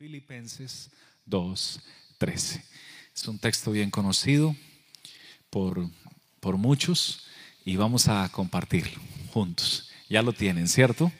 Filipenses 0.00 0.88
2.13. 1.28 2.62
Es 3.14 3.28
un 3.28 3.38
texto 3.38 3.70
bien 3.70 3.90
conocido 3.90 4.56
por, 5.50 5.90
por 6.40 6.56
muchos 6.56 7.26
y 7.66 7.76
vamos 7.76 8.08
a 8.08 8.26
compartirlo 8.32 8.98
juntos. 9.30 9.90
Ya 10.08 10.22
lo 10.22 10.32
tienen, 10.32 10.68
¿cierto? 10.68 11.12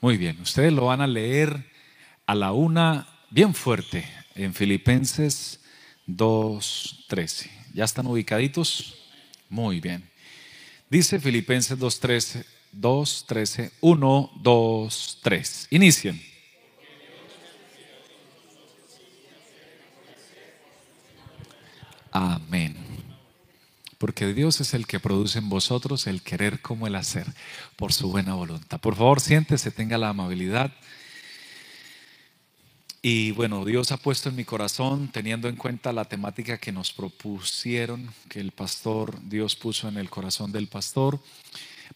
Muy 0.00 0.16
bien, 0.16 0.36
ustedes 0.40 0.72
lo 0.72 0.86
van 0.86 1.00
a 1.00 1.06
leer 1.06 1.70
a 2.26 2.34
la 2.34 2.50
una 2.50 3.06
bien 3.30 3.54
fuerte 3.54 4.04
en 4.34 4.52
Filipenses 4.52 5.60
2.13. 6.08 7.48
¿Ya 7.72 7.84
están 7.84 8.08
ubicaditos? 8.08 8.96
Muy 9.48 9.78
bien. 9.78 10.10
Dice 10.90 11.20
Filipenses 11.20 11.78
2.13, 11.78 12.44
2.13, 12.74 13.70
1, 13.80 14.30
2, 14.42 15.18
3. 15.22 15.68
Inicien. 15.70 16.37
Amén. 22.10 22.76
Porque 23.98 24.32
Dios 24.32 24.60
es 24.60 24.74
el 24.74 24.86
que 24.86 25.00
produce 25.00 25.40
en 25.40 25.48
vosotros 25.48 26.06
el 26.06 26.22
querer 26.22 26.60
como 26.60 26.86
el 26.86 26.94
hacer, 26.94 27.26
por 27.76 27.92
su 27.92 28.10
buena 28.10 28.34
voluntad. 28.34 28.80
Por 28.80 28.94
favor, 28.94 29.20
siéntese, 29.20 29.72
tenga 29.72 29.98
la 29.98 30.10
amabilidad. 30.10 30.72
Y 33.02 33.32
bueno, 33.32 33.64
Dios 33.64 33.90
ha 33.92 33.96
puesto 33.96 34.28
en 34.28 34.36
mi 34.36 34.44
corazón, 34.44 35.08
teniendo 35.08 35.48
en 35.48 35.56
cuenta 35.56 35.92
la 35.92 36.04
temática 36.04 36.58
que 36.58 36.72
nos 36.72 36.92
propusieron, 36.92 38.12
que 38.28 38.40
el 38.40 38.52
pastor, 38.52 39.18
Dios 39.22 39.56
puso 39.56 39.88
en 39.88 39.96
el 39.96 40.10
corazón 40.10 40.52
del 40.52 40.68
pastor. 40.68 41.20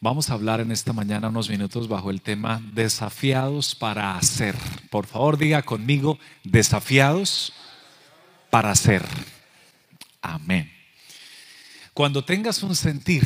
Vamos 0.01 0.31
a 0.31 0.35
hablar 0.35 0.61
en 0.61 0.73
esta 0.73 0.93
mañana 0.93 1.29
unos 1.29 1.51
minutos 1.51 1.87
bajo 1.87 2.11
el 2.11 2.23
tema 2.23 2.63
desafiados 2.73 3.75
para 3.75 4.17
hacer. 4.17 4.57
Por 4.91 5.07
favor, 5.07 5.39
diga 5.39 5.63
conmigo, 5.63 6.19
desafiados 6.45 7.53
para 8.51 8.71
hacer. 8.71 9.05
Amén. 10.23 10.73
Cuando 11.93 12.25
tengas 12.25 12.63
un 12.63 12.75
sentir 12.75 13.23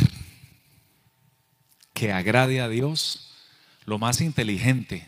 que 1.92 2.12
agrade 2.12 2.60
a 2.60 2.68
Dios, 2.68 3.30
lo 3.84 3.98
más 3.98 4.20
inteligente 4.20 5.06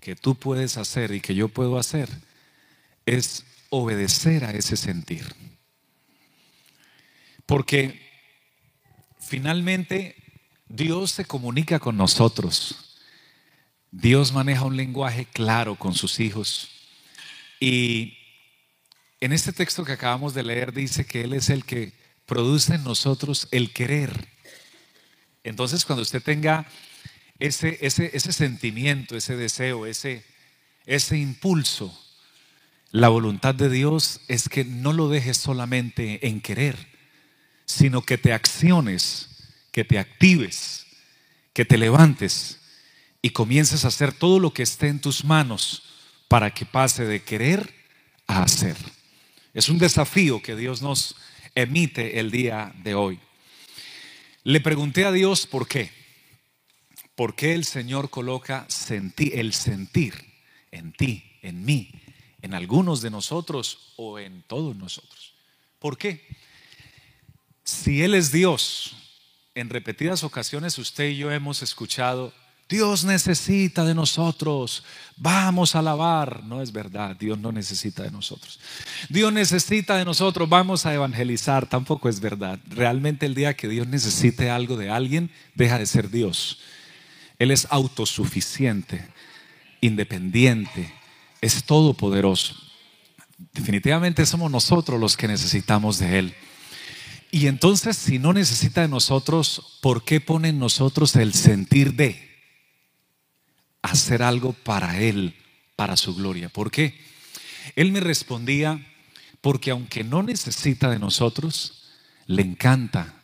que 0.00 0.16
tú 0.16 0.36
puedes 0.36 0.78
hacer 0.78 1.12
y 1.12 1.20
que 1.20 1.34
yo 1.34 1.48
puedo 1.48 1.78
hacer 1.78 2.08
es 3.04 3.44
obedecer 3.68 4.44
a 4.44 4.52
ese 4.52 4.76
sentir. 4.76 5.34
Porque 7.44 8.00
finalmente 9.18 10.16
Dios 10.68 11.10
se 11.10 11.24
comunica 11.24 11.78
con 11.78 11.96
nosotros. 11.96 12.98
Dios 13.90 14.32
maneja 14.32 14.64
un 14.64 14.76
lenguaje 14.76 15.26
claro 15.26 15.74
con 15.74 15.94
sus 15.94 16.20
hijos. 16.20 16.70
Y 17.60 18.17
en 19.20 19.32
este 19.32 19.52
texto 19.52 19.84
que 19.84 19.92
acabamos 19.92 20.34
de 20.34 20.44
leer 20.44 20.72
dice 20.72 21.04
que 21.04 21.22
Él 21.22 21.32
es 21.32 21.50
el 21.50 21.64
que 21.64 21.92
produce 22.26 22.74
en 22.74 22.84
nosotros 22.84 23.48
el 23.50 23.72
querer. 23.72 24.28
Entonces 25.42 25.84
cuando 25.84 26.02
usted 26.02 26.22
tenga 26.22 26.66
ese, 27.38 27.78
ese, 27.80 28.10
ese 28.14 28.32
sentimiento, 28.32 29.16
ese 29.16 29.36
deseo, 29.36 29.86
ese, 29.86 30.24
ese 30.86 31.18
impulso, 31.18 31.98
la 32.90 33.08
voluntad 33.08 33.54
de 33.54 33.68
Dios 33.68 34.20
es 34.28 34.48
que 34.48 34.64
no 34.64 34.92
lo 34.92 35.08
dejes 35.08 35.36
solamente 35.36 36.26
en 36.26 36.40
querer, 36.40 36.76
sino 37.66 38.02
que 38.02 38.18
te 38.18 38.32
acciones, 38.32 39.28
que 39.72 39.84
te 39.84 39.98
actives, 39.98 40.86
que 41.52 41.64
te 41.64 41.76
levantes 41.76 42.60
y 43.20 43.30
comiences 43.30 43.84
a 43.84 43.88
hacer 43.88 44.12
todo 44.12 44.38
lo 44.38 44.54
que 44.54 44.62
esté 44.62 44.88
en 44.88 45.00
tus 45.00 45.24
manos 45.24 45.82
para 46.28 46.52
que 46.52 46.64
pase 46.66 47.04
de 47.04 47.22
querer 47.22 47.74
a 48.26 48.42
hacer. 48.42 48.76
Es 49.58 49.68
un 49.68 49.78
desafío 49.78 50.40
que 50.40 50.54
Dios 50.54 50.82
nos 50.82 51.16
emite 51.56 52.20
el 52.20 52.30
día 52.30 52.72
de 52.84 52.94
hoy. 52.94 53.18
Le 54.44 54.60
pregunté 54.60 55.04
a 55.04 55.10
Dios 55.10 55.48
por 55.48 55.66
qué. 55.66 55.90
¿Por 57.16 57.34
qué 57.34 57.54
el 57.54 57.64
Señor 57.64 58.08
coloca 58.08 58.68
el 58.68 59.52
sentir 59.52 60.14
en 60.70 60.92
ti, 60.92 61.24
en 61.42 61.64
mí, 61.64 61.90
en 62.40 62.54
algunos 62.54 63.02
de 63.02 63.10
nosotros 63.10 63.94
o 63.96 64.20
en 64.20 64.42
todos 64.42 64.76
nosotros? 64.76 65.34
¿Por 65.80 65.98
qué? 65.98 66.24
Si 67.64 68.00
Él 68.04 68.14
es 68.14 68.30
Dios, 68.30 68.94
en 69.56 69.70
repetidas 69.70 70.22
ocasiones 70.22 70.78
usted 70.78 71.08
y 71.08 71.16
yo 71.16 71.32
hemos 71.32 71.62
escuchado, 71.62 72.32
Dios 72.68 73.04
necesita 73.04 73.84
de 73.84 73.94
nosotros. 73.94 74.84
Vamos 75.16 75.74
a 75.74 75.78
alabar. 75.78 76.44
No 76.44 76.60
es 76.60 76.70
verdad, 76.70 77.16
Dios 77.16 77.38
no 77.38 77.50
necesita 77.50 78.02
de 78.02 78.10
nosotros. 78.10 78.60
Dios 79.08 79.32
necesita 79.32 79.96
de 79.96 80.04
nosotros. 80.04 80.48
Vamos 80.48 80.84
a 80.84 80.92
evangelizar. 80.92 81.66
Tampoco 81.66 82.10
es 82.10 82.20
verdad. 82.20 82.58
Realmente 82.68 83.24
el 83.24 83.34
día 83.34 83.56
que 83.56 83.68
Dios 83.68 83.88
necesite 83.88 84.50
algo 84.50 84.76
de 84.76 84.90
alguien, 84.90 85.30
deja 85.54 85.78
de 85.78 85.86
ser 85.86 86.10
Dios. 86.10 86.58
Él 87.38 87.50
es 87.52 87.66
autosuficiente, 87.70 89.08
independiente, 89.80 90.92
es 91.40 91.64
todopoderoso. 91.64 92.54
Definitivamente 93.54 94.26
somos 94.26 94.50
nosotros 94.50 95.00
los 95.00 95.16
que 95.16 95.28
necesitamos 95.28 95.98
de 95.98 96.18
Él. 96.18 96.34
Y 97.30 97.46
entonces, 97.46 97.96
si 97.96 98.18
no 98.18 98.32
necesita 98.32 98.82
de 98.82 98.88
nosotros, 98.88 99.78
¿por 99.80 100.04
qué 100.04 100.20
pone 100.20 100.48
en 100.48 100.58
nosotros 100.58 101.14
el 101.16 101.32
sentir 101.32 101.94
de? 101.94 102.27
Hacer 103.82 104.22
algo 104.22 104.52
para 104.52 105.00
Él, 105.00 105.34
para 105.76 105.96
su 105.96 106.14
gloria. 106.14 106.48
¿Por 106.48 106.70
qué? 106.70 106.98
Él 107.76 107.92
me 107.92 108.00
respondía, 108.00 108.84
porque 109.40 109.70
aunque 109.70 110.04
no 110.04 110.22
necesita 110.22 110.90
de 110.90 110.98
nosotros, 110.98 111.84
le 112.26 112.42
encanta 112.42 113.14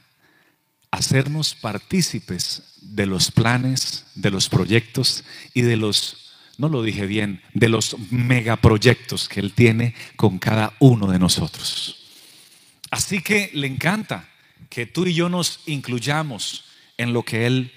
hacernos 0.91 1.55
partícipes 1.55 2.75
de 2.81 3.07
los 3.07 3.31
planes, 3.31 4.07
de 4.15 4.31
los 4.31 4.49
proyectos 4.49 5.25
y 5.53 5.63
de 5.63 5.77
los, 5.77 6.33
no 6.57 6.69
lo 6.69 6.83
dije 6.83 7.07
bien, 7.07 7.43
de 7.53 7.69
los 7.69 7.97
megaproyectos 8.11 9.29
que 9.29 9.41
Él 9.41 9.53
tiene 9.53 9.95
con 10.17 10.39
cada 10.39 10.75
uno 10.79 11.09
de 11.09 11.19
nosotros. 11.19 12.05
Así 12.91 13.21
que 13.23 13.51
le 13.55 13.67
encanta 13.67 14.29
que 14.71 14.87
tú 14.87 15.07
y 15.07 15.15
yo 15.15 15.29
nos 15.29 15.61
incluyamos 15.67 16.65
en 16.97 17.13
lo 17.13 17.25
que 17.25 17.47
Él 17.47 17.73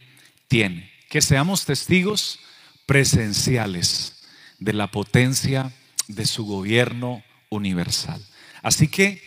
tiene, 0.48 0.92
que 1.10 1.22
seamos 1.22 1.66
testigos 1.66 2.40
presenciales 2.88 4.24
de 4.58 4.74
la 4.74 4.90
potencia 4.90 5.72
de 6.08 6.26
su 6.26 6.46
gobierno 6.46 7.24
universal. 7.50 8.26
Así 8.64 8.88
que 8.88 9.22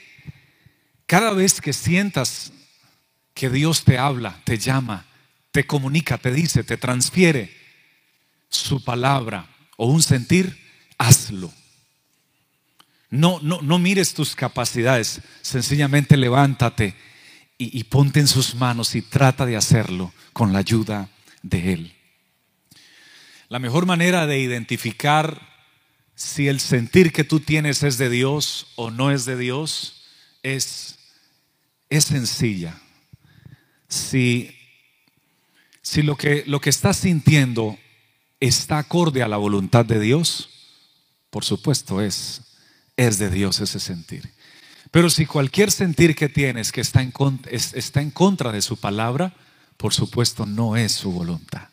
cada 1.07 1.33
vez 1.33 1.61
que 1.61 1.73
sientas 1.73 2.53
que 3.35 3.51
Dios 3.51 3.85
te 3.85 3.99
habla, 3.99 4.41
te 4.45 4.59
llama, 4.59 5.07
te 5.53 5.67
comunica, 5.67 6.19
te 6.19 6.33
dice, 6.33 6.65
te 6.65 6.77
transfiere 6.77 7.55
su 8.49 8.83
palabra 8.83 9.47
o 9.77 9.87
un 9.87 10.03
sentir, 10.03 10.59
hazlo. 10.99 11.53
No, 13.11 13.41
no, 13.43 13.61
no 13.61 13.79
mires 13.79 14.15
tus 14.15 14.35
capacidades, 14.35 15.21
sencillamente 15.43 16.17
levántate 16.17 16.95
y, 17.59 17.79
y 17.79 17.85
ponte 17.85 18.21
en 18.21 18.29
sus 18.29 18.55
manos 18.55 18.95
y 18.95 19.03
trata 19.03 19.45
de 19.47 19.57
hacerlo 19.57 20.13
con 20.33 20.53
la 20.53 20.61
ayuda 20.61 21.11
de 21.43 21.73
Él. 21.73 22.00
La 23.51 23.59
mejor 23.59 23.85
manera 23.85 24.29
de 24.29 24.39
identificar 24.39 25.43
si 26.15 26.47
el 26.47 26.61
sentir 26.61 27.13
que 27.13 27.25
tú 27.25 27.41
tienes 27.41 27.83
es 27.83 27.99
de 27.99 28.09
Dios 28.09 28.69
o 28.77 28.93
no 28.93 29.11
es 29.11 29.25
de 29.25 29.37
Dios 29.37 30.05
es, 30.45 31.01
es 31.89 32.05
sencilla. 32.05 32.81
Si, 33.89 34.57
si 35.83 36.03
lo, 36.03 36.17
que, 36.17 36.45
lo 36.47 36.61
que 36.61 36.71
estás 36.71 36.99
sintiendo 36.99 37.77
está 38.39 38.79
acorde 38.79 39.21
a 39.21 39.29
la 39.29 39.37
voluntad 39.37 39.85
de 39.85 39.99
Dios, 39.99 40.51
por 41.31 41.45
supuesto 41.45 42.01
es, 42.01 42.57
es 42.97 43.19
de 43.19 43.31
Dios 43.31 43.59
ese 43.59 43.81
sentir. 43.81 44.31
Pero 44.93 45.11
si 45.11 45.27
cualquier 45.27 45.73
sentir 45.73 46.15
que 46.15 46.29
tienes 46.29 46.71
que 46.71 46.83
está 46.83 47.03
en, 47.03 47.13
está 47.51 48.01
en 48.01 48.13
contra 48.13 48.53
de 48.53 48.63
su 48.63 48.77
palabra, 48.77 49.35
por 49.77 49.93
supuesto 49.93 50.47
no 50.47 50.77
es 50.77 50.93
su 50.93 51.11
voluntad. 51.11 51.71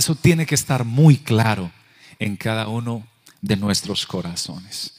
Eso 0.00 0.14
tiene 0.14 0.46
que 0.46 0.54
estar 0.54 0.86
muy 0.86 1.18
claro 1.18 1.70
en 2.18 2.38
cada 2.38 2.68
uno 2.68 3.06
de 3.42 3.54
nuestros 3.56 4.06
corazones. 4.06 4.94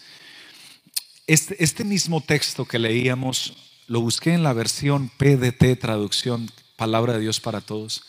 Este, 1.26 1.56
este, 1.64 1.84
mismo 1.84 2.22
texto 2.22 2.66
que 2.66 2.78
leíamos 2.78 3.82
lo 3.88 4.02
busqué 4.02 4.36
en 4.36 4.44
la 4.44 4.54
versión 4.54 5.10
PDT, 5.18 5.80
traducción 5.80 6.52
Palabra 6.76 7.14
de 7.14 7.22
Dios 7.22 7.40
para 7.40 7.62
Todos, 7.62 8.04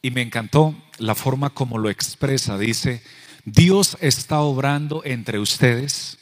y 0.00 0.10
me 0.10 0.22
encantó 0.22 0.74
la 0.96 1.14
forma 1.14 1.50
como 1.50 1.76
lo 1.76 1.90
expresa. 1.90 2.56
Dice, 2.56 3.02
Dios 3.44 3.98
está 4.00 4.40
obrando 4.40 5.02
entre 5.04 5.38
ustedes 5.38 6.16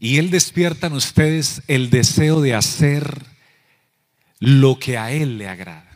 y 0.00 0.16
Él 0.16 0.30
despierta 0.30 0.86
en 0.86 0.94
ustedes 0.94 1.60
el 1.68 1.90
deseo 1.90 2.40
de 2.40 2.54
hacer 2.54 3.22
lo 4.38 4.78
que 4.78 4.96
a 4.96 5.12
Él 5.12 5.36
le 5.36 5.46
agrada. 5.46 5.93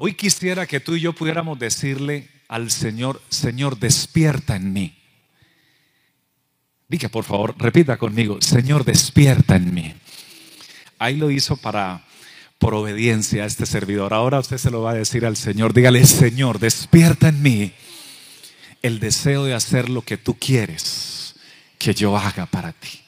Hoy 0.00 0.14
quisiera 0.14 0.66
que 0.66 0.78
tú 0.78 0.94
y 0.94 1.00
yo 1.00 1.12
pudiéramos 1.12 1.58
decirle 1.58 2.28
al 2.46 2.70
Señor, 2.70 3.20
Señor, 3.28 3.78
despierta 3.80 4.54
en 4.54 4.72
mí. 4.72 4.96
Diga, 6.86 7.08
por 7.08 7.24
favor, 7.24 7.56
repita 7.58 7.96
conmigo, 7.96 8.40
Señor, 8.40 8.84
despierta 8.84 9.56
en 9.56 9.74
mí. 9.74 9.94
Ahí 11.00 11.16
lo 11.16 11.32
hizo 11.32 11.56
para 11.56 12.04
por 12.58 12.74
obediencia 12.74 13.42
a 13.42 13.46
este 13.46 13.66
servidor. 13.66 14.14
Ahora 14.14 14.38
usted 14.38 14.58
se 14.58 14.70
lo 14.70 14.82
va 14.82 14.92
a 14.92 14.94
decir 14.94 15.26
al 15.26 15.36
Señor. 15.36 15.74
Dígale, 15.74 16.06
Señor, 16.06 16.60
despierta 16.60 17.28
en 17.28 17.42
mí 17.42 17.72
el 18.82 19.00
deseo 19.00 19.44
de 19.44 19.54
hacer 19.54 19.88
lo 19.88 20.02
que 20.02 20.16
tú 20.16 20.38
quieres 20.38 21.34
que 21.76 21.92
yo 21.92 22.16
haga 22.16 22.46
para 22.46 22.72
ti. 22.72 23.00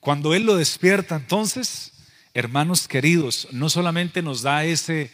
Cuando 0.00 0.34
Él 0.34 0.44
lo 0.44 0.56
despierta, 0.56 1.16
entonces, 1.16 1.92
hermanos 2.34 2.88
queridos, 2.88 3.48
no 3.52 3.70
solamente 3.70 4.22
nos 4.22 4.42
da 4.42 4.64
ese, 4.64 5.10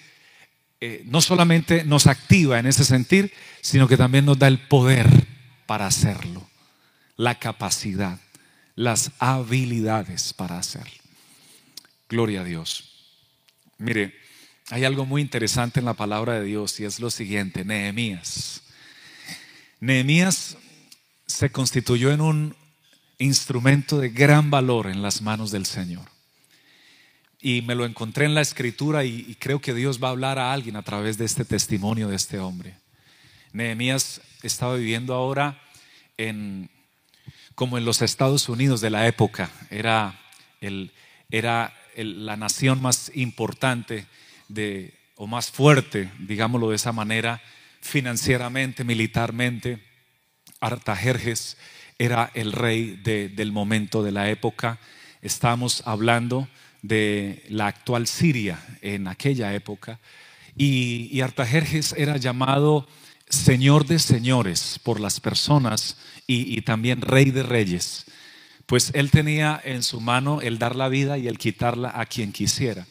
eh, 0.87 1.03
no 1.07 1.23
solamente 1.23 1.83
nos 1.85 2.07
activa 2.07 2.59
en 2.59 2.67
ese 2.67 2.85
sentir, 2.85 3.33
sino 3.63 3.89
que 3.89 3.97
también 3.97 4.27
nos 4.27 4.39
da 4.39 4.49
el 4.49 4.59
poder 4.59 5.09
para 5.65 5.87
hacerlo, 5.87 6.47
la 7.17 7.39
capacidad, 7.39 8.21
las 8.75 9.13
habilidades 9.19 10.35
para 10.35 10.59
hacerlo. 10.59 10.93
Gloria 12.07 12.43
a 12.43 12.45
Dios. 12.45 12.91
Mire, 13.79 14.15
hay 14.69 14.85
algo 14.85 15.07
muy 15.07 15.23
interesante 15.23 15.81
en 15.81 15.87
la 15.87 15.95
palabra 15.95 16.35
de 16.35 16.45
Dios 16.45 16.79
y 16.81 16.85
es 16.85 17.01
lo 17.01 17.11
siguiente, 17.11 17.65
Nehemías. 17.65 18.61
Nehemías 19.81 20.59
se 21.27 21.51
constituyó 21.51 22.13
en 22.13 22.21
un 22.21 22.57
instrumento 23.17 24.01
de 24.01 24.11
gran 24.11 24.51
valor 24.51 24.89
en 24.89 25.01
las 25.01 25.23
manos 25.23 25.51
del 25.51 25.65
Señor. 25.65 26.14
Y 27.45 27.61
me 27.61 27.75
lo 27.75 27.85
encontré 27.85 28.25
en 28.25 28.35
la 28.35 28.41
escritura 28.41 29.05
y, 29.05 29.37
creo 29.39 29.61
que 29.61 29.75
Dios 29.75 30.03
va 30.03 30.09
a 30.09 30.13
hablar 30.13 30.39
a 30.39 30.55
alguien 30.55 30.77
a 30.77 30.83
través 30.83 31.19
de 31.19 31.27
este 31.27 31.45
testimonio 31.45 32.09
de 32.09 32.17
este 32.17 32.39
hombre. 32.39 32.75
Nehemías 33.53 34.23
estaba 34.43 34.77
viviendo 34.77 35.13
ahora 35.13 35.61
en, 36.17 36.71
como 37.55 37.77
en 37.77 37.85
los 37.85 38.01
Estados 38.01 38.49
Unidos 38.49 38.81
de 38.81 38.89
la 38.89 39.07
época. 39.07 39.51
Era, 39.69 40.19
el, 40.63 40.91
era 41.29 41.75
la 41.99 42.39
nación 42.39 42.81
más 42.81 43.13
importante 43.15 44.07
de, 44.49 44.95
o 45.17 45.27
más 45.27 45.51
fuerte, 45.51 46.11
digámoslo 46.21 46.71
de 46.71 46.77
esa 46.77 46.93
manera, 46.93 47.43
financieramente, 47.83 48.85
militarmente. 48.85 49.85
Artajerjes 50.61 51.59
era 51.99 52.31
el 52.33 52.53
rey 52.53 52.97
del 53.03 53.53
momento 53.53 54.03
de 54.03 54.13
la 54.13 54.31
época. 54.31 54.79
Estamos 55.21 55.83
hablando 55.85 56.49
de 56.85 57.45
la 57.49 57.67
actual 57.67 58.07
Siria 58.07 58.59
en 58.83 59.09
aquella 59.09 59.55
época. 59.55 60.01
Y, 60.57 61.21
Artajerjes 61.21 61.95
era 61.97 62.17
llamado 62.17 62.87
Señor 63.29 63.87
de 63.87 63.99
señores 63.99 64.79
por 64.83 65.01
las 65.01 65.19
personas 65.19 65.97
y 66.27 66.61
también 66.63 67.01
Rey 67.01 67.31
de 67.31 67.43
reyes 67.43 68.07
pues 68.67 68.91
él 68.95 69.11
tenía 69.11 69.61
en 69.65 69.83
su 69.83 70.01
mano 70.01 70.41
el 70.41 70.59
dar 70.59 70.77
la 70.77 70.89
vida 70.89 71.19
y 71.19 71.29
el 71.29 71.39
quitarla 71.39 71.93
a 71.95 72.07
quien 72.07 72.33
quisiera. 72.33 72.87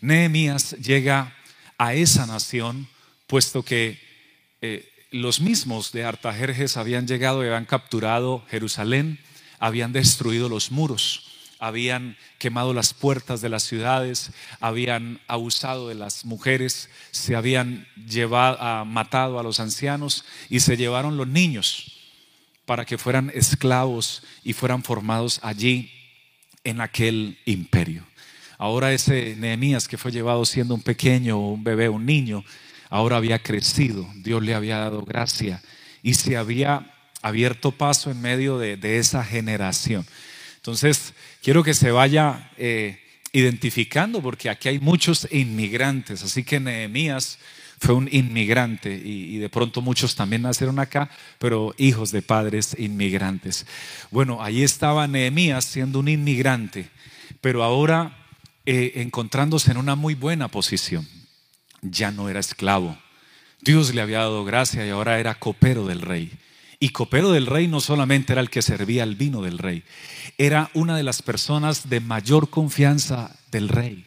Nehemías 0.00 0.76
llega 0.78 1.34
a 1.76 1.94
esa 1.94 2.26
nación, 2.26 2.88
puesto 3.26 3.64
que 3.64 4.00
eh, 4.60 4.88
los 5.10 5.40
mismos 5.40 5.92
de 5.92 6.04
Artajerjes 6.04 6.76
habían 6.76 7.06
llegado 7.06 7.42
y 7.42 7.48
habían 7.48 7.64
capturado 7.64 8.44
Jerusalén, 8.48 9.18
habían 9.58 9.92
destruido 9.92 10.48
los 10.48 10.70
muros, 10.70 11.27
habían 11.58 12.16
quemado 12.38 12.72
las 12.74 12.94
puertas 12.94 13.40
de 13.40 13.48
las 13.48 13.62
ciudades, 13.62 14.32
habían 14.60 15.20
abusado 15.26 15.88
de 15.88 15.94
las 15.94 16.24
mujeres, 16.24 16.88
se 17.10 17.36
habían 17.36 17.86
llevado, 17.96 18.58
ah, 18.60 18.84
matado 18.86 19.38
a 19.38 19.42
los 19.42 19.60
ancianos 19.60 20.24
y 20.48 20.60
se 20.60 20.76
llevaron 20.76 21.16
los 21.16 21.28
niños 21.28 21.98
para 22.64 22.84
que 22.84 22.98
fueran 22.98 23.32
esclavos 23.34 24.22
y 24.44 24.52
fueran 24.52 24.82
formados 24.82 25.40
allí 25.42 25.90
en 26.64 26.80
aquel 26.80 27.38
imperio. 27.46 28.04
Ahora 28.58 28.92
ese 28.92 29.36
Nehemías 29.36 29.88
que 29.88 29.96
fue 29.96 30.12
llevado 30.12 30.44
siendo 30.44 30.74
un 30.74 30.82
pequeño, 30.82 31.38
un 31.38 31.64
bebé, 31.64 31.88
un 31.88 32.04
niño, 32.04 32.44
ahora 32.90 33.16
había 33.16 33.38
crecido, 33.38 34.06
Dios 34.16 34.42
le 34.42 34.54
había 34.54 34.78
dado 34.78 35.02
gracia 35.02 35.62
y 36.02 36.14
se 36.14 36.36
había 36.36 36.92
abierto 37.22 37.72
paso 37.72 38.10
en 38.10 38.20
medio 38.20 38.58
de, 38.58 38.98
esa 38.98 39.24
generación. 39.24 40.06
Entonces, 40.56 41.14
quiero 41.42 41.62
que 41.62 41.74
se 41.74 41.90
vaya 41.90 42.50
eh, 42.56 43.00
identificando 43.32 44.22
porque 44.22 44.50
aquí 44.50 44.68
hay 44.68 44.78
muchos 44.78 45.28
inmigrantes, 45.30 46.22
así 46.22 46.44
que 46.44 46.60
Nehemías 46.60 47.38
fue 47.80 47.94
un 47.94 48.08
inmigrante 48.10 48.92
y, 48.92 49.38
de 49.38 49.48
pronto 49.48 49.80
muchos 49.80 50.16
también 50.16 50.42
nacieron 50.42 50.78
acá, 50.78 51.10
pero 51.38 51.74
hijos 51.78 52.10
de 52.10 52.22
padres 52.22 52.74
inmigrantes. 52.78 53.66
Bueno, 54.10 54.42
ahí 54.42 54.62
estaba 54.62 55.06
Nehemías 55.06 55.64
siendo 55.64 56.00
un 56.00 56.08
inmigrante, 56.08 56.90
pero 57.40 57.62
ahora 57.62 58.16
eh, 58.66 58.92
encontrándose 58.96 59.70
en 59.70 59.76
una 59.76 59.94
muy 59.94 60.14
buena 60.14 60.48
posición. 60.48 61.06
Ya 61.80 62.10
no 62.10 62.28
era 62.28 62.40
esclavo. 62.40 62.98
Dios 63.60 63.94
le 63.94 64.00
había 64.00 64.18
dado 64.18 64.44
gracia 64.44 64.84
y 64.84 64.90
ahora 64.90 65.20
era 65.20 65.36
copero 65.36 65.86
del 65.86 66.00
rey. 66.00 66.32
Y 66.80 66.90
copero 66.90 67.32
del 67.32 67.46
rey 67.46 67.66
no 67.66 67.80
solamente 67.80 68.32
era 68.32 68.40
el 68.40 68.50
que 68.50 68.62
servía 68.62 69.02
el 69.02 69.16
vino 69.16 69.42
del 69.42 69.58
rey, 69.58 69.82
era 70.36 70.70
una 70.74 70.96
de 70.96 71.02
las 71.02 71.22
personas 71.22 71.88
de 71.88 72.00
mayor 72.00 72.50
confianza 72.50 73.36
del 73.50 73.68
rey. 73.68 74.06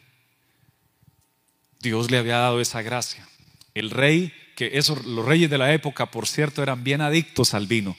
Dios 1.80 2.10
le 2.10 2.18
había 2.18 2.38
dado 2.38 2.60
esa 2.60 2.80
gracia. 2.80 3.28
El 3.74 3.90
rey, 3.90 4.32
que 4.56 4.78
esos, 4.78 5.04
los 5.04 5.26
reyes 5.26 5.50
de 5.50 5.58
la 5.58 5.74
época, 5.74 6.10
por 6.10 6.26
cierto, 6.26 6.62
eran 6.62 6.84
bien 6.84 7.00
adictos 7.00 7.54
al 7.54 7.66
vino 7.66 7.96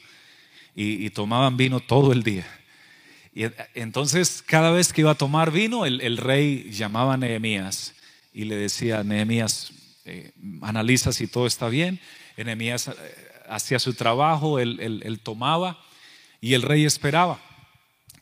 y, 0.75 1.10
tomaban 1.12 1.58
vino 1.58 1.80
todo 1.80 2.12
el 2.12 2.24
día. 2.24 2.48
Y 3.36 3.44
entonces, 3.75 4.44
cada 4.46 4.72
vez 4.72 4.94
que 4.94 5.02
iba 5.02 5.12
a 5.12 5.16
tomar 5.16 5.52
vino, 5.52 5.86
el, 5.86 6.18
rey 6.18 6.72
llamaba 6.72 7.16
a 7.16 7.18
Nehemías 7.18 7.94
y 8.34 8.46
le 8.46 8.56
decía, 8.56 9.04
Nehemías, 9.04 9.72
eh, 10.06 10.32
analiza 10.62 11.12
si 11.12 11.27
todo 11.27 11.46
está 11.46 11.68
bien. 11.68 12.00
Nehemías 12.38 12.88
eh, 12.88 12.94
hacía 13.53 13.79
su 13.79 13.93
trabajo, 13.93 14.60
él, 14.60 15.19
tomaba 15.22 15.79
y 16.41 16.53
el 16.53 16.62
rey 16.62 16.86
esperaba. 16.86 17.39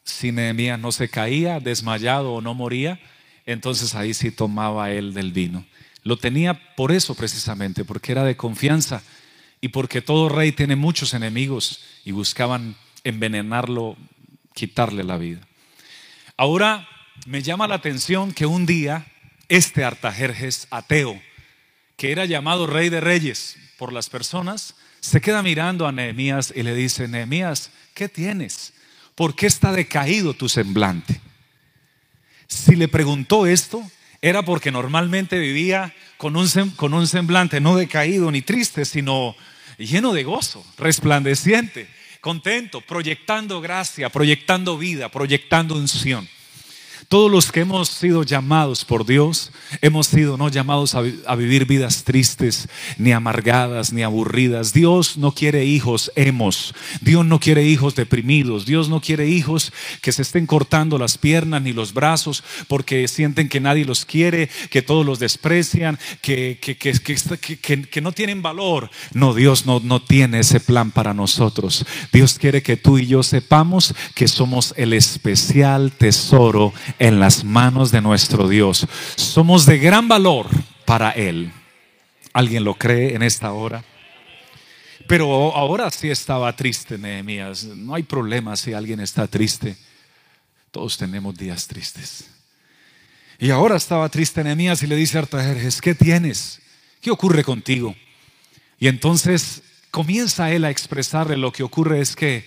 Si 0.03 0.31
Nehemías 0.31 0.79
no 0.79 0.91
se 0.91 1.09
caía, 1.09 1.59
desmayado 1.59 2.33
o 2.33 2.41
no 2.41 2.53
moría, 2.53 2.99
entonces 3.45 3.95
ahí 3.95 4.13
sí 4.13 4.31
tomaba 4.31 4.91
él 4.91 5.13
del 5.13 5.31
vino. 5.31 5.65
Lo 6.03 6.17
tenía 6.17 6.75
por 6.75 6.91
eso 6.91 7.15
precisamente, 7.15 7.85
porque 7.85 8.11
era 8.11 8.23
de 8.23 8.35
confianza 8.35 9.03
y 9.61 9.69
porque 9.69 10.01
todo 10.01 10.29
rey 10.29 10.51
tiene 10.51 10.75
muchos 10.75 11.13
enemigos 11.13 11.83
y 12.03 12.11
buscaban 12.11 12.75
envenenarlo, 13.03 13.95
quitarle 14.53 15.03
la 15.03 15.17
vida. 15.17 15.41
Ahora 16.37 16.87
me 17.27 17.41
llama 17.41 17.67
la 17.67 17.75
atención 17.75 18.33
que 18.33 18.45
un 18.45 18.65
día 18.65 19.05
este 19.47 19.83
Artajerjes 19.83 20.67
ateo, 20.71 21.21
que 21.95 22.11
era 22.11 22.25
llamado 22.25 22.65
rey 22.65 22.89
de 22.89 22.99
reyes 22.99 23.57
por 23.77 23.93
las 23.93 24.09
personas, 24.09 24.75
se 25.01 25.19
queda 25.19 25.41
mirando 25.41 25.87
a 25.87 25.91
Nehemías 25.91 26.53
y 26.55 26.63
le 26.63 26.75
dice, 26.75 27.07
Nehemías, 27.07 27.71
¿qué 27.93 28.07
tienes? 28.07 28.73
¿Por 29.15 29.35
qué 29.35 29.47
está 29.47 29.73
decaído 29.73 30.35
tu 30.35 30.47
semblante? 30.47 31.19
Si 32.47 32.75
le 32.75 32.87
preguntó 32.87 33.47
esto, 33.47 33.83
era 34.21 34.43
porque 34.43 34.71
normalmente 34.71 35.39
vivía 35.39 35.93
con 36.17 36.35
un, 36.35 36.47
con 36.75 36.93
un 36.93 37.07
semblante 37.07 37.59
no 37.59 37.75
decaído 37.75 38.29
ni 38.29 38.43
triste, 38.43 38.85
sino 38.85 39.35
lleno 39.79 40.13
de 40.13 40.23
gozo, 40.23 40.63
resplandeciente, 40.77 41.87
contento, 42.21 42.81
proyectando 42.81 43.59
gracia, 43.59 44.09
proyectando 44.09 44.77
vida, 44.77 45.09
proyectando 45.09 45.75
unción. 45.75 46.29
Todos 47.11 47.29
los 47.29 47.51
que 47.51 47.59
hemos 47.59 47.89
sido 47.89 48.23
llamados 48.23 48.85
por 48.85 49.05
Dios, 49.05 49.51
hemos 49.81 50.07
sido 50.07 50.37
no 50.37 50.47
llamados 50.47 50.95
a, 50.95 51.35
vivir 51.35 51.65
vidas 51.65 52.05
tristes, 52.05 52.69
ni 52.97 53.11
amargadas, 53.11 53.91
ni 53.91 54.01
aburridas. 54.01 54.71
Dios 54.71 55.17
no 55.17 55.33
quiere 55.33 55.65
hijos 55.65 56.09
hemos. 56.15 56.73
Dios 57.01 57.25
no 57.25 57.41
quiere 57.41 57.65
hijos 57.65 57.95
deprimidos. 57.95 58.65
Dios 58.65 58.87
no 58.87 59.01
quiere 59.01 59.27
hijos 59.27 59.73
que 60.01 60.13
se 60.13 60.21
estén 60.21 60.45
cortando 60.45 60.97
las 60.97 61.17
piernas 61.17 61.61
ni 61.61 61.73
los 61.73 61.93
brazos 61.93 62.45
porque 62.69 63.05
sienten 63.09 63.49
que 63.49 63.59
nadie 63.59 63.83
los 63.83 64.05
quiere, 64.05 64.49
que 64.69 64.81
todos 64.81 65.05
los 65.05 65.19
desprecian, 65.19 65.99
que, 66.21 66.59
que, 66.61 66.77
que, 66.77 67.89
que 67.89 68.01
no 68.01 68.13
tienen 68.13 68.41
valor. 68.41 68.89
No, 69.13 69.33
Dios 69.33 69.65
no, 69.65 69.81
no 69.81 70.01
tiene 70.01 70.39
ese 70.39 70.61
plan 70.61 70.91
para 70.91 71.13
nosotros. 71.13 71.85
Dios 72.13 72.39
quiere 72.39 72.63
que 72.63 72.77
tú 72.77 72.99
y 72.99 73.05
yo 73.05 73.21
sepamos 73.21 73.93
que 74.15 74.29
somos 74.29 74.73
el 74.77 74.93
especial 74.93 75.91
tesoro 75.91 76.73
en 77.01 77.19
las 77.19 77.43
manos 77.43 77.91
de 77.91 77.99
nuestro 77.99 78.47
Dios. 78.47 78.85
Somos 79.15 79.65
de 79.65 79.79
gran 79.79 80.07
valor 80.07 80.45
para 80.85 81.09
Él. 81.09 81.51
¿Alguien 82.31 82.63
lo 82.63 82.75
cree 82.75 83.15
en 83.15 83.23
esta 83.23 83.51
hora? 83.53 83.83
Pero 85.07 85.55
ahora 85.55 85.89
sí 85.89 86.11
estaba 86.11 86.55
triste 86.55 86.99
Nehemías. 86.99 87.63
No 87.63 87.95
hay 87.95 88.03
problema 88.03 88.55
si 88.55 88.73
alguien 88.73 88.99
está 88.99 89.25
triste. 89.25 89.75
Todos 90.69 90.95
tenemos 90.95 91.35
días 91.35 91.65
tristes. 91.65 92.29
Y 93.39 93.49
ahora 93.49 93.77
estaba 93.77 94.07
triste 94.07 94.43
Nehemías 94.43 94.83
y 94.83 94.87
le 94.87 94.95
dice 94.95 95.17
a 95.17 95.21
Artajerjes, 95.21 95.81
¿qué 95.81 95.95
tienes? 95.95 96.61
¿Qué 97.01 97.09
ocurre 97.09 97.43
contigo? 97.43 97.95
Y 98.79 98.87
entonces 98.87 99.63
comienza 99.89 100.51
él 100.51 100.65
a 100.65 100.69
expresarle 100.69 101.35
lo 101.35 101.51
que 101.51 101.63
ocurre 101.63 101.99
es 101.99 102.15
que 102.15 102.45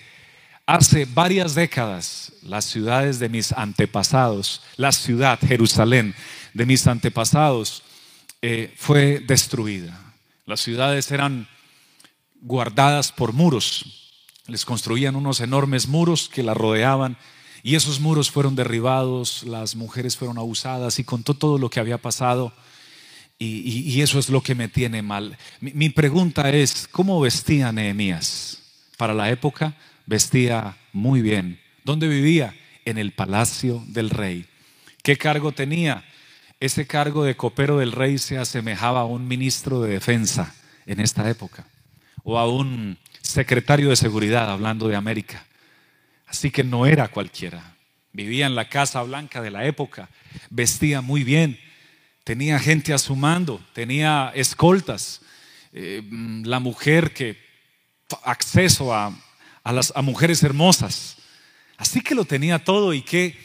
hace 0.65 1.05
varias 1.05 1.55
décadas 1.55 2.33
las 2.41 2.65
ciudades 2.65 3.19
de 3.19 3.29
mis 3.29 3.51
antepasados, 3.51 4.61
la 4.77 4.91
ciudad 4.91 5.39
Jerusalén 5.39 6.15
de 6.53 6.65
mis 6.65 6.87
antepasados 6.87 7.83
eh, 8.41 8.73
fue 8.77 9.19
destruida. 9.19 10.13
Las 10.45 10.61
ciudades 10.61 11.11
eran 11.11 11.47
guardadas 12.41 13.11
por 13.11 13.33
muros. 13.33 13.85
Les 14.47 14.65
construían 14.65 15.15
unos 15.15 15.39
enormes 15.39 15.87
muros 15.87 16.29
que 16.29 16.43
la 16.43 16.53
rodeaban 16.53 17.17
y 17.63 17.75
esos 17.75 17.99
muros 17.99 18.29
fueron 18.29 18.55
derribados, 18.55 19.43
las 19.43 19.75
mujeres 19.75 20.15
fueron 20.17 20.37
abusadas 20.37 20.99
y 20.99 21.03
contó 21.03 21.33
todo 21.33 21.57
lo 21.57 21.69
que 21.69 21.79
había 21.79 21.97
pasado. 21.97 22.53
Y, 23.37 23.99
eso 23.99 24.17
es 24.17 24.29
lo 24.29 24.41
que 24.41 24.55
me 24.55 24.69
tiene 24.69 25.01
mal. 25.01 25.37
Mi, 25.59 25.73
mi 25.73 25.89
pregunta 25.89 26.49
es, 26.51 26.87
¿cómo 26.89 27.19
vestía 27.19 27.73
Nehemías? 27.73 28.59
Para 28.97 29.13
la 29.13 29.29
época 29.29 29.75
vestía 30.05 30.77
muy 30.93 31.21
bien. 31.21 31.59
¿Dónde 31.83 32.07
vivía? 32.07 32.55
En 32.85 32.97
el 32.97 33.11
palacio 33.11 33.83
del 33.87 34.09
rey. 34.09 34.45
¿Qué 35.03 35.17
cargo 35.17 35.51
tenía? 35.51 36.03
Ese 36.59 36.87
cargo 36.87 37.23
de 37.23 37.35
copero 37.35 37.77
del 37.77 37.91
rey 37.91 38.17
se 38.17 38.37
asemejaba 38.37 39.01
a 39.01 39.05
un 39.05 39.27
ministro 39.27 39.81
de 39.81 39.91
defensa 39.91 40.55
en 40.85 40.99
esta 40.99 41.29
época 41.29 41.67
o 42.23 42.39
a 42.39 42.47
un 42.49 42.97
secretario 43.21 43.89
de 43.89 43.95
seguridad 43.95 44.49
hablando 44.49 44.87
de 44.87 44.95
América. 44.95 45.45
Así 46.25 46.51
que 46.51 46.63
no 46.63 46.85
era 46.85 47.07
cualquiera. 47.07 47.75
Vivía 48.13 48.45
en 48.45 48.55
la 48.55 48.69
Casa 48.69 49.03
Blanca 49.03 49.41
de 49.41 49.51
la 49.51 49.65
época, 49.65 50.09
vestía 50.49 51.01
muy 51.01 51.23
bien, 51.23 51.59
tenía 52.23 52.57
gente 52.59 52.93
a 52.93 52.97
su 52.97 53.15
mando, 53.15 53.63
tenía 53.73 54.31
escoltas. 54.33 55.21
Eh, 55.73 56.01
la 56.43 56.59
mujer 56.59 57.13
que 57.13 57.37
acceso 58.23 58.93
a, 58.93 59.13
las 59.73 59.91
a 59.95 60.01
mujeres 60.01 60.43
hermosas. 60.43 61.17
Así 61.77 62.01
que 62.01 62.15
lo 62.15 62.25
tenía 62.25 62.63
todo 62.63 62.93
y 62.93 63.01
que 63.01 63.37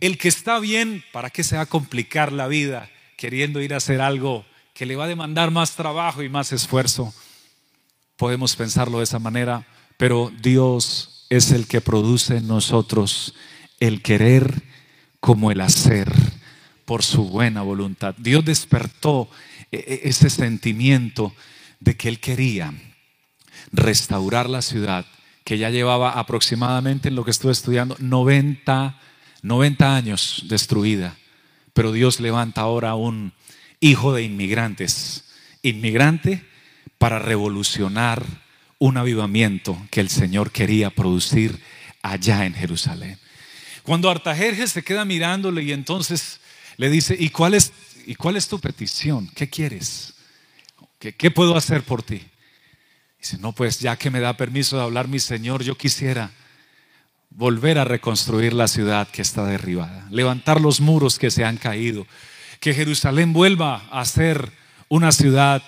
el 0.00 0.16
que 0.16 0.28
está 0.28 0.58
bien, 0.58 1.04
¿para 1.12 1.30
qué 1.30 1.44
se 1.44 1.56
va 1.56 1.62
a 1.62 1.66
complicar 1.66 2.32
la 2.32 2.48
vida 2.48 2.90
queriendo 3.16 3.60
ir 3.60 3.74
a 3.74 3.76
hacer 3.76 4.00
algo 4.00 4.46
que 4.72 4.86
le 4.86 4.96
va 4.96 5.04
a 5.04 5.08
demandar 5.08 5.50
más 5.50 5.76
trabajo 5.76 6.22
y 6.22 6.28
más 6.28 6.52
esfuerzo? 6.52 7.14
Podemos 8.16 8.56
pensarlo 8.56 8.98
de 8.98 9.04
esa 9.04 9.18
manera, 9.18 9.66
pero 9.96 10.32
Dios 10.40 11.26
es 11.28 11.52
el 11.52 11.66
que 11.66 11.80
produce 11.80 12.38
en 12.38 12.48
nosotros 12.48 13.34
el 13.78 14.02
querer 14.02 14.62
como 15.20 15.50
el 15.50 15.60
hacer 15.60 16.10
por 16.86 17.02
su 17.02 17.28
buena 17.28 17.62
voluntad. 17.62 18.14
Dios 18.18 18.44
despertó 18.44 19.30
e, 19.70 19.76
e, 19.76 20.08
ese 20.08 20.30
sentimiento 20.30 21.34
de 21.78 21.96
que 21.96 22.08
Él 22.08 22.20
quería 22.20 22.72
restaurar 23.70 24.48
la 24.48 24.62
ciudad 24.62 25.06
que 25.50 25.58
ya 25.58 25.70
llevaba 25.70 26.12
aproximadamente 26.12 27.08
en 27.08 27.16
lo 27.16 27.24
que 27.24 27.32
estuve 27.32 27.50
estudiando 27.50 27.96
90 27.98 28.96
90 29.42 29.96
años 29.96 30.44
destruida, 30.46 31.16
pero 31.72 31.90
Dios 31.90 32.20
levanta 32.20 32.60
ahora 32.60 32.94
un 32.94 33.32
hijo 33.80 34.12
de 34.12 34.22
inmigrantes, 34.22 35.24
inmigrante 35.62 36.46
para 36.98 37.18
revolucionar 37.18 38.24
un 38.78 38.96
avivamiento 38.96 39.76
que 39.90 40.00
el 40.00 40.08
Señor 40.08 40.52
quería 40.52 40.90
producir 40.90 41.60
allá 42.00 42.46
en 42.46 42.54
Jerusalén. 42.54 43.18
Cuando 43.82 44.08
Artajerjes 44.08 44.70
se 44.70 44.84
queda 44.84 45.04
mirándole 45.04 45.64
y 45.64 45.72
entonces 45.72 46.38
le 46.76 46.90
dice, 46.90 47.16
¿y 47.18 47.30
cuál 47.30 47.54
es, 47.54 47.72
y 48.06 48.14
cuál 48.14 48.36
es 48.36 48.46
tu 48.46 48.60
petición? 48.60 49.28
¿Qué 49.34 49.50
quieres? 49.50 50.14
¿Qué, 51.00 51.12
¿Qué 51.12 51.32
puedo 51.32 51.56
hacer 51.56 51.82
por 51.82 52.04
ti? 52.04 52.29
Dice, 53.20 53.38
no, 53.38 53.52
pues 53.52 53.80
ya 53.80 53.96
que 53.96 54.10
me 54.10 54.20
da 54.20 54.36
permiso 54.36 54.76
de 54.76 54.82
hablar 54.82 55.06
mi 55.06 55.18
Señor, 55.18 55.62
yo 55.62 55.76
quisiera 55.76 56.30
volver 57.30 57.78
a 57.78 57.84
reconstruir 57.84 58.52
la 58.54 58.66
ciudad 58.66 59.08
que 59.08 59.22
está 59.22 59.44
derribada, 59.44 60.06
levantar 60.10 60.60
los 60.60 60.80
muros 60.80 61.18
que 61.18 61.30
se 61.30 61.44
han 61.44 61.58
caído, 61.58 62.06
que 62.60 62.74
Jerusalén 62.74 63.32
vuelva 63.32 63.86
a 63.90 64.04
ser 64.04 64.50
una 64.88 65.12
ciudad 65.12 65.62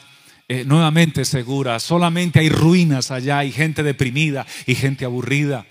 eh, 0.48 0.64
nuevamente 0.64 1.24
segura. 1.24 1.78
Solamente 1.78 2.40
hay 2.40 2.48
ruinas 2.48 3.10
allá, 3.10 3.38
hay 3.38 3.52
gente 3.52 3.82
deprimida 3.82 4.46
y 4.66 4.74
gente 4.74 5.04
aburrida, 5.04 5.66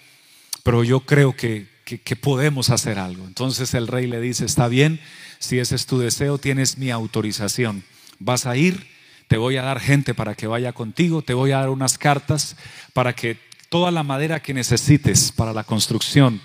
pero 0.63 0.83
yo 0.83 1.01
creo 1.01 1.35
que, 1.35 1.67
que 1.85 2.15
podemos 2.15 2.69
hacer 2.69 2.99
algo. 2.99 3.25
Entonces 3.25 3.73
el 3.73 3.87
rey 3.87 4.07
le 4.07 4.21
dice, 4.21 4.45
está 4.45 4.67
bien, 4.67 4.99
si 5.39 5.59
ese 5.59 5.75
es 5.75 5.87
tu 5.87 5.99
deseo, 5.99 6.37
tienes 6.37 6.77
mi 6.77 6.91
autorización. 6.91 7.83
Vas 8.19 8.45
a 8.45 8.55
ir, 8.55 8.87
te 9.31 9.37
voy 9.37 9.55
a 9.55 9.61
dar 9.61 9.79
gente 9.79 10.13
para 10.13 10.35
que 10.35 10.45
vaya 10.45 10.73
contigo, 10.73 11.21
te 11.21 11.33
voy 11.33 11.53
a 11.53 11.59
dar 11.59 11.69
unas 11.69 11.97
cartas 11.97 12.57
para 12.91 13.15
que 13.15 13.37
toda 13.69 13.89
la 13.89 14.03
madera 14.03 14.41
que 14.41 14.53
necesites 14.53 15.31
para 15.31 15.53
la 15.53 15.63
construcción, 15.63 16.41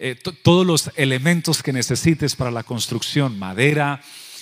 eh, 0.00 0.16
todos 0.42 0.66
los 0.66 0.90
elementos 0.96 1.62
que 1.62 1.72
necesites 1.72 2.34
para 2.34 2.50
la 2.50 2.64
construcción, 2.64 3.38
madera, 3.38 4.00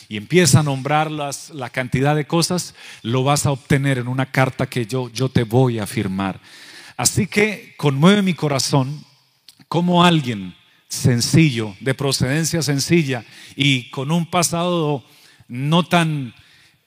y 0.09 0.17
empieza 0.17 0.61
a 0.61 0.63
nombrar 0.63 1.11
la 1.11 1.69
cantidad 1.69 2.17
de 2.17 2.27
cosas, 2.27 2.75
lo 3.03 3.23
vas 3.23 3.45
a 3.45 3.51
obtener 3.51 3.99
en 3.99 4.09
una 4.09 4.33
carta 4.33 4.67
que 4.67 4.87
yo, 4.87 5.11
yo 5.11 5.29
te 5.29 5.43
voy 5.43 5.79
a 5.79 5.87
firmar. 5.87 6.41
Así 6.97 7.27
que 7.27 7.75
conmueve 7.77 8.23
mi 8.23 8.33
corazón 8.33 9.05
como 9.69 10.05
alguien 10.05 10.55
sencillo, 10.89 11.77
de 11.81 11.93
procedencia 11.93 12.63
sencilla 12.63 13.27
y 13.57 13.91
con 13.91 14.11
un 14.11 14.25
pasado 14.25 15.05
no 15.49 15.83
tan 15.83 16.33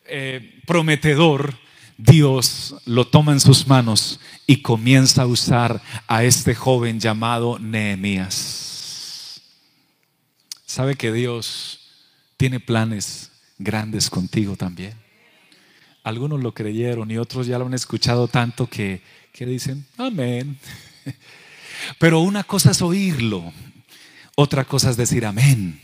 eh, 0.07 0.61
prometedor, 0.65 1.55
Dios 1.97 2.75
lo 2.85 3.07
toma 3.07 3.31
en 3.31 3.39
sus 3.39 3.67
manos 3.67 4.19
y 4.45 4.61
comienza 4.61 5.23
a 5.23 5.27
usar 5.27 5.81
a 6.07 6.23
este 6.23 6.53
joven 6.53 6.99
llamado 6.99 7.57
Nehemías. 7.59 9.41
¿Sabe 10.65 10.95
que 10.95 11.11
Dios 11.11 11.79
tiene 12.37 12.59
planes 12.59 13.31
grandes 13.57 14.09
contigo 14.09 14.55
también? 14.55 14.93
Algunos 16.03 16.41
lo 16.41 16.53
creyeron 16.53 17.09
y 17.09 17.17
otros 17.17 17.47
ya 17.47 17.57
lo 17.57 17.65
han 17.65 17.73
escuchado 17.73 18.27
tanto 18.27 18.67
que, 18.67 19.01
que 19.33 19.45
dicen, 19.45 19.85
amén. 19.97 20.59
Pero 21.99 22.19
una 22.19 22.43
cosa 22.43 22.71
es 22.71 22.81
oírlo, 22.81 23.51
otra 24.35 24.65
cosa 24.65 24.91
es 24.91 24.97
decir 24.97 25.25
amén. 25.25 25.81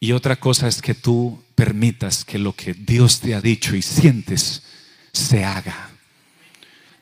Y 0.00 0.12
otra 0.12 0.36
cosa 0.36 0.68
es 0.68 0.82
que 0.82 0.94
tú 0.94 1.42
permitas 1.54 2.24
que 2.24 2.38
lo 2.38 2.54
que 2.54 2.74
Dios 2.74 3.20
te 3.20 3.34
ha 3.34 3.40
dicho 3.40 3.76
y 3.76 3.82
sientes 3.82 4.62
se 5.12 5.44
haga. 5.44 5.90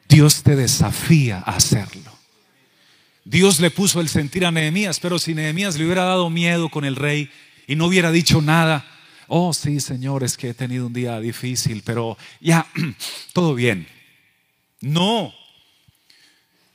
Dios 0.08 0.42
te 0.42 0.56
desafía 0.56 1.38
a 1.38 1.56
hacerlo. 1.56 2.12
Dios 3.24 3.60
le 3.60 3.70
puso 3.70 4.00
el 4.00 4.08
sentir 4.08 4.44
a 4.44 4.50
Nehemías, 4.50 5.00
pero 5.00 5.18
si 5.18 5.34
Nehemías 5.34 5.76
le 5.76 5.84
hubiera 5.84 6.04
dado 6.04 6.28
miedo 6.28 6.68
con 6.68 6.84
el 6.84 6.96
rey 6.96 7.30
y 7.66 7.76
no 7.76 7.86
hubiera 7.86 8.10
dicho 8.10 8.42
nada, 8.42 8.84
oh 9.28 9.54
sí, 9.54 9.80
Señor, 9.80 10.24
es 10.24 10.36
que 10.36 10.50
he 10.50 10.54
tenido 10.54 10.86
un 10.86 10.92
día 10.92 11.18
difícil, 11.20 11.82
pero 11.84 12.18
ya, 12.40 12.66
todo 13.32 13.54
bien. 13.54 13.86
No, 14.80 15.32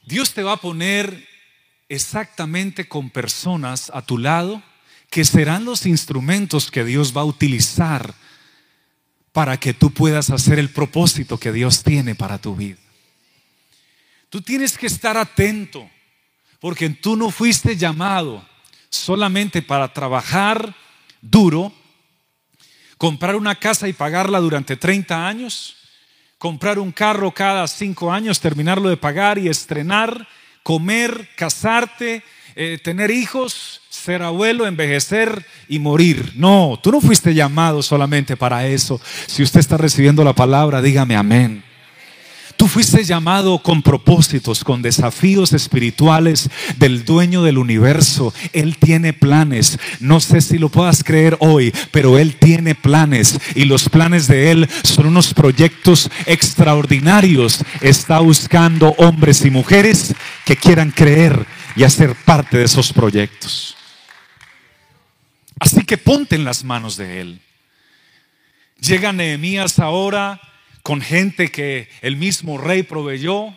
Dios 0.05 0.33
te 0.33 0.41
va 0.41 0.53
a 0.53 0.57
poner 0.61 1.27
exactamente 1.89 2.87
con 2.87 3.09
personas 3.09 3.91
a 3.93 4.01
tu 4.01 4.17
lado 4.17 4.63
que 5.09 5.25
serán 5.25 5.65
los 5.65 5.85
instrumentos 5.85 6.69
que 6.69 6.83
Dios 6.83 7.15
va 7.15 7.21
a 7.21 7.25
utilizar 7.25 8.13
para 9.31 9.57
que 9.57 9.73
tú 9.73 9.91
puedas 9.91 10.29
hacer 10.29 10.59
el 10.59 10.69
propósito 10.69 11.39
que 11.39 11.51
Dios 11.51 11.83
tiene 11.83 12.15
para 12.15 12.39
tu 12.39 12.55
vida. 12.55 12.77
Tú 14.29 14.41
tienes 14.41 14.77
que 14.77 14.87
estar 14.87 15.15
atento, 15.15 15.89
porque 16.59 16.89
tú 16.89 17.15
no 17.15 17.29
fuiste 17.29 17.77
llamado 17.77 18.45
solamente 18.89 19.61
para 19.61 19.93
trabajar 19.93 20.75
duro, 21.21 21.71
comprar 22.97 23.35
una 23.35 23.55
casa 23.55 23.87
y 23.87 23.93
pagarla 23.93 24.39
durante 24.39 24.75
30 24.75 25.27
años, 25.27 25.75
comprar 26.37 26.79
un 26.79 26.91
carro 26.91 27.31
cada 27.31 27.67
5 27.67 28.11
años, 28.11 28.39
terminarlo 28.39 28.89
de 28.89 28.97
pagar 28.97 29.37
y 29.37 29.47
estrenar, 29.47 30.27
comer, 30.63 31.29
casarte, 31.35 32.23
eh, 32.59 32.79
tener 32.81 33.11
hijos, 33.11 33.81
ser 33.87 34.23
abuelo, 34.23 34.65
envejecer 34.65 35.45
y 35.69 35.77
morir. 35.77 36.33
No, 36.35 36.79
tú 36.81 36.91
no 36.91 36.99
fuiste 36.99 37.35
llamado 37.35 37.83
solamente 37.83 38.35
para 38.35 38.65
eso. 38.65 38.99
Si 39.27 39.43
usted 39.43 39.59
está 39.59 39.77
recibiendo 39.77 40.23
la 40.23 40.33
palabra, 40.33 40.81
dígame 40.81 41.15
amén. 41.15 41.63
Tú 42.55 42.67
fuiste 42.67 43.03
llamado 43.03 43.59
con 43.59 43.83
propósitos, 43.83 44.63
con 44.63 44.81
desafíos 44.81 45.53
espirituales 45.53 46.49
del 46.77 47.05
dueño 47.05 47.43
del 47.43 47.59
universo. 47.59 48.33
Él 48.53 48.77
tiene 48.79 49.13
planes. 49.13 49.77
No 49.99 50.19
sé 50.19 50.41
si 50.41 50.57
lo 50.57 50.69
puedas 50.69 51.03
creer 51.03 51.37
hoy, 51.39 51.71
pero 51.91 52.17
Él 52.17 52.37
tiene 52.37 52.73
planes. 52.73 53.39
Y 53.53 53.65
los 53.65 53.87
planes 53.87 54.27
de 54.27 54.49
Él 54.49 54.67
son 54.81 55.05
unos 55.05 55.35
proyectos 55.35 56.09
extraordinarios. 56.25 57.63
Está 57.81 58.17
buscando 58.17 58.95
hombres 58.97 59.45
y 59.45 59.51
mujeres 59.51 60.15
que 60.43 60.57
quieran 60.57 60.89
creer 60.89 61.45
y 61.77 61.83
hacer 61.83 62.15
parte 62.15 62.57
de 62.57 62.63
esos 62.63 62.91
proyectos. 62.91 63.77
Así 65.59 65.85
que 65.85 65.97
ponte 65.97 66.35
en 66.35 66.43
las 66.43 66.63
manos 66.63 66.97
de 66.97 67.21
Él. 67.21 67.41
Llega 68.79 69.13
Nehemías 69.13 69.77
ahora 69.77 70.41
con 70.81 71.01
gente 71.01 71.51
que 71.51 71.87
el 72.01 72.17
mismo 72.17 72.57
rey 72.57 72.81
proveyó. 72.81 73.55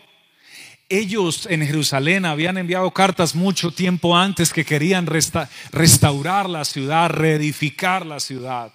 ellos 0.87 1.47
en 1.49 1.65
Jerusalén 1.65 2.25
habían 2.25 2.57
enviado 2.57 2.91
cartas 2.91 3.33
mucho 3.33 3.71
tiempo 3.71 4.15
antes 4.15 4.53
que 4.53 4.65
querían 4.65 5.07
restaurar 5.07 6.49
la 6.49 6.65
ciudad, 6.65 7.09
reedificar 7.09 8.05
la 8.05 8.19
ciudad. 8.19 8.71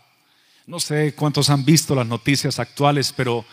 No 0.66 0.80
sé 0.80 1.14
cuántos 1.14 1.50
han 1.50 1.64
visto 1.64 1.94
las 1.94 2.06
noticias 2.06 2.58
actuales, 2.58 3.12
pero, 3.14 3.44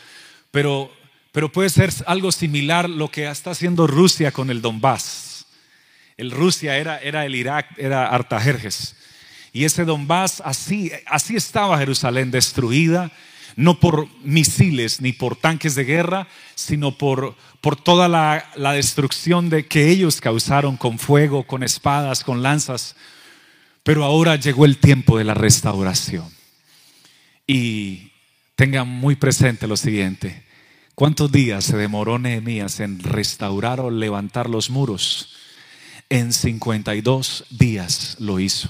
pero, 0.50 0.92
pero 1.32 1.52
puede 1.52 1.70
ser 1.70 1.92
algo 2.08 2.32
similar 2.32 2.90
lo 2.90 3.12
que 3.12 3.30
está 3.30 3.52
haciendo 3.52 3.86
Rusia 3.86 4.32
con 4.32 4.50
el 4.50 4.62
Donbass. 4.62 5.33
El 6.18 6.32
Rusia 6.32 6.78
era, 6.78 6.98
era 7.00 7.26
el 7.26 7.36
Irak, 7.36 7.68
era 7.78 8.08
Artajerjes. 8.08 8.96
Y 9.52 9.66
ese 9.66 9.86
Donbass, 9.86 10.42
así, 10.44 10.92
así 11.06 11.36
estaba 11.36 11.78
Jerusalén, 11.78 12.32
destruida, 12.32 13.12
no 13.56 13.80
por 13.80 14.08
misiles 14.24 15.00
ni 15.00 15.14
por 15.14 15.36
tanques 15.36 15.76
de 15.76 15.84
guerra, 15.84 16.28
sino 16.56 16.98
por, 16.98 17.36
por 17.62 17.76
toda 17.76 18.08
la, 18.08 18.50
la, 18.56 18.74
destrucción 18.74 19.50
de 19.50 19.68
que 19.68 19.90
ellos 19.90 20.22
causaron 20.22 20.76
con 20.76 20.98
fuego, 20.98 21.46
con 21.46 21.62
espadas, 21.62 22.24
con 22.24 22.42
lanzas. 22.42 22.96
Pero 23.84 24.04
ahora 24.04 24.38
llegó 24.38 24.66
el 24.66 24.78
tiempo 24.78 25.18
de 25.18 25.24
la 25.24 25.36
restauración. 25.36 26.32
Y 27.46 28.12
tengan 28.56 28.88
muy 28.88 29.16
presente 29.16 29.68
lo 29.68 29.78
siguiente. 29.78 30.44
¿Cuántos 30.96 31.32
días 31.32 31.66
se 31.66 31.78
demoró 31.78 32.18
Nehemías 32.18 32.80
en 32.80 33.00
restaurar 33.00 33.80
o 33.80 33.92
levantar 33.92 34.50
los 34.50 34.70
muros? 34.70 35.36
En 36.10 36.34
52 36.34 37.46
días 37.50 38.18
lo 38.20 38.40
hizo. 38.40 38.70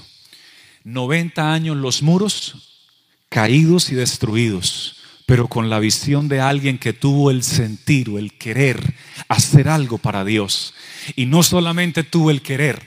90 0.84 1.52
años 1.52 1.76
los 1.76 2.02
muros 2.02 2.80
caídos 3.28 3.90
y 3.90 3.94
destruidos, 3.94 4.96
pero 5.26 5.48
con 5.48 5.70
la 5.70 5.78
visión 5.78 6.28
de 6.28 6.40
alguien 6.40 6.78
que 6.78 6.92
tuvo 6.92 7.30
el 7.30 7.42
sentir 7.42 8.10
o 8.10 8.18
el 8.18 8.32
querer 8.38 8.94
hacer 9.28 9.68
algo 9.68 9.98
para 9.98 10.24
Dios. 10.24 10.74
Y 11.16 11.26
no 11.26 11.42
solamente 11.42 12.04
tuvo 12.04 12.30
el 12.30 12.42
querer, 12.42 12.82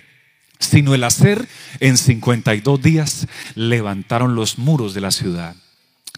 sino 0.60 0.96
el 0.96 1.04
hacer. 1.04 1.48
En 1.80 1.98
52 1.98 2.82
días 2.82 3.28
levantaron 3.56 4.36
los 4.36 4.58
muros 4.58 4.94
de 4.94 5.02
la 5.02 5.12
ciudad 5.12 5.56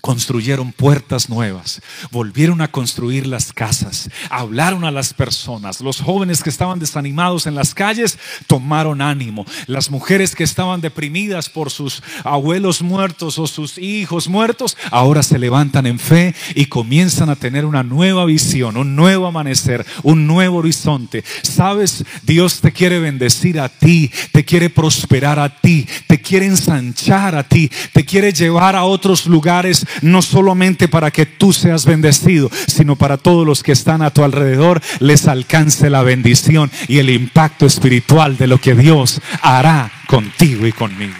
construyeron 0.02 0.72
puertas 0.72 1.30
nuevas, 1.30 1.82
volvieron 2.12 2.62
a 2.62 2.70
construir 2.70 3.28
las 3.28 3.52
casas, 3.52 4.10
hablaron 4.30 4.86
a 4.86 4.92
las 4.92 5.14
personas. 5.14 5.82
Los 5.82 6.02
jóvenes 6.02 6.42
que 6.42 6.50
estaban 6.50 6.80
desanimados 6.80 7.48
en 7.48 7.56
las 7.56 7.74
calles 7.74 8.18
tomaron 8.48 9.02
ánimo. 9.02 9.46
Las 9.68 9.90
mujeres 9.90 10.36
que 10.36 10.44
estaban 10.44 10.82
deprimidas 10.82 11.50
por 11.50 11.70
sus 11.70 12.02
abuelos 12.24 12.82
muertos 12.82 13.40
o 13.40 13.48
sus 13.48 13.78
hijos 13.78 14.28
muertos, 14.28 14.78
ahora 14.92 15.24
se 15.24 15.40
levantan 15.40 15.86
en 15.86 16.00
fe 16.00 16.36
y 16.56 16.66
comienzan 16.66 17.30
a 17.30 17.36
tener 17.36 17.66
una 17.66 17.84
nueva 17.84 18.26
visión, 18.26 18.78
un 18.78 18.96
nuevo 18.96 19.28
amanecer, 19.28 19.86
un 20.04 20.28
nuevo 20.28 20.58
horizonte. 20.58 21.24
Sabes, 21.42 22.06
Dios 22.24 22.62
te 22.62 22.72
quiere 22.72 23.00
bendecir 23.00 23.60
a 23.60 23.70
ti, 23.70 24.12
te 24.32 24.46
quiere 24.46 24.70
prosperar 24.70 25.40
a 25.40 25.50
ti, 25.50 25.88
te 26.08 26.22
quiere 26.22 26.46
ensanchar 26.46 27.36
a 27.36 27.44
ti, 27.44 27.70
te 27.94 28.06
quiere 28.06 28.32
llevar 28.32 28.76
a 28.76 28.84
otros 28.84 29.26
lugares 29.26 29.86
no 30.02 30.22
solamente 30.22 30.88
para 30.88 31.12
que 31.12 31.26
tú 31.26 31.54
seas 31.54 31.86
bendecido, 31.86 32.50
sino 32.68 32.96
para 32.96 33.18
todos 33.18 33.46
los 33.46 33.64
que 33.64 33.72
están 33.72 34.02
a 34.02 34.12
tu 34.12 34.24
alrededor, 34.24 34.82
les 35.00 35.28
alcance 35.28 35.90
la 35.90 36.04
bendición 36.04 36.72
y 36.88 37.00
el 37.00 37.10
impacto 37.10 37.66
espiritual 37.66 38.38
de 38.38 38.48
lo 38.48 38.60
que 38.60 38.76
Dios 38.76 39.22
hará 39.42 39.92
contigo 40.08 40.68
y 40.68 40.72
conmigo. 40.72 41.16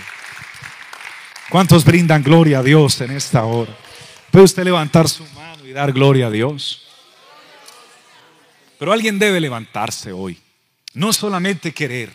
¿Cuántos 1.50 1.84
brindan 1.84 2.22
gloria 2.22 2.60
a 2.60 2.64
Dios 2.64 3.02
en 3.02 3.12
esta 3.12 3.44
hora? 3.44 3.76
¿Puede 4.30 4.46
usted 4.46 4.64
levantar 4.64 5.10
su 5.10 5.24
mano 5.36 5.66
y 5.66 5.72
dar 5.72 5.92
gloria 5.92 6.28
a 6.28 6.32
Dios? 6.32 6.84
Pero 8.78 8.94
alguien 8.94 9.18
debe 9.20 9.40
levantarse 9.40 10.12
hoy. 10.12 10.40
No 10.94 11.12
solamente 11.12 11.74
querer. 11.74 12.12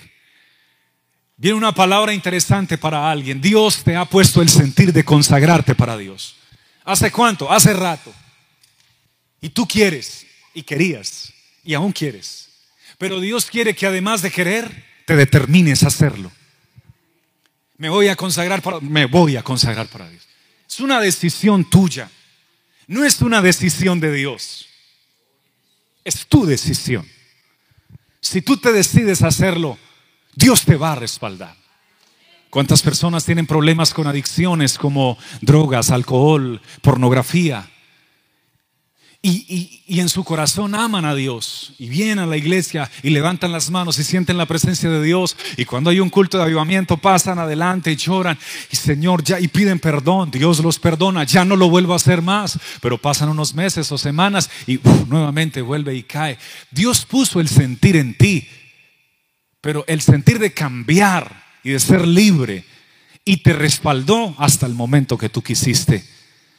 Viene 1.36 1.58
una 1.58 1.74
palabra 1.74 2.14
interesante 2.14 2.78
para 2.78 3.10
alguien. 3.10 3.40
Dios 3.40 3.82
te 3.82 3.96
ha 3.96 4.04
puesto 4.04 4.40
el 4.40 4.48
sentir 4.48 4.92
de 4.92 5.04
consagrarte 5.04 5.74
para 5.74 5.96
Dios. 5.96 6.36
¿Hace 6.84 7.10
cuánto? 7.10 7.50
Hace 7.50 7.72
rato. 7.72 8.12
Y 9.40 9.48
tú 9.48 9.66
quieres 9.66 10.26
y 10.52 10.62
querías 10.62 11.32
y 11.64 11.74
aún 11.74 11.92
quieres. 11.92 12.48
Pero 12.98 13.20
Dios 13.20 13.46
quiere 13.46 13.74
que 13.74 13.86
además 13.86 14.22
de 14.22 14.30
querer, 14.30 14.84
te 15.06 15.16
determines 15.16 15.82
a 15.82 15.88
hacerlo. 15.88 16.30
Me 17.76 17.88
voy 17.88 18.08
a 18.08 18.16
consagrar 18.16 18.62
para, 18.62 18.80
me 18.80 19.06
voy 19.06 19.36
a 19.36 19.42
consagrar 19.42 19.88
para 19.88 20.08
Dios. 20.08 20.26
Es 20.68 20.80
una 20.80 21.00
decisión 21.00 21.68
tuya. 21.68 22.10
No 22.86 23.04
es 23.04 23.20
una 23.20 23.42
decisión 23.42 23.98
de 24.00 24.12
Dios. 24.12 24.68
Es 26.04 26.26
tu 26.26 26.46
decisión. 26.46 27.08
Si 28.20 28.42
tú 28.42 28.56
te 28.56 28.72
decides 28.72 29.22
hacerlo, 29.22 29.78
Dios 30.34 30.64
te 30.64 30.76
va 30.76 30.92
a 30.92 30.96
respaldar. 30.96 31.56
¿Cuántas 32.54 32.82
personas 32.82 33.24
tienen 33.24 33.48
problemas 33.48 33.92
con 33.92 34.06
adicciones 34.06 34.78
como 34.78 35.18
drogas, 35.40 35.90
alcohol, 35.90 36.60
pornografía? 36.82 37.68
Y, 39.22 39.82
en 39.88 40.08
su 40.08 40.22
corazón 40.22 40.76
aman 40.76 41.04
a 41.04 41.16
Dios 41.16 41.72
y 41.80 41.88
vienen 41.88 42.20
a 42.20 42.26
la 42.26 42.36
iglesia 42.36 42.88
y 43.02 43.10
levantan 43.10 43.50
las 43.50 43.70
manos 43.70 43.98
y 43.98 44.04
sienten 44.04 44.36
la 44.36 44.46
presencia 44.46 44.88
de 44.88 45.02
Dios. 45.02 45.36
Y 45.56 45.64
cuando 45.64 45.90
hay 45.90 45.98
un 45.98 46.10
culto 46.10 46.38
de 46.38 46.44
avivamiento 46.44 46.96
pasan 46.96 47.40
adelante 47.40 47.90
y 47.90 47.96
lloran 47.96 48.38
y 48.70 48.76
Señor 48.76 49.24
ya 49.24 49.40
y 49.40 49.48
piden 49.48 49.80
perdón. 49.80 50.30
Dios 50.30 50.60
los 50.60 50.78
perdona, 50.78 51.24
ya 51.24 51.44
no 51.44 51.56
lo 51.56 51.68
vuelvo 51.68 51.92
a 51.92 51.96
hacer 51.96 52.22
más. 52.22 52.56
Pero 52.80 52.98
pasan 52.98 53.30
unos 53.30 53.52
meses 53.52 53.90
o 53.90 53.98
semanas 53.98 54.48
y 54.68 54.78
nuevamente 55.08 55.60
vuelve 55.60 55.96
y 55.96 56.04
cae. 56.04 56.38
Dios 56.70 57.04
puso 57.04 57.40
el 57.40 57.48
sentir 57.48 57.96
en 57.96 58.16
ti, 58.16 58.46
pero 59.60 59.84
el 59.88 60.00
sentir 60.00 60.38
de 60.38 60.52
cambiar 60.52 61.43
y 61.64 61.70
de 61.70 61.80
ser 61.80 62.06
libre 62.06 62.64
y 63.24 63.38
te 63.38 63.54
respaldó 63.54 64.34
hasta 64.38 64.66
el 64.66 64.74
momento 64.74 65.18
que 65.18 65.30
tú 65.30 65.42
quisiste. 65.42 66.04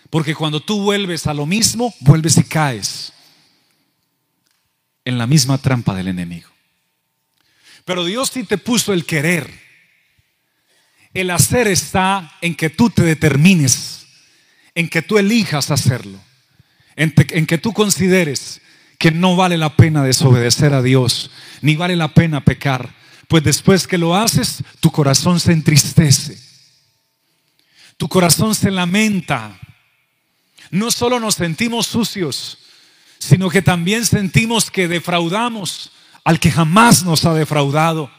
Porque 0.10 0.36
cuando 0.36 0.60
tú 0.60 0.82
vuelves 0.82 1.28
a 1.28 1.34
lo 1.34 1.46
mismo, 1.46 1.94
vuelves 2.00 2.38
y 2.38 2.44
caes 2.44 3.14
en 5.06 5.18
la 5.18 5.28
misma 5.28 5.60
trampa 5.60 5.96
del 5.96 6.08
enemigo. 6.08 6.50
Pero 7.86 8.04
Dios 8.04 8.32
sí 8.34 8.44
te 8.44 8.58
puso 8.58 8.94
el 8.94 9.06
querer. 9.06 9.48
El 11.14 11.30
hacer 11.30 11.68
está 11.68 12.34
en 12.42 12.56
que 12.56 12.72
tú 12.72 12.90
te 12.90 13.04
determines, 13.04 14.08
en 14.74 14.90
que 14.90 15.04
tú 15.04 15.20
elijas 15.20 15.70
hacerlo, 15.70 16.20
en, 16.96 17.14
en 17.30 17.46
que 17.46 17.60
tú 17.60 17.74
consideres 17.74 18.62
que 18.98 19.12
no 19.12 19.36
vale 19.36 19.58
la 19.58 19.78
pena 19.78 20.04
desobedecer 20.04 20.74
a 20.74 20.82
Dios, 20.82 21.30
ni 21.62 21.76
vale 21.76 21.96
la 21.96 22.14
pena 22.14 22.44
pecar 22.44 22.94
pues 23.28 23.44
después 23.44 23.88
que 23.88 23.98
lo 23.98 24.16
haces, 24.16 24.64
tu 24.80 24.92
corazón 24.92 25.40
se 25.40 25.52
entristece. 25.52 26.38
Tu 27.98 28.08
corazón 28.08 28.54
se 28.56 28.72
lamenta. 28.72 29.60
No 30.72 30.92
solo 30.92 31.20
nos 31.20 31.36
sentimos 31.36 31.88
sucios, 31.88 32.58
sino 33.20 33.50
que 33.50 33.62
también 33.62 34.06
sentimos 34.06 34.70
que 34.70 34.88
defraudamos 34.88 35.92
al 36.24 36.40
que 36.40 36.52
jamás 36.52 37.04
nos 37.04 37.26
ha 37.26 37.34
defraudado. 37.34 38.12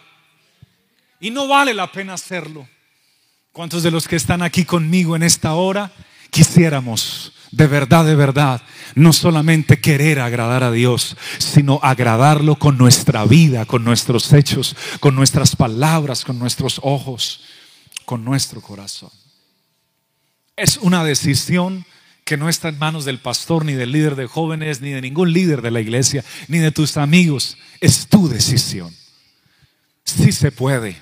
Y 1.20 1.30
no 1.30 1.48
vale 1.48 1.74
la 1.74 1.90
pena 1.90 2.14
hacerlo. 2.14 2.68
¿Cuántos 3.52 3.82
de 3.82 3.90
los 3.90 4.06
que 4.06 4.16
están 4.16 4.42
aquí 4.42 4.64
conmigo 4.64 5.16
en 5.16 5.22
esta 5.22 5.54
hora 5.54 5.92
quisiéramos 6.30 7.32
de 7.50 7.66
verdad, 7.66 8.04
de 8.04 8.14
verdad, 8.14 8.62
no 8.94 9.12
solamente 9.12 9.80
querer 9.80 10.20
agradar 10.20 10.62
a 10.62 10.70
Dios, 10.72 11.16
sino 11.38 11.80
agradarlo 11.82 12.56
con 12.58 12.78
nuestra 12.78 13.24
vida, 13.24 13.66
con 13.66 13.84
nuestros 13.84 14.32
hechos, 14.32 14.76
con 15.00 15.14
nuestras 15.14 15.56
palabras, 15.56 16.24
con 16.24 16.38
nuestros 16.38 16.80
ojos, 16.82 17.42
con 18.04 18.24
nuestro 18.24 18.60
corazón. 18.60 19.10
Es 20.56 20.78
una 20.78 21.04
decisión 21.04 21.84
que 22.24 22.36
no 22.36 22.48
está 22.48 22.68
en 22.68 22.78
manos 22.78 23.04
del 23.04 23.20
pastor, 23.20 23.64
ni 23.64 23.74
del 23.74 23.92
líder 23.92 24.16
de 24.16 24.26
jóvenes, 24.26 24.80
ni 24.80 24.90
de 24.90 25.00
ningún 25.00 25.32
líder 25.32 25.62
de 25.62 25.70
la 25.70 25.80
iglesia, 25.80 26.24
ni 26.48 26.58
de 26.58 26.72
tus 26.72 26.96
amigos. 26.96 27.56
Es 27.80 28.08
tu 28.08 28.28
decisión. 28.28 28.92
Sí 30.04 30.32
se 30.32 30.50
puede. 30.50 30.96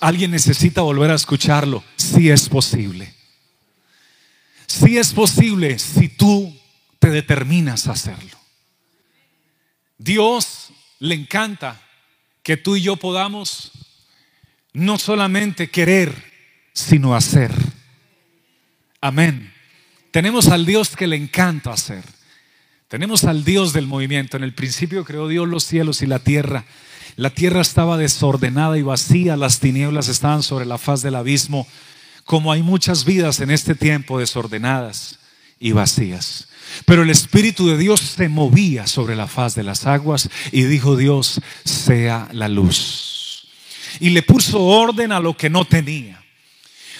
Alguien 0.00 0.30
necesita 0.30 0.82
volver 0.82 1.10
a 1.10 1.16
escucharlo. 1.16 1.82
Sí 1.96 2.30
es 2.30 2.48
posible. 2.48 3.19
Si 4.70 4.98
es 4.98 5.12
posible 5.12 5.80
si 5.80 6.08
tú 6.08 6.56
te 7.00 7.10
determinas 7.10 7.88
a 7.88 7.92
hacerlo. 7.92 8.38
Dios 9.98 10.68
le 11.00 11.16
encanta 11.16 11.82
que 12.44 12.56
tú 12.56 12.76
y 12.76 12.82
yo 12.82 12.94
podamos 12.94 13.72
no 14.72 14.96
solamente 14.96 15.70
querer, 15.70 16.14
sino 16.72 17.16
hacer. 17.16 17.50
Amén. 19.00 19.52
Tenemos 20.12 20.46
al 20.46 20.64
Dios 20.64 20.94
que 20.94 21.08
le 21.08 21.16
encanta 21.16 21.72
hacer. 21.72 22.04
Tenemos 22.86 23.24
al 23.24 23.42
Dios 23.42 23.72
del 23.72 23.88
movimiento. 23.88 24.36
En 24.36 24.44
el 24.44 24.54
principio 24.54 25.04
creó 25.04 25.26
Dios 25.26 25.48
los 25.48 25.64
cielos 25.64 26.00
y 26.00 26.06
la 26.06 26.20
tierra. 26.20 26.64
La 27.16 27.30
tierra 27.30 27.60
estaba 27.60 27.98
desordenada 27.98 28.78
y 28.78 28.82
vacía, 28.82 29.36
las 29.36 29.58
tinieblas 29.58 30.06
estaban 30.06 30.44
sobre 30.44 30.64
la 30.64 30.78
faz 30.78 31.02
del 31.02 31.16
abismo 31.16 31.66
como 32.30 32.52
hay 32.52 32.62
muchas 32.62 33.04
vidas 33.04 33.40
en 33.40 33.50
este 33.50 33.74
tiempo 33.74 34.20
desordenadas 34.20 35.18
y 35.58 35.72
vacías. 35.72 36.46
Pero 36.84 37.02
el 37.02 37.10
Espíritu 37.10 37.66
de 37.66 37.76
Dios 37.76 37.98
se 37.98 38.28
movía 38.28 38.86
sobre 38.86 39.16
la 39.16 39.26
faz 39.26 39.56
de 39.56 39.64
las 39.64 39.84
aguas 39.84 40.30
y 40.52 40.62
dijo 40.62 40.94
Dios, 40.94 41.40
sea 41.64 42.28
la 42.30 42.46
luz. 42.46 43.48
Y 43.98 44.10
le 44.10 44.22
puso 44.22 44.62
orden 44.62 45.10
a 45.10 45.18
lo 45.18 45.36
que 45.36 45.50
no 45.50 45.64
tenía. 45.64 46.19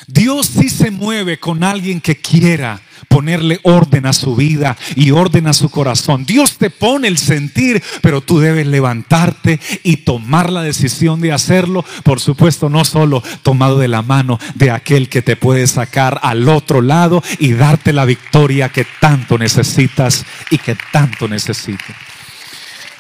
Dios 0.07 0.47
sí 0.47 0.69
se 0.69 0.91
mueve 0.91 1.39
con 1.39 1.63
alguien 1.63 2.01
que 2.01 2.17
quiera 2.17 2.81
ponerle 3.09 3.59
orden 3.65 4.07
a 4.07 4.13
su 4.13 4.37
vida 4.37 4.77
y 4.95 5.11
orden 5.11 5.47
a 5.47 5.53
su 5.53 5.69
corazón. 5.69 6.25
Dios 6.25 6.59
te 6.59 6.71
pone 6.71 7.09
el 7.09 7.19
sentir, 7.19 7.83
pero 8.03 8.21
tú 8.21 8.39
debes 8.39 8.67
levantarte 8.67 9.59
y 9.83 9.99
tomar 9.99 10.51
la 10.51 10.63
decisión 10.63 11.21
de 11.21 11.33
hacerlo. 11.33 11.85
Por 12.05 12.21
supuesto, 12.21 12.69
no 12.69 12.85
solo 12.85 13.23
tomado 13.43 13.79
de 13.79 13.89
la 13.89 14.03
mano 14.03 14.39
de 14.55 14.71
aquel 14.71 15.09
que 15.09 15.23
te 15.23 15.37
puede 15.37 15.67
sacar 15.67 16.21
al 16.23 16.49
otro 16.49 16.83
lado 16.83 17.23
y 17.39 17.53
darte 17.53 17.93
la 17.93 18.05
victoria 18.05 18.69
que 18.69 18.87
tanto 19.01 19.39
necesitas 19.39 20.25
y 20.51 20.59
que 20.59 20.77
tanto 20.93 21.27
necesitas. 21.27 21.97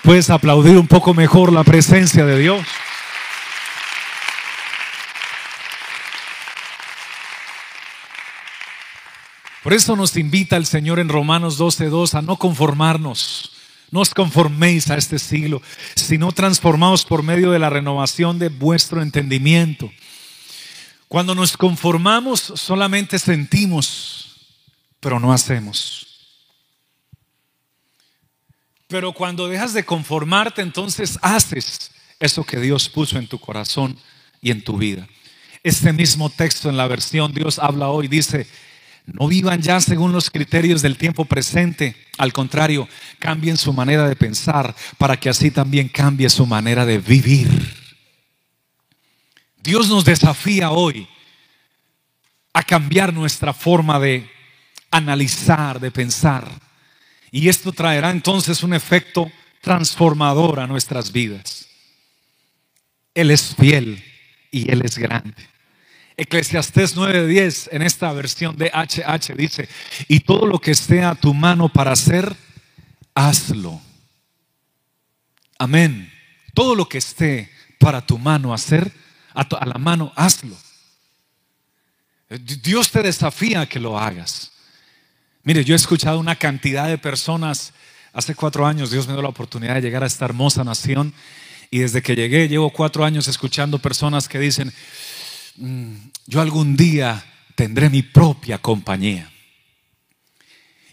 Puedes 0.02 0.30
aplaudir 0.30 0.78
un 0.78 0.88
poco 0.88 1.12
mejor 1.12 1.52
la 1.52 1.62
presencia 1.62 2.24
de 2.24 2.38
Dios. 2.38 2.66
Por 9.62 9.74
eso 9.74 9.94
nos 9.94 10.16
invita 10.16 10.56
el 10.56 10.66
Señor 10.66 10.98
en 10.98 11.08
Romanos 11.08 11.58
12:2 11.58 12.14
a 12.14 12.22
no 12.22 12.36
conformarnos. 12.36 13.52
No 13.90 14.00
os 14.00 14.14
conforméis 14.14 14.90
a 14.90 14.96
este 14.96 15.18
siglo, 15.18 15.60
sino 15.96 16.30
transformaos 16.32 17.04
por 17.04 17.22
medio 17.22 17.50
de 17.50 17.58
la 17.58 17.70
renovación 17.70 18.38
de 18.38 18.48
vuestro 18.48 19.02
entendimiento. 19.02 19.90
Cuando 21.08 21.34
nos 21.34 21.56
conformamos 21.56 22.40
solamente 22.40 23.18
sentimos, 23.18 24.46
pero 25.00 25.18
no 25.18 25.32
hacemos. 25.32 26.06
Pero 28.86 29.12
cuando 29.12 29.48
dejas 29.48 29.72
de 29.72 29.84
conformarte, 29.84 30.62
entonces 30.62 31.18
haces 31.20 31.90
eso 32.20 32.44
que 32.44 32.60
Dios 32.60 32.88
puso 32.88 33.18
en 33.18 33.26
tu 33.26 33.38
corazón 33.38 33.98
y 34.40 34.52
en 34.52 34.62
tu 34.62 34.78
vida. 34.78 35.08
Este 35.62 35.92
mismo 35.92 36.30
texto 36.30 36.70
en 36.70 36.76
la 36.76 36.86
versión 36.86 37.32
Dios 37.32 37.58
habla 37.58 37.88
hoy 37.88 38.08
dice, 38.08 38.46
no 39.12 39.28
vivan 39.28 39.60
ya 39.60 39.80
según 39.80 40.12
los 40.12 40.30
criterios 40.30 40.82
del 40.82 40.96
tiempo 40.96 41.24
presente. 41.24 41.96
Al 42.18 42.32
contrario, 42.32 42.88
cambien 43.18 43.56
su 43.56 43.72
manera 43.72 44.08
de 44.08 44.16
pensar 44.16 44.74
para 44.98 45.18
que 45.18 45.28
así 45.28 45.50
también 45.50 45.88
cambie 45.88 46.30
su 46.30 46.46
manera 46.46 46.86
de 46.86 46.98
vivir. 46.98 47.48
Dios 49.62 49.88
nos 49.88 50.04
desafía 50.04 50.70
hoy 50.70 51.08
a 52.52 52.62
cambiar 52.62 53.12
nuestra 53.12 53.52
forma 53.52 53.98
de 53.98 54.30
analizar, 54.90 55.80
de 55.80 55.90
pensar. 55.90 56.48
Y 57.30 57.48
esto 57.48 57.72
traerá 57.72 58.10
entonces 58.10 58.62
un 58.62 58.74
efecto 58.74 59.30
transformador 59.60 60.60
a 60.60 60.66
nuestras 60.66 61.12
vidas. 61.12 61.68
Él 63.14 63.30
es 63.30 63.54
fiel 63.54 64.02
y 64.50 64.70
Él 64.70 64.82
es 64.84 64.98
grande. 64.98 65.48
Eclesiastés 66.20 66.96
9:10 66.96 67.70
en 67.72 67.80
esta 67.80 68.12
versión 68.12 68.54
de 68.54 68.70
HH 68.74 69.34
dice, 69.34 69.70
y 70.06 70.20
todo 70.20 70.44
lo 70.44 70.58
que 70.58 70.72
esté 70.72 71.02
a 71.02 71.14
tu 71.14 71.32
mano 71.32 71.70
para 71.70 71.92
hacer, 71.92 72.36
hazlo. 73.14 73.80
Amén. 75.58 76.12
Todo 76.52 76.74
lo 76.74 76.86
que 76.86 76.98
esté 76.98 77.50
para 77.78 78.04
tu 78.04 78.18
mano 78.18 78.52
hacer, 78.52 78.92
a, 79.32 79.40
a 79.40 79.66
la 79.66 79.78
mano, 79.78 80.12
hazlo. 80.14 80.54
Dios 82.28 82.90
te 82.90 83.02
desafía 83.02 83.62
a 83.62 83.66
que 83.66 83.80
lo 83.80 83.98
hagas. 83.98 84.52
Mire, 85.42 85.64
yo 85.64 85.74
he 85.74 85.76
escuchado 85.76 86.18
una 86.18 86.36
cantidad 86.36 86.86
de 86.86 86.98
personas, 86.98 87.72
hace 88.12 88.34
cuatro 88.34 88.66
años 88.66 88.90
Dios 88.90 89.06
me 89.06 89.14
dio 89.14 89.22
la 89.22 89.30
oportunidad 89.30 89.76
de 89.76 89.80
llegar 89.80 90.04
a 90.04 90.06
esta 90.06 90.26
hermosa 90.26 90.64
nación 90.64 91.14
y 91.70 91.78
desde 91.78 92.02
que 92.02 92.14
llegué 92.14 92.48
llevo 92.48 92.70
cuatro 92.70 93.04
años 93.04 93.26
escuchando 93.26 93.78
personas 93.78 94.28
que 94.28 94.38
dicen, 94.38 94.72
yo 96.26 96.40
algún 96.40 96.76
día 96.76 97.24
tendré 97.54 97.90
mi 97.90 98.02
propia 98.02 98.58
compañía. 98.58 99.30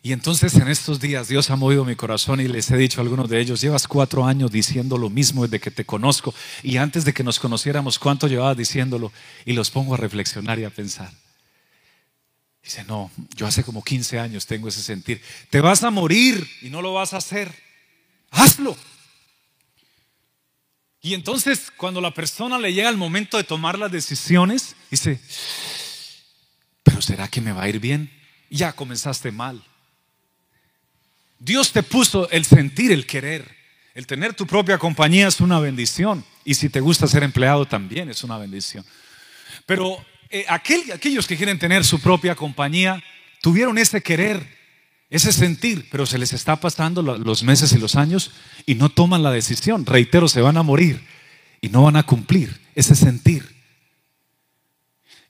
Y 0.03 0.13
entonces 0.13 0.53
en 0.56 0.67
estos 0.67 0.99
días 0.99 1.27
Dios 1.27 1.49
ha 1.49 1.56
movido 1.56 1.84
mi 1.84 1.95
corazón 1.95 2.39
y 2.39 2.47
les 2.47 2.71
he 2.71 2.77
dicho 2.77 3.01
a 3.01 3.03
algunos 3.03 3.30
de 3.30 3.41
ellos, 3.41 3.60
llevas 3.60 3.88
cuatro 3.88 4.25
años 4.25 4.51
diciendo 4.51 4.97
lo 4.97 5.10
mismo 5.10 5.43
desde 5.43 5.60
que 5.60 5.71
te 5.71 5.86
conozco 5.86 6.34
y 6.63 6.77
antes 6.77 7.03
de 7.03 7.13
que 7.13 7.23
nos 7.23 7.39
conociéramos, 7.39 7.99
¿cuánto 7.99 8.27
llevabas 8.27 8.56
diciéndolo? 8.56 9.12
Y 9.45 9.53
los 9.53 9.69
pongo 9.69 9.95
a 9.95 9.97
reflexionar 9.97 10.60
y 10.60 10.63
a 10.63 10.69
pensar. 10.69 11.12
Dice, 12.63 12.84
no, 12.86 13.12
yo 13.36 13.47
hace 13.47 13.63
como 13.63 13.84
15 13.84 14.19
años 14.19 14.45
tengo 14.45 14.67
ese 14.67 14.82
sentir. 14.82 15.21
Te 15.49 15.62
vas 15.62 15.84
a 15.84 15.91
morir 15.91 16.45
y 16.62 16.69
no 16.69 16.82
lo 16.82 16.93
vas 16.93 17.13
a 17.13 17.17
hacer. 17.17 17.53
Hazlo. 18.32 18.77
Y 21.08 21.13
entonces 21.13 21.72
cuando 21.78 22.02
la 22.02 22.13
persona 22.13 22.60
le 22.60 22.74
llega 22.74 22.89
el 22.89 22.98
momento 22.98 23.38
de 23.38 23.46
tomar 23.46 23.80
las 23.80 23.89
decisiones, 23.89 24.76
dice, 24.91 25.22
pero 26.84 27.02
¿será 27.02 27.30
que 27.30 27.39
me 27.39 27.54
va 27.54 27.63
a 27.63 27.70
ir 27.70 27.80
bien? 27.80 28.12
Ya 28.50 28.74
comenzaste 28.74 29.32
mal. 29.32 29.63
Dios 31.39 31.72
te 31.72 31.82
puso 31.82 32.30
el 32.30 32.43
sentir, 32.43 32.91
el 32.91 33.06
querer. 33.06 33.56
El 33.96 34.06
tener 34.06 34.34
tu 34.34 34.46
propia 34.46 34.78
compañía 34.78 35.30
es 35.30 35.39
una 35.39 35.62
bendición. 35.62 36.26
Y 36.43 36.56
si 36.56 36.67
te 36.67 36.82
gusta 36.82 37.08
ser 37.08 37.24
empleado 37.24 37.65
también 37.65 38.10
es 38.10 38.26
una 38.26 38.38
bendición. 38.38 38.86
Pero 39.65 40.06
eh, 40.30 40.43
aquellos 40.50 41.26
que 41.26 41.38
quieren 41.38 41.58
tener 41.58 41.86
su 41.86 42.02
propia 42.02 42.36
compañía 42.36 43.02
tuvieron 43.41 43.78
ese 43.78 44.04
querer 44.04 44.57
ese 45.10 45.32
sentir, 45.32 45.88
pero 45.89 46.06
se 46.06 46.17
les 46.17 46.34
está 46.34 46.58
pasando 46.58 47.02
los 47.02 47.43
meses 47.43 47.72
y 47.72 47.78
los 47.78 47.96
años 47.96 48.32
y 48.65 48.76
no 48.76 48.89
toman 48.89 49.24
la 49.24 49.32
decisión. 49.32 49.86
Reitero, 49.86 50.28
se 50.28 50.41
van 50.41 50.58
a 50.58 50.63
morir 50.63 51.02
y 51.62 51.70
no 51.70 51.84
van 51.84 51.96
a 51.96 52.04
cumplir 52.04 52.60
ese 52.76 52.93
sentir. 52.93 53.56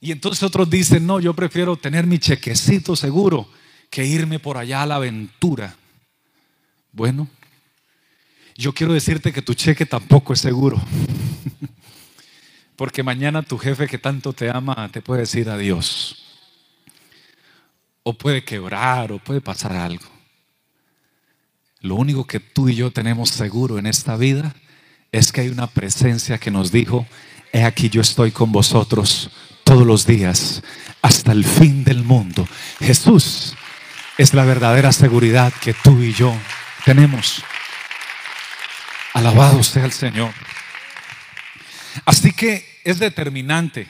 Y 0.01 0.11
entonces 0.11 0.43
otros 0.43 0.69
dicen, 0.69 1.05
no, 1.05 1.19
yo 1.19 1.33
prefiero 1.33 1.75
tener 1.75 2.07
mi 2.07 2.17
chequecito 2.17 2.95
seguro 2.95 3.49
que 3.89 4.05
irme 4.05 4.39
por 4.39 4.57
allá 4.57 4.81
a 4.81 4.85
la 4.87 4.95
aventura. 4.95 5.75
Bueno, 6.91 7.27
yo 8.55 8.73
quiero 8.73 8.93
decirte 8.93 9.31
que 9.31 9.43
tu 9.43 9.53
cheque 9.53 9.85
tampoco 9.85 10.33
es 10.33 10.39
seguro. 10.39 10.81
Porque 12.75 13.03
mañana 13.03 13.43
tu 13.43 13.57
jefe 13.57 13.87
que 13.87 13.97
tanto 13.97 14.33
te 14.33 14.49
ama 14.49 14.89
te 14.91 15.01
puede 15.01 15.21
decir 15.21 15.49
adiós 15.49 16.26
o 18.09 18.13
puede 18.13 18.41
quebrar 18.41 19.11
o 19.11 19.19
puede 19.19 19.41
pasar 19.41 19.73
algo. 19.73 20.05
Lo 21.81 21.95
único 21.95 22.25
que 22.25 22.39
tú 22.39 22.69
y 22.69 22.75
yo 22.75 22.89
tenemos 22.89 23.31
seguro 23.31 23.77
en 23.77 23.85
esta 23.85 24.15
vida 24.15 24.55
es 25.11 25.33
que 25.33 25.41
hay 25.41 25.49
una 25.49 25.67
presencia 25.67 26.37
que 26.37 26.49
nos 26.49 26.71
dijo, 26.71 27.05
he 27.51 27.65
aquí 27.65 27.89
yo 27.89 27.99
estoy 27.99 28.31
con 28.31 28.53
vosotros 28.53 29.29
todos 29.65 29.85
los 29.85 30.05
días 30.05 30.63
hasta 31.01 31.33
el 31.33 31.43
fin 31.43 31.83
del 31.83 32.05
mundo. 32.05 32.47
Jesús 32.79 33.55
es 34.17 34.33
la 34.33 34.45
verdadera 34.45 34.93
seguridad 34.93 35.51
que 35.59 35.73
tú 35.73 36.01
y 36.01 36.13
yo 36.13 36.33
tenemos. 36.85 37.43
Alabado 39.13 39.63
sea 39.63 39.83
el 39.83 39.91
Señor. 39.91 40.31
Así 42.05 42.31
que 42.31 42.79
es 42.85 42.99
determinante 42.99 43.85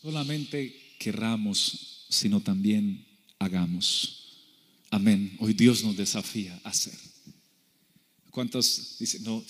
solamente 0.00 0.94
querramos, 0.98 2.06
sino 2.08 2.40
también 2.40 3.04
hagamos. 3.38 4.18
Amén. 4.90 5.36
Hoy 5.40 5.52
Dios 5.52 5.84
nos 5.84 5.96
desafía 5.96 6.58
a 6.64 6.70
hacer. 6.70 6.94
¿Cuántos 8.30 8.96
dicen, 8.98 9.24
no, 9.24 9.44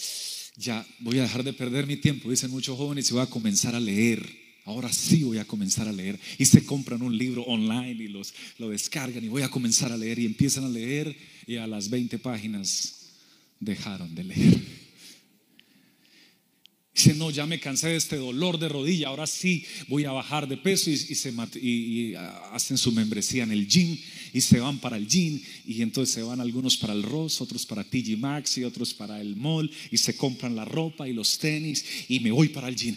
ya 0.56 0.86
voy 1.00 1.18
a 1.18 1.22
dejar 1.22 1.44
de 1.44 1.52
perder 1.52 1.86
mi 1.86 1.96
tiempo? 1.96 2.30
Dicen 2.30 2.50
muchos 2.50 2.76
jóvenes 2.76 3.10
y 3.10 3.14
voy 3.14 3.22
a 3.22 3.26
comenzar 3.26 3.74
a 3.74 3.80
leer. 3.80 4.48
Ahora 4.64 4.92
sí 4.92 5.22
voy 5.22 5.38
a 5.38 5.44
comenzar 5.46 5.88
a 5.88 5.92
leer. 5.92 6.18
Y 6.38 6.44
se 6.44 6.64
compran 6.64 7.02
un 7.02 7.16
libro 7.16 7.42
online 7.42 8.02
y 8.02 8.08
los, 8.08 8.34
lo 8.58 8.68
descargan 8.68 9.24
y 9.24 9.28
voy 9.28 9.42
a 9.42 9.50
comenzar 9.50 9.92
a 9.92 9.96
leer 9.96 10.18
y 10.18 10.26
empiezan 10.26 10.64
a 10.64 10.68
leer 10.68 11.16
y 11.46 11.56
a 11.56 11.66
las 11.66 11.88
20 11.88 12.18
páginas 12.18 13.10
dejaron 13.60 14.14
de 14.14 14.24
leer. 14.24 14.77
Dice, 16.98 17.14
no, 17.14 17.30
ya 17.30 17.46
me 17.46 17.60
cansé 17.60 17.90
de 17.90 17.96
este 17.96 18.16
dolor 18.16 18.58
de 18.58 18.68
rodilla, 18.68 19.06
ahora 19.06 19.28
sí 19.28 19.64
voy 19.86 20.04
a 20.04 20.10
bajar 20.10 20.48
de 20.48 20.56
peso 20.56 20.90
y, 20.90 20.96
se, 20.96 21.32
y, 21.62 22.14
ah, 22.16 22.50
hacen 22.52 22.76
su 22.76 22.90
membresía 22.90 23.44
en 23.44 23.52
el 23.52 23.68
gym 23.68 23.96
y 24.32 24.40
se 24.40 24.58
van 24.58 24.80
para 24.80 24.96
el 24.96 25.06
gym 25.06 25.40
y 25.64 25.82
entonces 25.82 26.12
se 26.12 26.24
van 26.24 26.40
algunos 26.40 26.76
para 26.76 26.94
el 26.94 27.04
Ross, 27.04 27.40
otros 27.40 27.64
para 27.66 27.84
TG 27.84 28.18
Maxx 28.18 28.58
y 28.58 28.64
otros 28.64 28.94
para 28.94 29.20
el 29.20 29.36
mall 29.36 29.70
y 29.92 29.96
se 29.96 30.16
compran 30.16 30.56
la 30.56 30.64
ropa 30.64 31.06
y 31.06 31.12
los 31.12 31.38
tenis 31.38 31.84
y 32.08 32.18
me 32.18 32.32
voy 32.32 32.48
para 32.48 32.66
el 32.68 32.74
gym. 32.74 32.96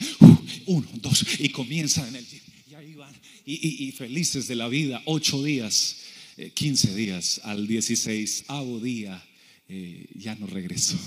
uno, 0.66 0.88
dos 0.96 1.24
y 1.38 1.50
comienzan 1.50 2.08
en 2.08 2.16
el 2.16 2.26
gym. 2.26 2.42
Y 2.72 2.74
ahí 2.74 2.96
van 2.96 3.14
y, 3.46 3.92
felices 3.92 4.48
de 4.48 4.56
la 4.56 4.68
vida, 4.68 5.04
ocho 5.06 5.44
días, 5.44 5.98
eh, 6.38 6.50
quince 6.56 6.96
días 6.96 7.40
al 7.44 7.68
dieciséis, 7.68 8.46
día, 8.82 9.24
eh, 9.70 10.08
ya 10.16 10.34
no 10.34 10.48
regreso. 10.48 10.98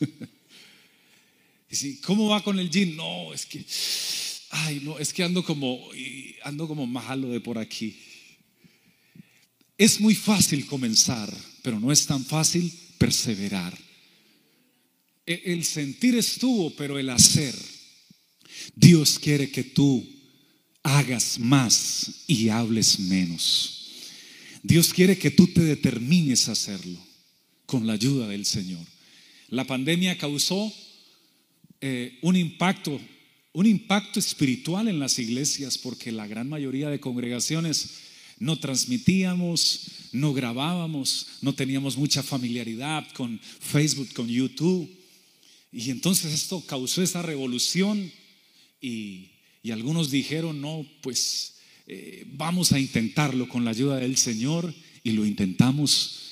Y 1.70 1.96
¿cómo 1.96 2.28
va 2.28 2.42
con 2.42 2.58
el 2.58 2.70
gym? 2.70 2.96
No, 2.96 3.32
es 3.34 3.44
que, 3.44 3.64
ay, 4.50 4.80
no, 4.82 4.98
es 4.98 5.12
que 5.12 5.22
ando 5.22 5.44
como, 5.44 5.88
ando 6.42 6.66
como 6.66 6.86
malo 6.86 7.28
de 7.28 7.40
por 7.40 7.58
aquí. 7.58 7.96
Es 9.76 10.00
muy 10.00 10.14
fácil 10.14 10.66
comenzar, 10.66 11.32
pero 11.62 11.78
no 11.78 11.92
es 11.92 12.06
tan 12.06 12.24
fácil 12.24 12.72
perseverar. 12.96 13.76
E, 15.26 15.42
el 15.52 15.64
sentir 15.64 16.16
estuvo, 16.16 16.70
pero 16.70 16.98
el 16.98 17.10
hacer. 17.10 17.54
Dios 18.74 19.18
quiere 19.18 19.50
que 19.50 19.62
tú 19.62 20.06
hagas 20.82 21.38
más 21.38 22.24
y 22.26 22.48
hables 22.48 22.98
menos. 22.98 23.74
Dios 24.62 24.92
quiere 24.92 25.18
que 25.18 25.30
tú 25.30 25.46
te 25.48 25.62
determines 25.62 26.48
a 26.48 26.52
hacerlo 26.52 26.98
con 27.66 27.86
la 27.86 27.92
ayuda 27.92 28.26
del 28.26 28.46
Señor. 28.46 28.84
La 29.48 29.66
pandemia 29.66 30.16
causó 30.16 30.72
eh, 31.80 32.18
un 32.22 32.36
impacto, 32.36 33.00
un 33.52 33.66
impacto 33.66 34.18
espiritual 34.18 34.88
en 34.88 34.98
las 34.98 35.18
iglesias 35.18 35.78
porque 35.78 36.10
la 36.10 36.26
gran 36.26 36.48
mayoría 36.48 36.90
de 36.90 37.00
congregaciones 37.00 37.90
no 38.40 38.58
transmitíamos, 38.58 39.86
no 40.12 40.32
grabábamos, 40.32 41.26
no 41.42 41.54
teníamos 41.54 41.96
mucha 41.96 42.22
familiaridad 42.22 43.06
con 43.12 43.40
Facebook, 43.40 44.12
con 44.12 44.28
YouTube. 44.28 44.88
Y 45.72 45.90
entonces 45.90 46.32
esto 46.32 46.64
causó 46.66 47.02
esa 47.02 47.22
revolución 47.22 48.10
y, 48.80 49.30
algunos 49.70 50.10
dijeron, 50.10 50.62
no, 50.62 50.86
pues 51.02 51.56
eh, 51.86 52.24
vamos 52.32 52.72
a 52.72 52.80
intentarlo 52.80 53.46
con 53.48 53.66
la 53.66 53.72
ayuda 53.72 53.96
del 53.96 54.16
Señor 54.16 54.72
y 55.04 55.12
lo 55.12 55.26
intentamos 55.26 56.27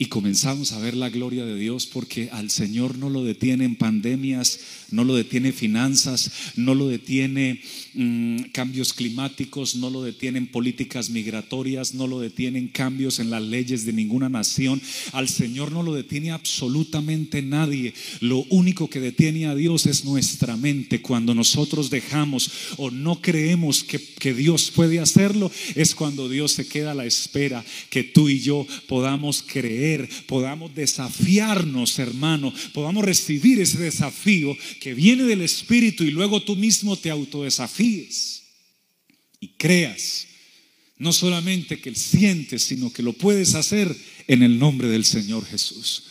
y 0.00 0.06
comenzamos 0.06 0.70
a 0.70 0.78
ver 0.78 0.94
la 0.94 1.10
gloria 1.10 1.44
de 1.44 1.56
Dios 1.56 1.86
porque 1.86 2.28
al 2.30 2.50
Señor 2.50 2.96
no 2.96 3.10
lo 3.10 3.24
detienen 3.24 3.74
pandemias, 3.74 4.60
no 4.92 5.02
lo 5.02 5.16
detiene 5.16 5.50
finanzas, 5.50 6.30
no 6.54 6.76
lo 6.76 6.86
detiene 6.86 7.60
mm, 7.94 8.42
cambios 8.52 8.92
climáticos, 8.92 9.74
no 9.74 9.90
lo 9.90 10.04
detienen 10.04 10.46
políticas 10.46 11.10
migratorias, 11.10 11.94
no 11.94 12.06
lo 12.06 12.20
detienen 12.20 12.68
cambios 12.68 13.18
en 13.18 13.30
las 13.30 13.42
leyes 13.42 13.84
de 13.86 13.92
ninguna 13.92 14.28
nación. 14.28 14.80
Al 15.10 15.28
Señor 15.28 15.72
no 15.72 15.82
lo 15.82 15.94
detiene 15.94 16.30
absolutamente 16.30 17.42
nadie. 17.42 17.92
Lo 18.20 18.44
único 18.50 18.88
que 18.88 19.00
detiene 19.00 19.46
a 19.46 19.56
Dios 19.56 19.86
es 19.86 20.04
nuestra 20.04 20.56
mente. 20.56 21.02
Cuando 21.02 21.34
nosotros 21.34 21.90
dejamos 21.90 22.52
o 22.76 22.92
no 22.92 23.20
creemos 23.20 23.82
que, 23.82 24.00
que 24.00 24.32
Dios 24.32 24.70
puede 24.70 25.00
hacerlo, 25.00 25.50
es 25.74 25.96
cuando 25.96 26.28
Dios 26.28 26.52
se 26.52 26.68
queda 26.68 26.92
a 26.92 26.94
la 26.94 27.04
espera 27.04 27.64
que 27.90 28.04
tú 28.04 28.28
y 28.28 28.38
yo 28.38 28.64
podamos 28.86 29.42
creer, 29.42 29.87
podamos 30.26 30.74
desafiarnos, 30.74 31.98
hermano, 31.98 32.52
podamos 32.72 33.04
recibir 33.04 33.60
ese 33.60 33.78
desafío 33.78 34.56
que 34.80 34.94
viene 34.94 35.24
del 35.24 35.42
Espíritu 35.42 36.04
y 36.04 36.10
luego 36.10 36.42
tú 36.42 36.56
mismo 36.56 36.96
te 36.96 37.10
autodesafíes 37.10 38.42
y 39.40 39.48
creas. 39.56 40.26
No 40.98 41.12
solamente 41.12 41.80
que 41.80 41.94
sientes, 41.94 42.62
sino 42.64 42.92
que 42.92 43.02
lo 43.02 43.12
puedes 43.12 43.54
hacer 43.54 43.94
en 44.26 44.42
el 44.42 44.58
nombre 44.58 44.88
del 44.88 45.04
Señor 45.04 45.46
Jesús. 45.46 46.04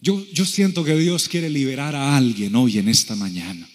Yo, 0.00 0.24
yo 0.32 0.44
siento 0.44 0.84
que 0.84 0.96
Dios 0.96 1.28
quiere 1.28 1.48
liberar 1.48 1.94
a 1.94 2.16
alguien 2.16 2.54
hoy 2.54 2.78
en 2.78 2.88
esta 2.88 3.14
mañana. 3.14 3.68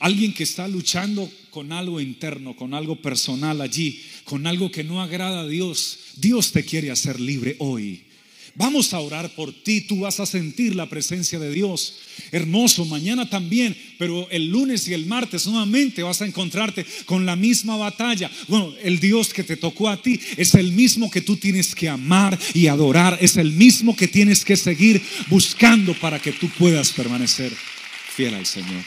Alguien 0.00 0.32
que 0.32 0.42
está 0.42 0.66
luchando 0.68 1.30
con 1.50 1.72
algo 1.72 2.00
interno, 2.00 2.56
con 2.56 2.74
algo 2.74 3.00
personal 3.00 3.60
allí, 3.60 4.00
con 4.24 4.46
algo 4.46 4.70
que 4.70 4.84
no 4.84 5.00
agrada 5.00 5.42
a 5.42 5.48
Dios. 5.48 5.98
Dios 6.16 6.52
te 6.52 6.64
quiere 6.64 6.90
hacer 6.90 7.20
libre 7.20 7.56
hoy. 7.58 8.04
Vamos 8.56 8.94
a 8.94 9.00
orar 9.00 9.34
por 9.34 9.52
ti, 9.52 9.80
tú 9.80 10.00
vas 10.00 10.20
a 10.20 10.26
sentir 10.26 10.76
la 10.76 10.88
presencia 10.88 11.40
de 11.40 11.50
Dios. 11.50 11.94
Hermoso, 12.30 12.84
mañana 12.84 13.28
también, 13.28 13.76
pero 13.98 14.28
el 14.30 14.46
lunes 14.46 14.86
y 14.86 14.94
el 14.94 15.06
martes 15.06 15.46
nuevamente 15.46 16.04
vas 16.04 16.22
a 16.22 16.26
encontrarte 16.26 16.86
con 17.04 17.26
la 17.26 17.34
misma 17.34 17.76
batalla. 17.76 18.30
Bueno, 18.46 18.72
el 18.80 19.00
Dios 19.00 19.34
que 19.34 19.42
te 19.42 19.56
tocó 19.56 19.88
a 19.88 20.00
ti 20.00 20.20
es 20.36 20.54
el 20.54 20.70
mismo 20.70 21.10
que 21.10 21.20
tú 21.20 21.36
tienes 21.36 21.74
que 21.74 21.88
amar 21.88 22.38
y 22.54 22.68
adorar, 22.68 23.18
es 23.20 23.36
el 23.36 23.50
mismo 23.50 23.96
que 23.96 24.06
tienes 24.06 24.44
que 24.44 24.56
seguir 24.56 25.02
buscando 25.28 25.92
para 25.94 26.20
que 26.20 26.30
tú 26.30 26.48
puedas 26.56 26.92
permanecer 26.92 27.52
fiel 28.14 28.34
al 28.34 28.46
Señor. 28.46 28.84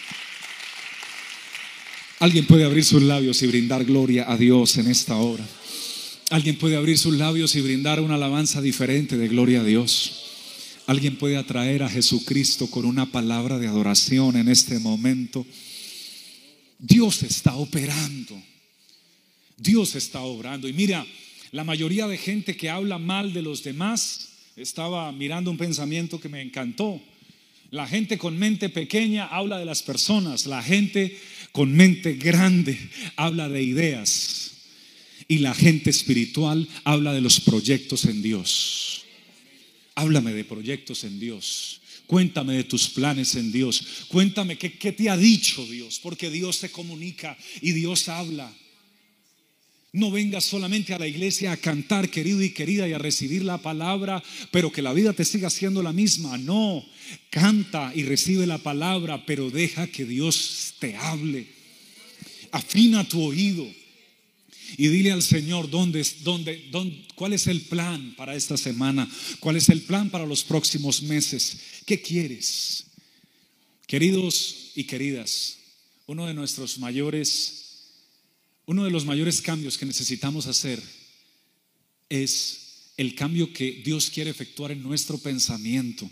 Alguien 2.19 2.47
puede 2.47 2.63
abrir 2.63 2.85
sus 2.85 3.03
labios 3.03 3.43
y 3.43 3.47
brindar 3.47 3.83
gloria 3.83 4.31
a 4.31 4.37
Dios 4.37 4.77
en 4.77 4.87
esta 4.87 5.17
hora. 5.17 5.45
Alguien 6.29 6.57
puede 6.57 6.75
abrir 6.75 6.97
sus 6.97 7.15
labios 7.15 7.55
y 7.55 7.61
brindar 7.61 8.01
una 8.01 8.15
alabanza 8.15 8.61
diferente 8.61 9.17
de 9.17 9.29
gloria 9.29 9.61
a 9.61 9.63
Dios. 9.63 10.23
Alguien 10.85 11.15
puede 11.15 11.37
atraer 11.37 11.83
a 11.83 11.89
Jesucristo 11.89 12.69
con 12.69 12.85
una 12.85 13.05
palabra 13.05 13.57
de 13.57 13.67
adoración 13.67 14.35
en 14.35 14.49
este 14.49 14.77
momento. 14.79 15.45
Dios 16.79 17.23
está 17.23 17.55
operando. 17.55 18.41
Dios 19.55 19.95
está 19.95 20.19
obrando. 20.21 20.67
Y 20.67 20.73
mira, 20.73 21.05
la 21.51 21.63
mayoría 21.63 22.07
de 22.07 22.17
gente 22.17 22.57
que 22.57 22.69
habla 22.69 22.97
mal 22.97 23.31
de 23.31 23.41
los 23.41 23.63
demás, 23.63 24.27
estaba 24.57 25.09
mirando 25.13 25.49
un 25.49 25.57
pensamiento 25.57 26.19
que 26.19 26.27
me 26.27 26.41
encantó. 26.41 26.99
La 27.71 27.87
gente 27.87 28.17
con 28.17 28.37
mente 28.37 28.67
pequeña 28.67 29.27
habla 29.27 29.59
de 29.59 29.65
las 29.65 29.81
personas. 29.81 30.45
La 30.45 30.61
gente 30.61 31.17
con 31.53 31.73
mente 31.73 32.15
grande 32.15 32.77
habla 33.15 33.47
de 33.47 33.63
ideas 33.63 34.56
y 35.27 35.39
la 35.39 35.53
gente 35.53 35.89
espiritual 35.89 36.67
habla 36.83 37.13
de 37.13 37.21
los 37.21 37.39
proyectos 37.39 38.05
en 38.05 38.21
Dios. 38.21 39.03
Háblame 39.95 40.33
de 40.33 40.45
proyectos 40.45 41.03
en 41.03 41.19
Dios. 41.19 41.81
Cuéntame 42.05 42.55
de 42.55 42.63
tus 42.63 42.87
planes 42.87 43.35
en 43.35 43.51
Dios. 43.51 44.05
Cuéntame 44.07 44.57
qué, 44.57 44.69
te 44.69 45.09
ha 45.09 45.17
dicho 45.17 45.65
Dios, 45.65 45.99
porque 46.01 46.29
Dios 46.29 46.59
te 46.59 46.69
comunica 46.69 47.37
y 47.61 47.73
Dios 47.73 48.07
habla. 48.07 48.53
No 49.91 50.11
vengas 50.11 50.45
solamente 50.45 50.93
a 50.93 50.99
la 50.99 51.07
iglesia 51.07 51.51
a 51.51 51.57
cantar, 51.57 52.09
querido 52.09 52.41
y 52.43 52.51
querida, 52.51 52.87
y 52.87 52.93
a 52.93 52.97
recibir 52.97 53.43
la 53.43 53.57
palabra, 53.57 54.23
pero 54.51 54.71
que 54.71 54.81
la 54.81 54.93
vida 54.93 55.11
te 55.13 55.25
siga 55.25 55.49
siendo 55.49 55.81
la 55.81 55.91
misma. 55.91 56.37
No, 56.37 56.85
canta 57.29 57.91
y 57.93 58.03
recibe 58.03 58.45
la 58.45 58.59
palabra, 58.59 59.25
pero 59.25 59.49
deja 59.49 59.87
que 59.87 60.05
Dios 60.05 60.75
te 60.79 60.95
hable. 60.95 61.47
Afina 62.51 63.07
tu 63.07 63.21
oído 63.21 63.67
y 64.75 64.87
dile 64.89 65.11
al 65.11 65.23
Señor 65.23 65.69
dónde, 65.69 66.05
dónde, 66.23 66.67
dónde, 66.71 67.05
cuál 67.15 67.33
es 67.33 67.47
el 67.47 67.61
plan 67.61 68.13
para 68.17 68.35
esta 68.35 68.57
semana, 68.57 69.09
cuál 69.39 69.55
es 69.55 69.69
el 69.69 69.81
plan 69.81 70.09
para 70.09 70.25
los 70.25 70.43
próximos 70.43 71.01
meses. 71.03 71.59
¿Qué 71.85 72.01
quieres? 72.01 72.85
Queridos 73.85 74.71
y 74.75 74.83
queridas, 74.83 75.59
uno 76.07 76.25
de 76.25 76.33
nuestros 76.33 76.79
mayores, 76.79 77.93
uno 78.65 78.83
de 78.83 78.91
los 78.91 79.05
mayores 79.05 79.41
cambios 79.41 79.77
que 79.77 79.85
necesitamos 79.85 80.47
hacer 80.47 80.83
es 82.09 82.91
el 82.97 83.15
cambio 83.15 83.53
que 83.53 83.83
Dios 83.85 84.09
quiere 84.09 84.31
efectuar 84.31 84.71
en 84.71 84.83
nuestro 84.83 85.17
pensamiento. 85.17 86.09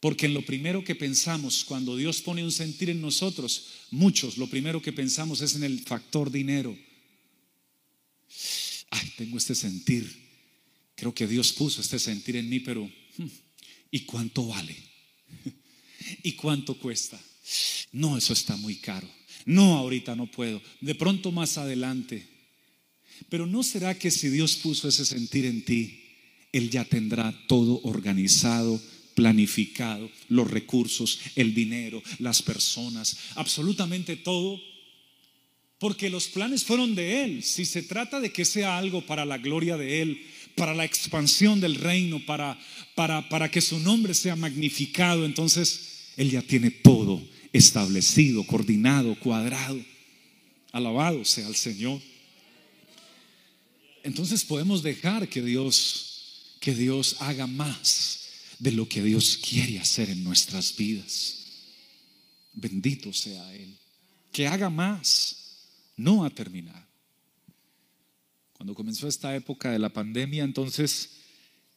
Porque 0.00 0.26
en 0.26 0.34
lo 0.34 0.42
primero 0.42 0.84
que 0.84 0.94
pensamos, 0.94 1.64
cuando 1.64 1.96
Dios 1.96 2.22
pone 2.22 2.44
un 2.44 2.52
sentir 2.52 2.88
en 2.88 3.00
nosotros, 3.00 3.66
muchos, 3.90 4.38
lo 4.38 4.46
primero 4.46 4.80
que 4.80 4.92
pensamos 4.92 5.40
es 5.40 5.56
en 5.56 5.64
el 5.64 5.80
factor 5.80 6.30
dinero 6.30 6.78
ay, 8.90 9.12
tengo 9.16 9.38
este 9.38 9.54
sentir. 9.54 10.28
Creo 10.94 11.14
que 11.14 11.26
Dios 11.26 11.52
puso 11.52 11.80
este 11.80 11.98
sentir 11.98 12.36
en 12.36 12.48
mí, 12.48 12.60
pero 12.60 12.84
hmm, 12.84 13.26
¿y 13.90 14.00
cuánto 14.00 14.46
vale? 14.46 14.76
¿Y 16.22 16.32
cuánto 16.32 16.76
cuesta? 16.78 17.20
No, 17.92 18.16
eso 18.18 18.32
está 18.32 18.56
muy 18.56 18.76
caro. 18.76 19.08
No, 19.44 19.76
ahorita 19.76 20.14
no 20.16 20.30
puedo. 20.30 20.60
De 20.80 20.94
pronto 20.94 21.32
más 21.32 21.56
adelante. 21.58 22.26
Pero 23.28 23.46
¿no 23.46 23.62
será 23.62 23.98
que 23.98 24.10
si 24.10 24.28
Dios 24.28 24.56
puso 24.56 24.88
ese 24.88 25.04
sentir 25.04 25.44
en 25.46 25.64
ti, 25.64 26.02
Él 26.52 26.70
ya 26.70 26.84
tendrá 26.84 27.34
todo 27.46 27.80
organizado, 27.82 28.80
planificado, 29.14 30.10
los 30.28 30.48
recursos, 30.50 31.18
el 31.34 31.54
dinero, 31.54 32.02
las 32.20 32.40
personas, 32.42 33.16
absolutamente 33.34 34.16
todo 34.16 34.60
porque 35.78 36.10
los 36.10 36.28
planes 36.28 36.64
fueron 36.64 36.94
de 36.94 37.24
Él. 37.24 37.42
Si 37.42 37.64
se 37.64 37.82
trata 37.82 38.20
de 38.20 38.32
que 38.32 38.44
sea 38.44 38.78
algo 38.78 39.06
para 39.06 39.24
la 39.24 39.38
gloria 39.38 39.76
de 39.76 40.02
Él, 40.02 40.26
para 40.56 40.74
la 40.74 40.84
expansión 40.84 41.60
del 41.60 41.76
reino, 41.76 42.24
para, 42.26 42.58
para, 42.94 43.28
para 43.28 43.50
que 43.50 43.60
su 43.60 43.78
nombre 43.78 44.14
sea 44.14 44.34
magnificado, 44.34 45.24
entonces 45.24 46.12
Él 46.16 46.30
ya 46.30 46.42
tiene 46.42 46.70
todo 46.70 47.22
establecido, 47.52 48.44
coordinado, 48.44 49.18
cuadrado. 49.20 49.80
Alabado 50.72 51.24
sea 51.24 51.46
el 51.46 51.56
Señor. 51.56 52.00
Entonces 54.02 54.44
podemos 54.44 54.82
dejar 54.82 55.28
que 55.28 55.42
Dios, 55.42 56.56
que 56.60 56.74
Dios 56.74 57.16
haga 57.20 57.46
más 57.46 58.28
de 58.58 58.72
lo 58.72 58.88
que 58.88 59.02
Dios 59.02 59.38
quiere 59.48 59.78
hacer 59.78 60.10
en 60.10 60.24
nuestras 60.24 60.76
vidas. 60.76 61.46
Bendito 62.52 63.12
sea 63.12 63.54
Él. 63.54 63.76
Que 64.32 64.46
haga 64.46 64.68
más 64.68 65.47
no 65.98 66.24
ha 66.24 66.30
terminado. 66.30 66.86
Cuando 68.54 68.74
comenzó 68.74 69.06
esta 69.06 69.36
época 69.36 69.70
de 69.70 69.78
la 69.78 69.92
pandemia, 69.92 70.44
entonces 70.44 71.18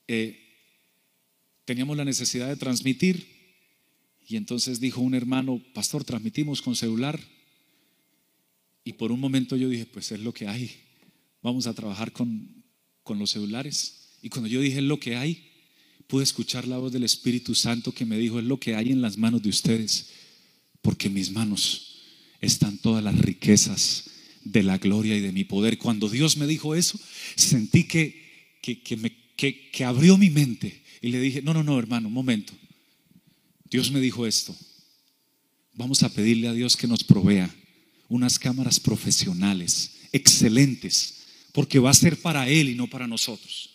eh, 0.08 0.40
teníamos 1.66 1.98
la 1.98 2.06
necesidad 2.06 2.48
de 2.48 2.56
transmitir 2.56 3.28
Y 4.28 4.38
entonces 4.38 4.80
dijo 4.80 5.02
un 5.02 5.14
hermano, 5.14 5.62
pastor, 5.74 6.06
transmitimos 6.06 6.62
con 6.62 6.76
celular. 6.76 7.20
Y 8.86 8.94
por 8.94 9.12
un 9.12 9.20
momento 9.20 9.58
yo 9.58 9.68
dije, 9.68 9.86
pues 9.86 10.12
es 10.12 10.22
lo 10.22 10.34
que 10.34 10.48
hay. 10.48 10.72
Vamos 11.42 11.68
a 11.68 11.74
trabajar 11.74 12.14
con, 12.14 12.64
con 13.04 13.20
los 13.20 13.32
celulares. 13.32 14.18
Y 14.22 14.30
cuando 14.30 14.48
yo 14.48 14.62
dije 14.62 14.82
lo 14.82 15.00
que 15.00 15.18
hay, 15.18 15.52
pude 16.08 16.24
escuchar 16.24 16.68
la 16.68 16.78
voz 16.78 16.92
del 16.94 17.04
Espíritu 17.04 17.56
Santo 17.56 17.92
que 17.92 18.06
me 18.06 18.18
dijo, 18.18 18.40
es 18.40 18.46
lo 18.46 18.60
que 18.60 18.76
hay 18.76 18.92
en 18.92 19.02
las 19.02 19.18
manos 19.18 19.42
de 19.42 19.50
ustedes, 19.50 20.10
porque 20.82 21.10
mis 21.10 21.32
manos 21.32 21.91
están 22.42 22.78
todas 22.80 23.04
las 23.04 23.18
riquezas 23.18 24.06
de 24.44 24.64
la 24.64 24.78
gloria 24.78 25.16
y 25.16 25.22
de 25.22 25.32
mi 25.32 25.44
poder. 25.44 25.78
Cuando 25.78 26.10
Dios 26.10 26.38
me 26.38 26.48
dijo 26.48 26.76
eso, 26.76 27.00
sentí 27.36 27.86
que, 27.86 28.58
que, 28.62 29.70
que 29.72 29.86
abrió 29.86 30.18
mi 30.18 30.30
mente 30.30 30.82
y 31.02 31.10
le 31.10 31.20
dije, 31.20 31.42
no, 31.42 31.54
no, 31.54 31.64
no, 31.64 31.80
hermano, 31.80 32.08
un 32.08 32.14
momento. 32.14 32.54
Dios 33.70 33.92
me 33.92 34.00
dijo 34.00 34.28
esto. 34.28 34.56
Vamos 35.74 36.04
a 36.04 36.10
pedirle 36.10 36.48
a 36.48 36.54
Dios 36.54 36.76
que 36.76 36.88
nos 36.88 37.04
provea 37.04 37.54
unas 38.10 38.38
cámaras 38.38 38.80
profesionales, 38.80 40.00
excelentes, 40.12 41.24
porque 41.54 41.80
va 41.80 41.90
a 41.90 41.94
ser 41.94 42.18
para 42.18 42.50
Él 42.50 42.70
y 42.70 42.76
no 42.76 42.88
para 42.88 43.08
nosotros. 43.08 43.70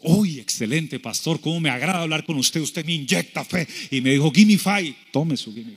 Uy, 0.00 0.40
excelente, 0.40 0.98
pastor, 0.98 1.40
cómo 1.40 1.60
me 1.60 1.70
agrada 1.70 2.02
hablar 2.02 2.24
con 2.24 2.36
usted. 2.36 2.60
Usted 2.60 2.84
me 2.84 2.94
inyecta 2.94 3.44
fe. 3.44 3.66
Y 3.90 4.00
me 4.00 4.10
dijo, 4.10 4.32
give 4.32 4.56
five. 4.58 4.96
Tome 5.12 5.36
su 5.36 5.52
give 5.52 5.76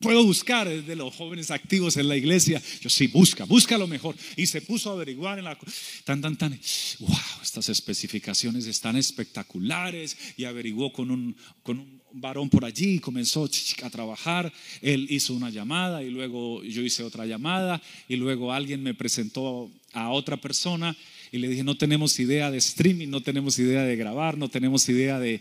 Puedo 0.00 0.24
buscar 0.24 0.68
de 0.68 0.96
los 0.96 1.14
jóvenes 1.14 1.50
activos 1.50 1.96
en 1.96 2.08
la 2.08 2.16
iglesia. 2.16 2.60
Yo 2.80 2.90
sí, 2.90 3.06
busca, 3.06 3.44
busca 3.44 3.78
lo 3.78 3.86
mejor. 3.86 4.14
Y 4.36 4.46
se 4.46 4.60
puso 4.60 4.90
a 4.90 4.92
averiguar 4.94 5.38
en 5.38 5.44
la. 5.44 5.58
Tan, 6.04 6.20
tan, 6.20 6.36
tan. 6.36 6.58
Wow, 6.98 7.16
estas 7.42 7.68
especificaciones 7.68 8.66
están 8.66 8.96
espectaculares. 8.96 10.16
Y 10.36 10.44
averiguó 10.44 10.92
con 10.92 11.10
un, 11.10 11.36
con 11.62 11.78
un 11.78 12.02
varón 12.12 12.50
por 12.50 12.64
allí 12.64 12.94
y 12.94 12.98
comenzó 12.98 13.48
a 13.82 13.90
trabajar. 13.90 14.52
Él 14.82 15.06
hizo 15.10 15.32
una 15.32 15.50
llamada 15.50 16.02
y 16.02 16.10
luego 16.10 16.62
yo 16.64 16.82
hice 16.82 17.02
otra 17.02 17.24
llamada. 17.24 17.80
Y 18.08 18.16
luego 18.16 18.52
alguien 18.52 18.82
me 18.82 18.94
presentó 18.94 19.70
a 19.92 20.10
otra 20.10 20.36
persona 20.36 20.96
y 21.34 21.38
le 21.38 21.48
dije, 21.48 21.64
no 21.64 21.76
tenemos 21.76 22.20
idea 22.20 22.48
de 22.52 22.58
streaming, 22.58 23.08
no 23.08 23.20
tenemos 23.20 23.58
idea 23.58 23.82
de 23.82 23.96
grabar, 23.96 24.38
no 24.38 24.48
tenemos 24.48 24.88
idea 24.88 25.18
de, 25.18 25.40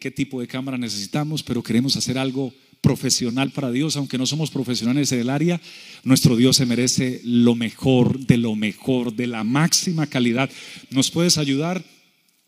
qué 0.00 0.10
tipo 0.10 0.40
de 0.40 0.48
cámara 0.48 0.76
necesitamos, 0.76 1.44
pero 1.44 1.62
queremos 1.62 1.94
hacer 1.94 2.18
algo 2.18 2.52
profesional 2.82 3.52
para 3.52 3.70
Dios, 3.70 3.96
aunque 3.96 4.18
no 4.18 4.26
somos 4.26 4.50
profesionales 4.50 5.10
en 5.12 5.20
el 5.20 5.30
área, 5.30 5.60
nuestro 6.04 6.36
Dios 6.36 6.56
se 6.56 6.66
merece 6.66 7.22
lo 7.24 7.54
mejor, 7.54 8.18
de 8.18 8.36
lo 8.36 8.54
mejor, 8.56 9.14
de 9.14 9.28
la 9.28 9.44
máxima 9.44 10.06
calidad. 10.08 10.50
¿Nos 10.90 11.10
puedes 11.10 11.38
ayudar? 11.38 11.82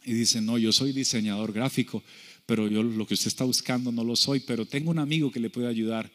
Y 0.04 0.12
dice, 0.12 0.42
no, 0.42 0.58
yo 0.58 0.72
soy 0.72 0.92
diseñador 0.92 1.52
gráfico, 1.52 2.02
pero 2.44 2.68
yo 2.68 2.82
lo 2.82 3.06
que 3.06 3.14
usted 3.14 3.28
está 3.28 3.44
buscando 3.44 3.90
no 3.92 4.04
lo 4.04 4.16
soy, 4.16 4.40
pero 4.40 4.66
tengo 4.66 4.90
un 4.90 4.98
amigo 4.98 5.30
que 5.30 5.40
le 5.40 5.50
puede 5.50 5.68
ayudar. 5.68 6.10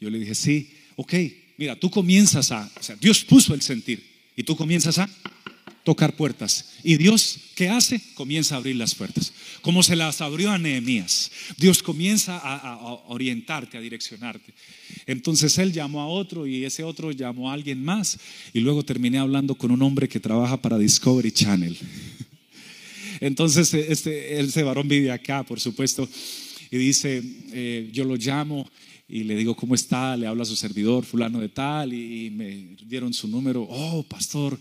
Yo 0.00 0.10
le 0.10 0.18
dije, 0.18 0.34
sí, 0.34 0.72
ok, 0.96 1.14
mira, 1.58 1.76
tú 1.76 1.90
comienzas 1.90 2.50
a, 2.50 2.68
o 2.74 2.82
sea, 2.82 2.96
Dios 2.96 3.22
puso 3.22 3.54
el 3.54 3.60
sentir 3.60 4.02
y 4.34 4.42
tú 4.44 4.56
comienzas 4.56 4.98
a 4.98 5.10
tocar 5.88 6.14
puertas. 6.14 6.66
Y 6.84 6.98
Dios, 6.98 7.38
¿qué 7.54 7.70
hace? 7.70 7.98
Comienza 8.12 8.54
a 8.54 8.58
abrir 8.58 8.76
las 8.76 8.94
puertas. 8.94 9.32
Como 9.62 9.82
se 9.82 9.96
las 9.96 10.20
abrió 10.20 10.50
a 10.50 10.58
Nehemías. 10.58 11.30
Dios 11.56 11.82
comienza 11.82 12.36
a, 12.36 12.76
orientarte, 13.06 13.78
a 13.78 13.80
direccionarte. 13.80 14.52
Entonces 15.06 15.56
él 15.56 15.72
llamó 15.72 16.02
a 16.02 16.06
otro 16.06 16.46
y 16.46 16.66
ese 16.66 16.84
otro 16.84 17.10
llamó 17.10 17.50
a 17.50 17.54
alguien 17.54 17.82
más. 17.82 18.18
Y 18.52 18.60
luego 18.60 18.84
terminé 18.84 19.16
hablando 19.16 19.54
con 19.54 19.70
un 19.70 19.80
hombre 19.80 20.10
que 20.10 20.20
trabaja 20.20 20.60
para 20.60 20.76
Discovery 20.76 21.32
Channel. 21.32 21.74
Entonces 23.20 23.72
este, 23.72 24.40
ese 24.40 24.62
varón 24.64 24.88
vive 24.88 25.10
acá, 25.10 25.42
por 25.42 25.58
supuesto. 25.58 26.06
Y 26.70 26.76
dice, 26.76 27.22
eh, 27.54 27.88
yo 27.94 28.04
lo 28.04 28.16
llamo 28.16 28.70
y 29.10 29.24
le 29.24 29.36
digo, 29.36 29.56
¿cómo 29.56 29.74
está? 29.74 30.14
Le 30.18 30.26
habla 30.26 30.42
a 30.42 30.46
su 30.46 30.54
servidor, 30.54 31.06
fulano 31.06 31.40
de 31.40 31.48
tal, 31.48 31.94
y, 31.94 32.28
me 32.30 32.76
dieron 32.86 33.14
su 33.14 33.26
número. 33.26 33.66
Oh, 33.68 34.02
pastor, 34.02 34.58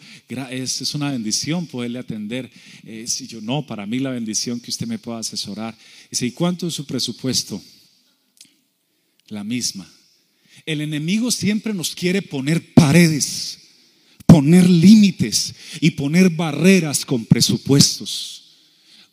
es, 0.50 0.82
es 0.82 0.96
una 0.96 1.12
bendición 1.12 1.68
poderle 1.68 2.00
atender. 2.00 2.50
Eh, 2.86 3.06
si 3.08 3.28
yo, 3.28 3.42
no, 3.42 3.68
para 3.68 3.86
mí 3.86 4.00
la 4.00 4.12
bendición 4.12 4.62
que 4.62 4.72
usted 4.72 4.88
me 4.88 5.00
pueda 5.00 5.20
asesorar. 5.20 5.78
Dice, 6.10 6.26
¿y 6.28 6.32
cuánto 6.32 6.66
es 6.68 6.76
su 6.76 6.86
presupuesto? 6.86 7.62
La 9.28 9.44
misma. 9.44 9.92
El 10.66 10.80
enemigo 10.80 11.30
siempre 11.30 11.74
nos 11.74 11.94
quiere 11.94 12.22
poner 12.22 12.74
paredes, 12.74 13.60
poner 14.26 14.70
límites 14.70 15.54
y 15.82 15.92
poner 15.92 16.30
barreras 16.30 17.06
con 17.06 17.26
presupuestos, 17.26 18.44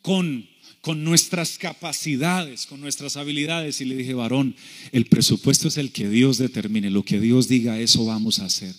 con 0.01 0.47
con 0.85 1.03
nuestras 1.03 1.57
capacidades, 1.57 2.67
con 2.67 2.79
nuestras 2.79 3.17
habilidades. 3.17 3.81
Y 3.81 3.85
le 3.85 3.95
dije, 3.95 4.13
varón, 4.13 4.55
el 4.91 5.05
presupuesto 5.05 5.67
es 5.67 5.77
el 5.77 5.91
que 5.91 6.07
Dios 6.07 6.37
determine, 6.37 6.91
lo 6.91 7.01
que 7.01 7.19
Dios 7.19 7.47
diga, 7.47 7.79
eso 7.79 8.05
vamos 8.05 8.37
a 8.37 8.45
hacer. 8.45 8.71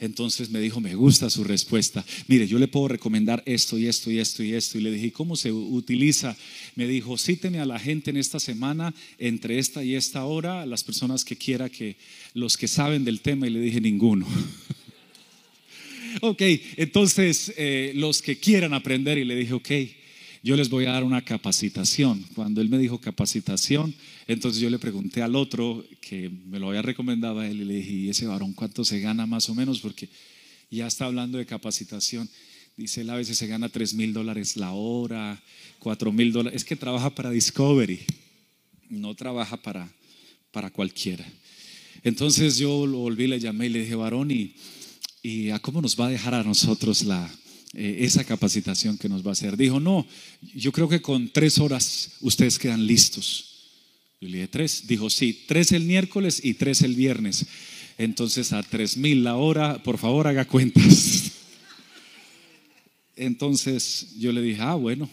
Entonces 0.00 0.50
me 0.50 0.58
dijo, 0.58 0.80
me 0.80 0.96
gusta 0.96 1.30
su 1.30 1.44
respuesta. 1.44 2.04
Mire, 2.26 2.48
yo 2.48 2.58
le 2.58 2.66
puedo 2.66 2.88
recomendar 2.88 3.40
esto 3.46 3.78
y 3.78 3.86
esto 3.86 4.10
y 4.10 4.18
esto 4.18 4.42
y 4.42 4.52
esto. 4.52 4.78
Y 4.78 4.80
le 4.80 4.90
dije, 4.90 5.12
¿cómo 5.12 5.36
se 5.36 5.52
utiliza? 5.52 6.36
Me 6.74 6.88
dijo, 6.88 7.16
cíteme 7.16 7.60
a 7.60 7.66
la 7.66 7.78
gente 7.78 8.10
en 8.10 8.16
esta 8.16 8.40
semana, 8.40 8.92
entre 9.18 9.60
esta 9.60 9.84
y 9.84 9.94
esta 9.94 10.24
hora, 10.24 10.66
las 10.66 10.82
personas 10.82 11.24
que 11.24 11.36
quiera 11.36 11.68
que, 11.68 11.94
los 12.32 12.56
que 12.56 12.66
saben 12.66 13.04
del 13.04 13.20
tema. 13.20 13.46
Y 13.46 13.50
le 13.50 13.60
dije, 13.60 13.80
ninguno. 13.80 14.26
ok, 16.20 16.42
entonces 16.78 17.54
eh, 17.56 17.92
los 17.94 18.22
que 18.22 18.38
quieran 18.38 18.74
aprender. 18.74 19.18
Y 19.18 19.24
le 19.24 19.36
dije, 19.36 19.52
ok 19.52 19.70
yo 20.44 20.56
les 20.56 20.68
voy 20.68 20.84
a 20.84 20.92
dar 20.92 21.04
una 21.04 21.24
capacitación. 21.24 22.22
Cuando 22.34 22.60
él 22.60 22.68
me 22.68 22.76
dijo 22.76 23.00
capacitación, 23.00 23.94
entonces 24.26 24.60
yo 24.60 24.68
le 24.68 24.78
pregunté 24.78 25.22
al 25.22 25.36
otro 25.36 25.82
que 26.02 26.28
me 26.28 26.58
lo 26.58 26.68
había 26.68 26.82
recomendado 26.82 27.40
a 27.40 27.48
él 27.48 27.62
y 27.62 27.64
le 27.64 27.74
dije, 27.76 27.92
¿y 27.92 28.10
ese 28.10 28.26
varón 28.26 28.52
cuánto 28.52 28.84
se 28.84 29.00
gana 29.00 29.24
más 29.24 29.48
o 29.48 29.54
menos? 29.54 29.80
Porque 29.80 30.10
ya 30.70 30.86
está 30.86 31.06
hablando 31.06 31.38
de 31.38 31.46
capacitación. 31.46 32.28
Dice 32.76 33.00
él 33.00 33.08
a 33.08 33.16
veces 33.16 33.38
se 33.38 33.46
gana 33.46 33.70
3 33.70 33.94
mil 33.94 34.12
dólares 34.12 34.58
la 34.58 34.72
hora, 34.72 35.42
4 35.78 36.12
mil 36.12 36.30
dólares. 36.30 36.60
Es 36.60 36.64
que 36.66 36.76
trabaja 36.76 37.14
para 37.14 37.30
Discovery, 37.30 38.00
no 38.90 39.14
trabaja 39.14 39.56
para, 39.56 39.90
para 40.52 40.68
cualquiera. 40.68 41.24
Entonces 42.02 42.58
yo 42.58 42.86
lo 42.86 42.98
volví, 42.98 43.28
le 43.28 43.40
llamé 43.40 43.66
y 43.66 43.70
le 43.70 43.78
dije, 43.78 43.94
varón, 43.94 44.30
¿y, 44.30 44.56
¿y 45.22 45.48
a 45.48 45.58
cómo 45.58 45.80
nos 45.80 45.98
va 45.98 46.08
a 46.08 46.10
dejar 46.10 46.34
a 46.34 46.44
nosotros 46.44 47.02
la, 47.04 47.34
eh, 47.74 47.98
esa 48.00 48.24
capacitación 48.24 48.98
que 48.98 49.08
nos 49.08 49.24
va 49.24 49.30
a 49.30 49.32
hacer. 49.32 49.56
Dijo, 49.56 49.80
no, 49.80 50.06
yo 50.54 50.70
creo 50.72 50.88
que 50.88 51.02
con 51.02 51.28
tres 51.28 51.58
horas 51.58 52.12
ustedes 52.20 52.58
quedan 52.58 52.86
listos. 52.86 53.70
Yo 54.20 54.28
le 54.28 54.36
dije, 54.38 54.48
tres. 54.48 54.86
Dijo, 54.86 55.10
sí, 55.10 55.44
tres 55.46 55.72
el 55.72 55.84
miércoles 55.84 56.40
y 56.42 56.54
tres 56.54 56.82
el 56.82 56.94
viernes. 56.94 57.46
Entonces 57.98 58.52
a 58.52 58.62
tres 58.62 58.96
mil 58.96 59.24
la 59.24 59.36
hora, 59.36 59.82
por 59.82 59.98
favor 59.98 60.26
haga 60.26 60.44
cuentas. 60.44 61.32
Entonces 63.16 64.14
yo 64.18 64.32
le 64.32 64.42
dije, 64.42 64.60
ah, 64.60 64.74
bueno. 64.74 65.08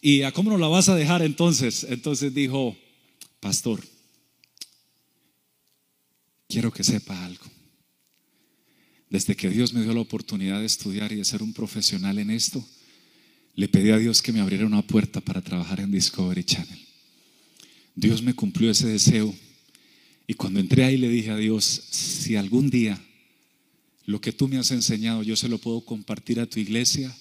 ¿Y 0.00 0.22
a 0.22 0.32
cómo 0.32 0.50
nos 0.50 0.60
la 0.60 0.68
vas 0.68 0.88
a 0.88 0.94
dejar 0.94 1.22
entonces? 1.22 1.84
Entonces 1.88 2.32
dijo, 2.32 2.76
pastor, 3.40 3.82
quiero 6.48 6.72
que 6.72 6.84
sepa 6.84 7.24
algo. 7.24 7.44
Desde 9.10 9.36
que 9.36 9.48
Dios 9.48 9.72
me 9.72 9.82
dio 9.82 9.94
la 9.94 10.00
oportunidad 10.00 10.60
de 10.60 10.66
estudiar 10.66 11.12
y 11.12 11.16
de 11.16 11.24
ser 11.24 11.42
un 11.42 11.52
profesional 11.52 12.18
en 12.18 12.30
esto, 12.30 12.64
le 13.54 13.68
pedí 13.68 13.90
a 13.90 13.98
Dios 13.98 14.22
que 14.22 14.32
me 14.32 14.40
abriera 14.40 14.66
una 14.66 14.82
puerta 14.82 15.20
para 15.20 15.40
trabajar 15.40 15.80
en 15.80 15.90
Discovery 15.90 16.44
Channel. 16.44 16.78
Dios 17.94 18.22
me 18.22 18.34
cumplió 18.34 18.70
ese 18.70 18.86
deseo 18.86 19.34
y 20.26 20.34
cuando 20.34 20.60
entré 20.60 20.84
ahí 20.84 20.96
le 20.96 21.08
dije 21.08 21.30
a 21.30 21.36
Dios, 21.36 21.64
si 21.90 22.36
algún 22.36 22.70
día 22.70 23.00
lo 24.04 24.20
que 24.20 24.32
tú 24.32 24.46
me 24.46 24.58
has 24.58 24.70
enseñado 24.70 25.22
yo 25.22 25.36
se 25.36 25.48
lo 25.48 25.58
puedo 25.58 25.80
compartir 25.80 26.38
a 26.38 26.46
tu 26.46 26.60
iglesia, 26.60 27.12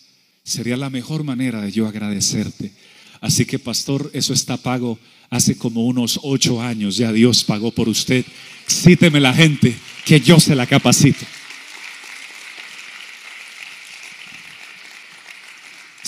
sería 0.44 0.78
la 0.78 0.90
mejor 0.90 1.24
manera 1.24 1.62
de 1.62 1.72
yo 1.72 1.88
agradecerte. 1.88 2.72
Así 3.20 3.46
que 3.46 3.60
pastor, 3.60 4.12
eso 4.14 4.34
está 4.34 4.58
pago 4.58 5.00
hace 5.30 5.58
como 5.58 5.86
unos 5.86 6.20
ocho 6.22 6.62
años, 6.62 6.98
ya 6.98 7.12
Dios 7.12 7.44
pagó 7.44 7.72
por 7.72 7.90
usted. 7.90 8.26
Cíteme 8.70 9.20
la 9.20 9.34
gente 9.34 9.76
que 10.06 10.20
yo 10.20 10.40
se 10.40 10.56
la 10.56 10.68
capacito. 10.68 11.26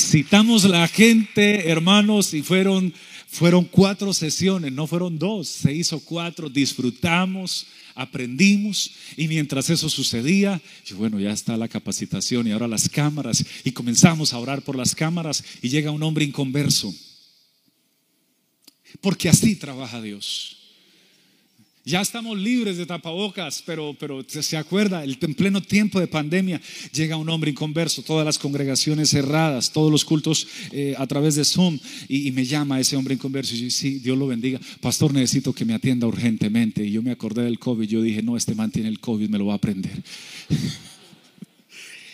Citamos 0.09 0.63
la 0.63 0.87
gente, 0.87 1.69
hermanos, 1.69 2.33
y 2.33 2.41
fueron, 2.41 2.91
fueron 3.27 3.65
cuatro 3.65 4.11
sesiones, 4.11 4.71
no 4.71 4.87
fueron 4.87 5.19
dos, 5.19 5.47
se 5.47 5.71
hizo 5.71 5.99
cuatro, 5.99 6.49
disfrutamos, 6.49 7.67
aprendimos 7.93 8.89
y 9.17 9.27
mientras 9.27 9.69
eso 9.69 9.87
sucedía, 9.87 10.59
yo, 10.83 10.97
bueno, 10.97 11.19
ya 11.19 11.31
está 11.31 11.55
la 11.57 11.67
capacitación 11.67 12.47
y 12.47 12.51
ahora 12.51 12.67
las 12.67 12.89
cámaras 12.89 13.45
y 13.63 13.71
comenzamos 13.71 14.33
a 14.33 14.39
orar 14.39 14.63
por 14.63 14.75
las 14.75 14.95
cámaras 14.95 15.43
y 15.61 15.69
llega 15.69 15.91
un 15.91 16.01
hombre 16.01 16.25
inconverso. 16.25 16.91
Porque 19.01 19.29
así 19.29 19.57
trabaja 19.57 20.01
Dios. 20.01 20.58
Ya 21.89 22.01
estamos 22.01 22.37
libres 22.37 22.77
de 22.77 22.85
tapabocas, 22.85 23.63
pero, 23.65 23.95
pero 23.99 24.23
se 24.27 24.57
acuerda, 24.57 25.03
en 25.03 25.33
pleno 25.33 25.59
tiempo 25.59 25.99
de 25.99 26.05
pandemia 26.05 26.61
llega 26.93 27.17
un 27.17 27.27
hombre 27.29 27.49
inconverso, 27.49 28.03
todas 28.03 28.23
las 28.23 28.37
congregaciones 28.37 29.09
cerradas, 29.09 29.71
todos 29.71 29.91
los 29.91 30.05
cultos 30.05 30.47
eh, 30.71 30.93
a 30.99 31.07
través 31.07 31.33
de 31.33 31.43
Zoom, 31.43 31.79
y, 32.07 32.31
me 32.31 32.45
llama 32.45 32.79
ese 32.79 32.95
hombre 32.95 33.15
inconverso 33.15 33.55
y 33.55 33.61
yo, 33.61 33.69
sí, 33.71 33.97
Dios 33.97 34.15
lo 34.19 34.27
bendiga, 34.27 34.59
pastor, 34.81 35.11
necesito 35.11 35.51
que 35.51 35.65
me 35.65 35.73
atienda 35.73 36.05
urgentemente. 36.05 36.85
Y 36.85 36.91
yo 36.91 37.01
me 37.01 37.09
acordé 37.09 37.41
del 37.41 37.57
COVID, 37.57 37.87
yo 37.87 38.03
dije, 38.03 38.21
no, 38.21 38.37
este 38.37 38.53
man 38.53 38.69
tiene 38.69 38.89
el 38.89 38.99
COVID, 38.99 39.27
me 39.27 39.39
lo 39.39 39.47
va 39.47 39.53
a 39.53 39.57
aprender. 39.57 40.03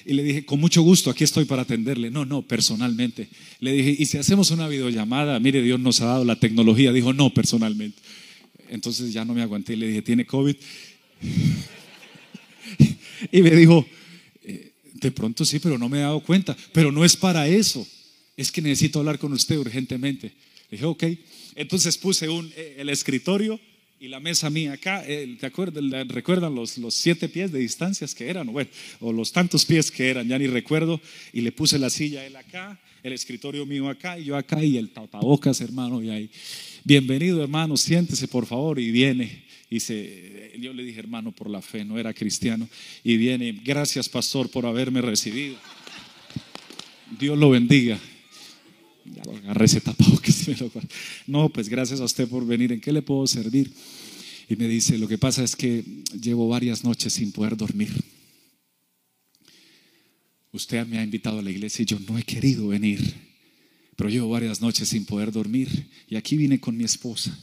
Y 0.07 0.13
le 0.13 0.21
dije, 0.21 0.45
con 0.45 0.59
mucho 0.59 0.83
gusto, 0.83 1.09
aquí 1.09 1.23
estoy 1.23 1.45
para 1.45 1.63
atenderle. 1.63 2.11
No, 2.11 2.25
no, 2.25 2.43
personalmente. 2.43 3.27
Le 3.59 3.71
dije, 3.71 3.95
¿y 3.97 4.05
si 4.05 4.19
hacemos 4.19 4.51
una 4.51 4.67
videollamada? 4.67 5.39
Mire, 5.39 5.63
Dios 5.63 5.79
nos 5.79 5.99
ha 6.01 6.05
dado 6.05 6.25
la 6.25 6.39
tecnología. 6.39 6.91
Dijo, 6.91 7.11
no, 7.11 7.33
personalmente. 7.33 7.97
Entonces 8.69 9.13
ya 9.13 9.25
no 9.25 9.33
me 9.33 9.41
aguanté 9.41 9.73
y 9.73 9.77
le 9.77 9.87
dije, 9.87 10.01
¿tiene 10.01 10.25
COVID? 10.25 10.55
y 13.31 13.41
me 13.41 13.51
dijo, 13.51 13.85
eh, 14.43 14.71
de 14.93 15.11
pronto 15.11 15.45
sí, 15.45 15.59
pero 15.59 15.77
no 15.77 15.89
me 15.89 15.99
he 15.99 16.01
dado 16.01 16.21
cuenta. 16.21 16.55
Pero 16.71 16.91
no 16.91 17.05
es 17.05 17.15
para 17.15 17.47
eso. 17.47 17.85
Es 18.37 18.51
que 18.51 18.61
necesito 18.61 18.99
hablar 18.99 19.19
con 19.19 19.33
usted 19.33 19.57
urgentemente. 19.57 20.27
Le 20.69 20.77
dije, 20.77 20.85
ok. 20.85 21.03
Entonces 21.55 21.97
puse 21.97 22.29
un, 22.29 22.51
eh, 22.55 22.75
el 22.79 22.89
escritorio 22.89 23.59
y 23.99 24.07
la 24.07 24.19
mesa 24.19 24.49
mía 24.49 24.73
acá. 24.73 25.03
¿Te 25.05 25.45
acuerdas? 25.45 25.83
¿Recuerdan 26.07 26.53
los, 26.53 26.77
siete 26.89 27.29
pies 27.29 27.51
de 27.51 27.59
distancias 27.59 28.13
que 28.13 28.29
eran? 28.29 28.51
O 28.99 29.13
los 29.13 29.31
tantos 29.31 29.65
pies 29.65 29.89
que 29.89 30.09
eran, 30.09 30.27
ya 30.27 30.37
ni 30.37 30.47
recuerdo. 30.47 30.99
Y 31.31 31.41
le 31.41 31.51
puse 31.51 31.79
la 31.79 31.89
silla 31.89 32.25
él 32.25 32.35
acá, 32.35 32.79
el 33.03 33.13
escritorio 33.13 33.65
mío 33.65 33.89
acá 33.89 34.19
y 34.19 34.25
yo 34.25 34.35
acá 34.35 34.63
y 34.63 34.77
el 34.77 34.89
tapabocas, 34.89 35.61
hermano, 35.61 36.03
y 36.03 36.09
ahí 36.09 36.29
bienvenido 36.85 37.43
hermano, 37.43 37.75
siéntese 37.75 38.29
por 38.29 38.45
favor 38.45 38.79
y 38.79 38.91
viene. 38.91 39.43
Y 39.69 39.79
se, 39.81 40.53
yo 40.59 40.71
le 40.71 40.83
dije, 40.83 40.99
hermano, 40.99 41.33
por 41.33 41.49
la 41.49 41.61
fe, 41.61 41.83
no 41.83 41.97
era 41.97 42.13
cristiano. 42.13 42.69
Y 43.03 43.17
viene, 43.17 43.51
gracias 43.51 44.07
pastor 44.07 44.49
por 44.49 44.65
haberme 44.65 45.01
recibido. 45.01 45.57
Dios 47.19 47.37
lo 47.37 47.49
bendiga. 47.49 47.99
Ya 49.05 49.23
lo 49.25 49.35
agarré 49.35 49.65
ese 49.65 49.81
tapado 49.81 50.17
que 50.19 50.31
me 50.47 50.55
lo 50.55 50.71
No, 51.27 51.49
pues 51.49 51.67
gracias 51.67 51.99
a 51.99 52.05
usted 52.05 52.27
por 52.27 52.45
venir. 52.45 52.71
¿En 52.71 52.79
qué 52.79 52.91
le 52.91 53.01
puedo 53.01 53.27
servir? 53.27 53.71
Y 54.47 54.55
me 54.55 54.67
dice, 54.67 54.97
lo 54.97 55.07
que 55.07 55.17
pasa 55.17 55.43
es 55.43 55.55
que 55.55 55.83
llevo 56.19 56.47
varias 56.47 56.83
noches 56.83 57.13
sin 57.13 57.31
poder 57.31 57.57
dormir. 57.57 57.91
Usted 60.51 60.85
me 60.85 60.99
ha 60.99 61.03
invitado 61.03 61.39
a 61.39 61.41
la 61.41 61.51
iglesia 61.51 61.83
y 61.83 61.85
yo 61.85 61.99
no 61.99 62.17
he 62.17 62.23
querido 62.23 62.67
venir. 62.67 63.01
Pero 63.95 64.09
llevo 64.09 64.29
varias 64.29 64.61
noches 64.61 64.89
sin 64.89 65.05
poder 65.05 65.31
dormir 65.31 65.89
y 66.09 66.15
aquí 66.15 66.35
vine 66.37 66.59
con 66.59 66.75
mi 66.75 66.83
esposa. 66.83 67.37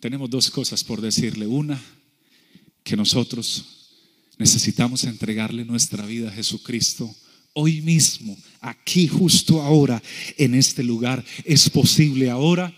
Tenemos 0.00 0.30
dos 0.30 0.50
cosas 0.50 0.82
por 0.84 1.00
decirle. 1.00 1.46
Una, 1.46 1.80
que 2.82 2.96
nosotros 2.96 3.64
necesitamos 4.38 5.04
entregarle 5.04 5.64
nuestra 5.64 6.04
vida 6.06 6.28
a 6.28 6.32
Jesucristo 6.32 7.14
hoy 7.54 7.82
mismo, 7.82 8.36
aquí, 8.60 9.08
justo 9.08 9.62
ahora, 9.62 10.02
en 10.38 10.54
este 10.54 10.82
lugar. 10.82 11.24
¿Es 11.44 11.68
posible 11.68 12.30
ahora? 12.30 12.74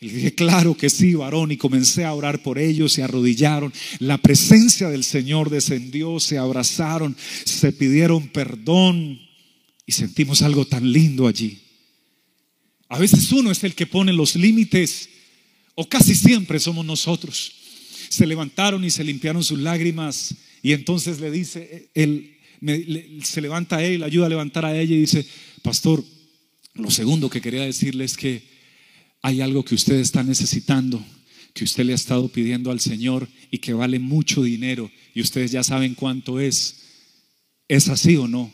Y 0.00 0.10
dije, 0.10 0.34
claro 0.34 0.76
que 0.76 0.90
sí, 0.90 1.14
varón, 1.14 1.50
y 1.50 1.56
comencé 1.56 2.04
a 2.04 2.14
orar 2.14 2.42
por 2.42 2.58
ellos, 2.58 2.92
se 2.92 3.02
arrodillaron. 3.02 3.72
La 3.98 4.18
presencia 4.18 4.88
del 4.88 5.02
Señor 5.02 5.50
descendió, 5.50 6.20
se 6.20 6.38
abrazaron, 6.38 7.16
se 7.44 7.72
pidieron 7.72 8.28
perdón 8.28 9.20
y 9.86 9.92
sentimos 9.92 10.42
algo 10.42 10.66
tan 10.66 10.92
lindo 10.92 11.26
allí. 11.26 11.58
A 12.88 12.98
veces 12.98 13.30
uno 13.32 13.50
es 13.50 13.62
el 13.64 13.74
que 13.74 13.86
pone 13.86 14.12
los 14.12 14.34
límites, 14.34 15.08
o 15.74 15.88
casi 15.88 16.14
siempre 16.14 16.58
somos 16.58 16.84
nosotros. 16.84 17.52
Se 18.08 18.26
levantaron 18.26 18.84
y 18.84 18.90
se 18.90 19.04
limpiaron 19.04 19.44
sus 19.44 19.58
lágrimas, 19.58 20.34
y 20.62 20.72
entonces 20.72 21.20
le 21.20 21.30
dice, 21.30 21.90
él, 21.94 22.36
se 23.22 23.40
levanta 23.40 23.76
a 23.76 23.84
él, 23.84 24.02
ayuda 24.02 24.26
a 24.26 24.30
levantar 24.30 24.64
a 24.64 24.78
ella 24.78 24.94
y 24.94 25.00
dice, 25.00 25.26
pastor, 25.62 26.04
lo 26.74 26.90
segundo 26.90 27.30
que 27.30 27.40
quería 27.40 27.62
decirle 27.62 28.04
es 28.04 28.16
que 28.16 28.42
hay 29.22 29.40
algo 29.40 29.64
que 29.64 29.74
usted 29.74 29.94
está 29.94 30.22
necesitando, 30.22 31.04
que 31.52 31.64
usted 31.64 31.84
le 31.84 31.92
ha 31.92 31.96
estado 31.96 32.28
pidiendo 32.28 32.70
al 32.70 32.80
Señor 32.80 33.28
y 33.50 33.58
que 33.58 33.74
vale 33.74 33.98
mucho 33.98 34.42
dinero, 34.42 34.90
y 35.14 35.20
ustedes 35.20 35.50
ya 35.50 35.62
saben 35.62 35.94
cuánto 35.94 36.40
es. 36.40 36.84
¿Es 37.68 37.88
así 37.88 38.16
o 38.16 38.26
no? 38.26 38.52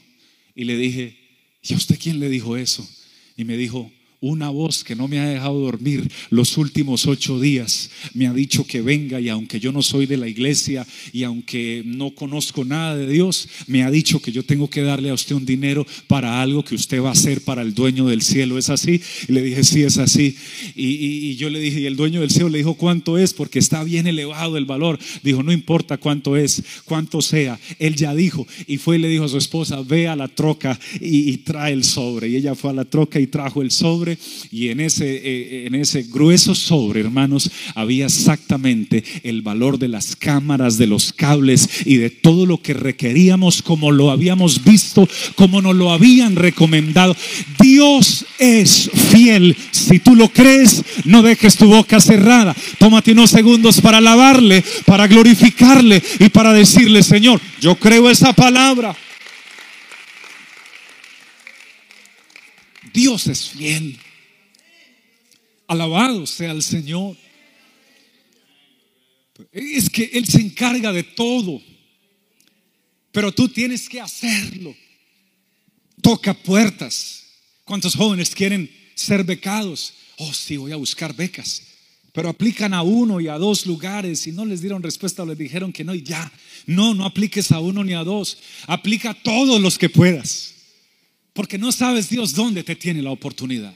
Y 0.56 0.64
le 0.64 0.76
dije, 0.76 1.16
¿y 1.62 1.74
a 1.74 1.76
usted 1.76 1.98
quién 2.02 2.18
le 2.18 2.28
dijo 2.28 2.56
eso? 2.56 2.88
Y 3.36 3.44
me 3.44 3.56
dijo, 3.56 3.92
una 4.30 4.50
voz 4.50 4.84
que 4.84 4.96
no 4.96 5.08
me 5.08 5.18
ha 5.18 5.28
dejado 5.28 5.60
dormir 5.60 6.10
los 6.30 6.56
últimos 6.56 7.06
ocho 7.06 7.40
días 7.40 7.90
me 8.12 8.26
ha 8.26 8.32
dicho 8.32 8.66
que 8.66 8.82
venga 8.82 9.20
y 9.20 9.28
aunque 9.28 9.60
yo 9.60 9.72
no 9.72 9.82
soy 9.82 10.06
de 10.06 10.16
la 10.16 10.28
iglesia 10.28 10.86
y 11.12 11.24
aunque 11.24 11.82
no 11.84 12.14
conozco 12.14 12.64
nada 12.64 12.96
de 12.96 13.06
Dios, 13.06 13.48
me 13.66 13.82
ha 13.82 13.90
dicho 13.90 14.20
que 14.20 14.32
yo 14.32 14.44
tengo 14.44 14.68
que 14.68 14.82
darle 14.82 15.10
a 15.10 15.14
usted 15.14 15.34
un 15.34 15.46
dinero 15.46 15.86
para 16.06 16.40
algo 16.42 16.64
que 16.64 16.74
usted 16.74 17.02
va 17.02 17.10
a 17.10 17.12
hacer 17.12 17.42
para 17.42 17.62
el 17.62 17.74
dueño 17.74 18.06
del 18.06 18.22
cielo. 18.22 18.58
¿Es 18.58 18.70
así? 18.70 19.00
Y 19.28 19.32
le 19.32 19.42
dije, 19.42 19.64
sí, 19.64 19.82
es 19.82 19.98
así. 19.98 20.36
Y, 20.74 21.36
yo 21.36 21.50
le 21.50 21.58
dije, 21.58 21.80
y 21.80 21.86
el 21.86 21.96
dueño 21.96 22.20
del 22.20 22.30
cielo 22.30 22.48
le 22.48 22.58
dijo, 22.58 22.74
¿cuánto 22.74 23.18
es? 23.18 23.34
Porque 23.34 23.58
está 23.58 23.82
bien 23.84 24.06
elevado 24.06 24.56
el 24.56 24.64
valor. 24.64 24.98
Dijo, 25.22 25.42
no 25.42 25.52
importa 25.52 25.96
cuánto 25.96 26.36
es, 26.36 26.62
cuánto 26.84 27.22
sea. 27.22 27.58
Él 27.78 27.96
ya 27.96 28.14
dijo 28.14 28.46
y 28.66 28.78
fue 28.78 28.96
y 28.96 28.98
le 29.00 29.08
dijo 29.08 29.24
a 29.24 29.28
su 29.28 29.38
esposa, 29.38 29.82
ve 29.82 30.08
a 30.08 30.16
la 30.16 30.28
troca 30.28 30.78
y 31.00 31.36
trae 31.38 31.72
el 31.72 31.84
sobre. 31.84 32.28
Y 32.28 32.36
ella 32.36 32.54
fue 32.54 32.70
a 32.70 32.74
la 32.74 32.84
troca 32.84 33.18
y 33.20 33.26
trajo 33.26 33.62
el 33.62 33.70
y 34.50 34.68
en 34.68 34.80
ese, 34.80 35.16
eh, 35.16 35.66
en 35.66 35.74
ese 35.74 36.02
grueso 36.04 36.54
sobre, 36.54 37.00
hermanos, 37.00 37.50
había 37.74 38.06
exactamente 38.06 39.04
el 39.22 39.42
valor 39.42 39.78
de 39.78 39.88
las 39.88 40.16
cámaras, 40.16 40.78
de 40.78 40.86
los 40.86 41.12
cables 41.12 41.68
y 41.84 41.96
de 41.96 42.10
todo 42.10 42.46
lo 42.46 42.60
que 42.60 42.74
requeríamos 42.74 43.62
como 43.62 43.92
lo 43.92 44.10
habíamos 44.10 44.64
visto, 44.64 45.08
como 45.34 45.62
nos 45.62 45.74
lo 45.74 45.92
habían 45.92 46.36
recomendado. 46.36 47.16
Dios 47.60 48.26
es 48.38 48.90
fiel. 49.12 49.56
Si 49.70 49.98
tú 49.98 50.14
lo 50.14 50.28
crees, 50.28 50.82
no 51.04 51.22
dejes 51.22 51.56
tu 51.56 51.66
boca 51.66 52.00
cerrada. 52.00 52.54
Tómate 52.78 53.12
unos 53.12 53.30
segundos 53.30 53.80
para 53.80 53.98
alabarle, 53.98 54.64
para 54.84 55.06
glorificarle 55.06 56.02
y 56.18 56.28
para 56.28 56.52
decirle, 56.52 57.02
Señor, 57.02 57.40
yo 57.60 57.76
creo 57.76 58.10
esa 58.10 58.32
palabra. 58.32 58.96
Dios 62.92 63.26
es 63.26 63.50
fiel. 63.50 63.98
Alabado 65.66 66.26
sea 66.26 66.52
el 66.52 66.62
Señor. 66.62 67.16
Es 69.52 69.90
que 69.90 70.10
Él 70.12 70.26
se 70.26 70.40
encarga 70.40 70.92
de 70.92 71.02
todo. 71.02 71.60
Pero 73.12 73.32
tú 73.32 73.48
tienes 73.48 73.88
que 73.88 74.00
hacerlo. 74.00 74.74
Toca 76.02 76.34
puertas. 76.34 77.24
¿Cuántos 77.64 77.94
jóvenes 77.94 78.34
quieren 78.34 78.70
ser 78.94 79.24
becados? 79.24 79.94
Oh, 80.18 80.32
sí, 80.34 80.56
voy 80.56 80.72
a 80.72 80.76
buscar 80.76 81.14
becas. 81.14 81.62
Pero 82.12 82.28
aplican 82.28 82.74
a 82.74 82.82
uno 82.82 83.20
y 83.20 83.28
a 83.28 83.38
dos 83.38 83.66
lugares 83.66 84.26
y 84.26 84.32
no 84.32 84.44
les 84.44 84.60
dieron 84.60 84.82
respuesta 84.82 85.22
o 85.22 85.26
les 85.26 85.38
dijeron 85.38 85.72
que 85.72 85.82
no 85.82 85.94
y 85.94 86.02
ya. 86.02 86.30
No, 86.66 86.94
no 86.94 87.04
apliques 87.04 87.50
a 87.50 87.58
uno 87.58 87.82
ni 87.82 87.94
a 87.94 88.04
dos. 88.04 88.38
Aplica 88.66 89.10
a 89.10 89.14
todos 89.14 89.60
los 89.60 89.78
que 89.78 89.88
puedas. 89.88 90.54
Porque 91.32 91.58
no 91.58 91.72
sabes 91.72 92.08
Dios 92.08 92.34
dónde 92.34 92.62
te 92.62 92.76
tiene 92.76 93.02
la 93.02 93.10
oportunidad. 93.10 93.74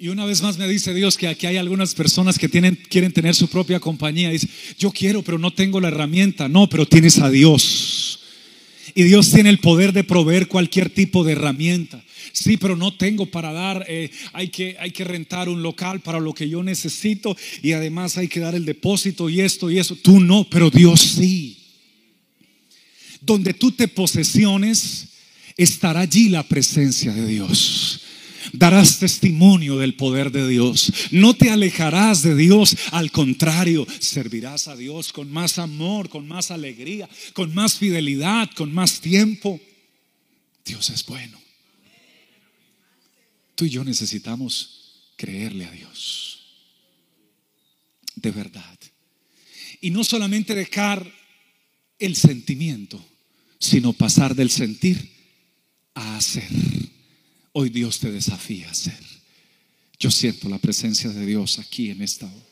Y 0.00 0.08
una 0.08 0.24
vez 0.24 0.42
más 0.42 0.58
me 0.58 0.68
dice 0.68 0.94
Dios 0.94 1.16
que 1.16 1.26
aquí 1.26 1.46
hay 1.46 1.56
algunas 1.56 1.92
personas 1.92 2.38
que 2.38 2.48
tienen, 2.48 2.76
quieren 2.88 3.12
tener 3.12 3.34
su 3.34 3.48
propia 3.48 3.80
compañía. 3.80 4.30
Dice, 4.30 4.46
yo 4.78 4.92
quiero, 4.92 5.22
pero 5.22 5.38
no 5.40 5.52
tengo 5.52 5.80
la 5.80 5.88
herramienta. 5.88 6.48
No, 6.48 6.68
pero 6.68 6.86
tienes 6.86 7.18
a 7.18 7.28
Dios. 7.28 8.20
Y 8.94 9.02
Dios 9.02 9.32
tiene 9.32 9.50
el 9.50 9.58
poder 9.58 9.92
de 9.92 10.04
proveer 10.04 10.46
cualquier 10.46 10.88
tipo 10.88 11.24
de 11.24 11.32
herramienta. 11.32 12.00
Sí, 12.32 12.56
pero 12.56 12.76
no 12.76 12.96
tengo 12.96 13.26
para 13.26 13.52
dar. 13.52 13.86
Eh, 13.88 14.12
hay, 14.32 14.50
que, 14.50 14.76
hay 14.78 14.92
que 14.92 15.02
rentar 15.02 15.48
un 15.48 15.64
local 15.64 15.98
para 15.98 16.20
lo 16.20 16.32
que 16.32 16.48
yo 16.48 16.62
necesito. 16.62 17.36
Y 17.60 17.72
además 17.72 18.16
hay 18.18 18.28
que 18.28 18.38
dar 18.38 18.54
el 18.54 18.64
depósito 18.64 19.28
y 19.28 19.40
esto 19.40 19.68
y 19.68 19.80
eso. 19.80 19.96
Tú 19.96 20.20
no, 20.20 20.48
pero 20.48 20.70
Dios 20.70 21.00
sí. 21.00 21.58
Donde 23.20 23.52
tú 23.52 23.72
te 23.72 23.88
posesiones, 23.88 25.08
estará 25.56 26.00
allí 26.02 26.28
la 26.28 26.44
presencia 26.44 27.12
de 27.12 27.26
Dios. 27.26 28.02
Darás 28.52 28.98
testimonio 28.98 29.78
del 29.78 29.94
poder 29.94 30.30
de 30.30 30.48
Dios. 30.48 30.92
No 31.10 31.34
te 31.34 31.50
alejarás 31.50 32.22
de 32.22 32.34
Dios. 32.34 32.76
Al 32.92 33.10
contrario, 33.10 33.86
servirás 34.00 34.68
a 34.68 34.76
Dios 34.76 35.12
con 35.12 35.30
más 35.30 35.58
amor, 35.58 36.08
con 36.08 36.26
más 36.26 36.50
alegría, 36.50 37.08
con 37.32 37.54
más 37.54 37.76
fidelidad, 37.76 38.50
con 38.54 38.72
más 38.72 39.00
tiempo. 39.00 39.60
Dios 40.64 40.90
es 40.90 41.04
bueno. 41.06 41.38
Tú 43.54 43.64
y 43.64 43.70
yo 43.70 43.82
necesitamos 43.82 45.12
creerle 45.16 45.64
a 45.64 45.70
Dios. 45.72 46.38
De 48.14 48.30
verdad. 48.30 48.78
Y 49.80 49.90
no 49.90 50.04
solamente 50.04 50.54
dejar 50.54 51.10
el 51.98 52.16
sentimiento, 52.16 53.04
sino 53.58 53.92
pasar 53.92 54.34
del 54.34 54.50
sentir 54.50 55.12
a 55.94 56.16
hacer. 56.16 56.48
Hoy 57.60 57.70
Dios 57.70 57.98
te 57.98 58.12
desafía 58.12 58.68
a 58.68 58.70
hacer. 58.70 59.00
Yo 59.98 60.12
siento 60.12 60.48
la 60.48 60.60
presencia 60.60 61.10
de 61.10 61.26
Dios 61.26 61.58
aquí 61.58 61.90
en 61.90 62.02
esta 62.02 62.26
hora. 62.26 62.46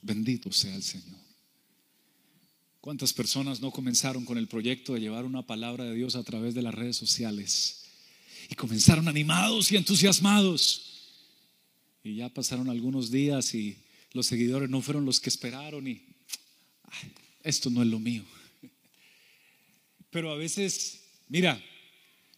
Bendito 0.00 0.50
sea 0.50 0.74
el 0.74 0.82
Señor. 0.82 1.20
¿Cuántas 2.80 3.12
personas 3.12 3.60
no 3.60 3.70
comenzaron 3.70 4.24
con 4.24 4.38
el 4.38 4.48
proyecto 4.48 4.94
de 4.94 5.00
llevar 5.02 5.24
una 5.24 5.46
palabra 5.46 5.84
de 5.84 5.94
Dios 5.94 6.16
a 6.16 6.24
través 6.24 6.54
de 6.54 6.62
las 6.62 6.74
redes 6.74 6.96
sociales? 6.96 7.84
Y 8.50 8.56
comenzaron 8.56 9.06
animados 9.06 9.70
y 9.70 9.76
entusiasmados. 9.76 11.12
Y 12.02 12.16
ya 12.16 12.28
pasaron 12.28 12.70
algunos 12.70 13.12
días 13.12 13.54
y 13.54 13.76
los 14.14 14.26
seguidores 14.26 14.68
no 14.68 14.82
fueron 14.82 15.04
los 15.04 15.20
que 15.20 15.28
esperaron 15.28 15.86
y 15.86 16.02
esto 17.44 17.70
no 17.70 17.82
es 17.82 17.88
lo 17.88 18.00
mío. 18.00 18.24
Pero 20.10 20.32
a 20.32 20.36
veces, 20.36 21.04
mira, 21.28 21.62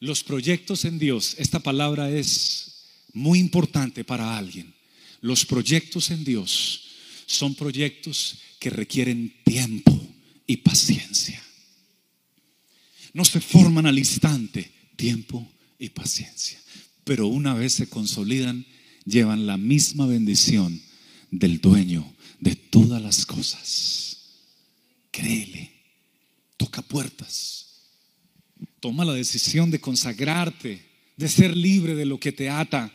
los 0.04 0.22
proyectos 0.22 0.84
en 0.84 0.98
Dios, 0.98 1.34
esta 1.38 1.60
palabra 1.60 2.10
es 2.10 2.84
muy 3.14 3.38
importante 3.38 4.04
para 4.04 4.36
alguien. 4.36 4.74
Los 5.22 5.46
proyectos 5.46 6.10
en 6.10 6.24
Dios 6.24 6.82
son 7.26 7.54
proyectos 7.54 8.36
que 8.58 8.68
requieren 8.68 9.34
tiempo 9.44 9.98
y 10.46 10.58
paciencia. 10.58 11.42
No 13.14 13.24
se 13.24 13.40
forman 13.40 13.86
al 13.86 13.98
instante, 13.98 14.70
tiempo 14.96 15.50
y 15.78 15.88
paciencia. 15.88 16.60
Pero 17.04 17.28
una 17.28 17.54
vez 17.54 17.72
se 17.72 17.88
consolidan, 17.88 18.66
llevan 19.06 19.46
la 19.46 19.56
misma 19.56 20.06
bendición 20.06 20.82
del 21.30 21.60
dueño 21.62 22.14
de 22.40 22.56
todas 22.56 23.00
las 23.00 23.24
cosas. 23.24 24.18
Créele, 25.10 25.72
toca 26.58 26.82
puertas, 26.82 27.63
toma 28.84 29.06
la 29.06 29.14
decisión 29.14 29.70
de 29.70 29.80
consagrarte, 29.80 30.78
de 31.16 31.28
ser 31.30 31.56
libre 31.56 31.94
de 31.94 32.04
lo 32.04 32.20
que 32.20 32.32
te 32.32 32.50
ata 32.50 32.92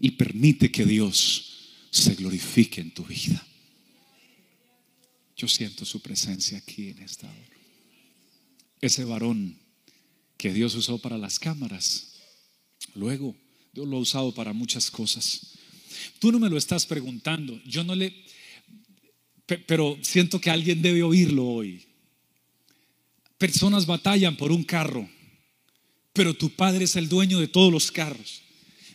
y 0.00 0.12
permite 0.12 0.72
que 0.72 0.86
Dios 0.86 1.74
se 1.90 2.14
glorifique 2.14 2.80
en 2.80 2.92
tu 2.92 3.04
vida. 3.04 3.46
Yo 5.36 5.46
siento 5.46 5.84
su 5.84 6.00
presencia 6.00 6.56
aquí 6.56 6.88
en 6.88 7.00
esta 7.00 7.26
hora. 7.26 7.58
Ese 8.80 9.04
varón 9.04 9.58
que 10.38 10.50
Dios 10.50 10.74
usó 10.74 10.96
para 10.96 11.18
las 11.18 11.38
cámaras, 11.38 12.14
luego 12.94 13.36
Dios 13.74 13.86
lo 13.86 13.98
ha 13.98 14.00
usado 14.00 14.32
para 14.32 14.54
muchas 14.54 14.90
cosas. 14.90 15.58
Tú 16.20 16.32
no 16.32 16.38
me 16.38 16.48
lo 16.48 16.56
estás 16.56 16.86
preguntando, 16.86 17.60
yo 17.66 17.84
no 17.84 17.94
le, 17.94 18.14
pero 19.66 19.98
siento 20.00 20.40
que 20.40 20.48
alguien 20.48 20.80
debe 20.80 21.02
oírlo 21.02 21.44
hoy. 21.46 21.84
Personas 23.36 23.84
batallan 23.84 24.34
por 24.34 24.50
un 24.52 24.64
carro, 24.64 25.06
pero 26.12 26.34
tu 26.34 26.50
padre 26.50 26.84
es 26.84 26.96
el 26.96 27.08
dueño 27.08 27.38
de 27.38 27.48
todos 27.48 27.72
los 27.72 27.90
carros. 27.92 28.42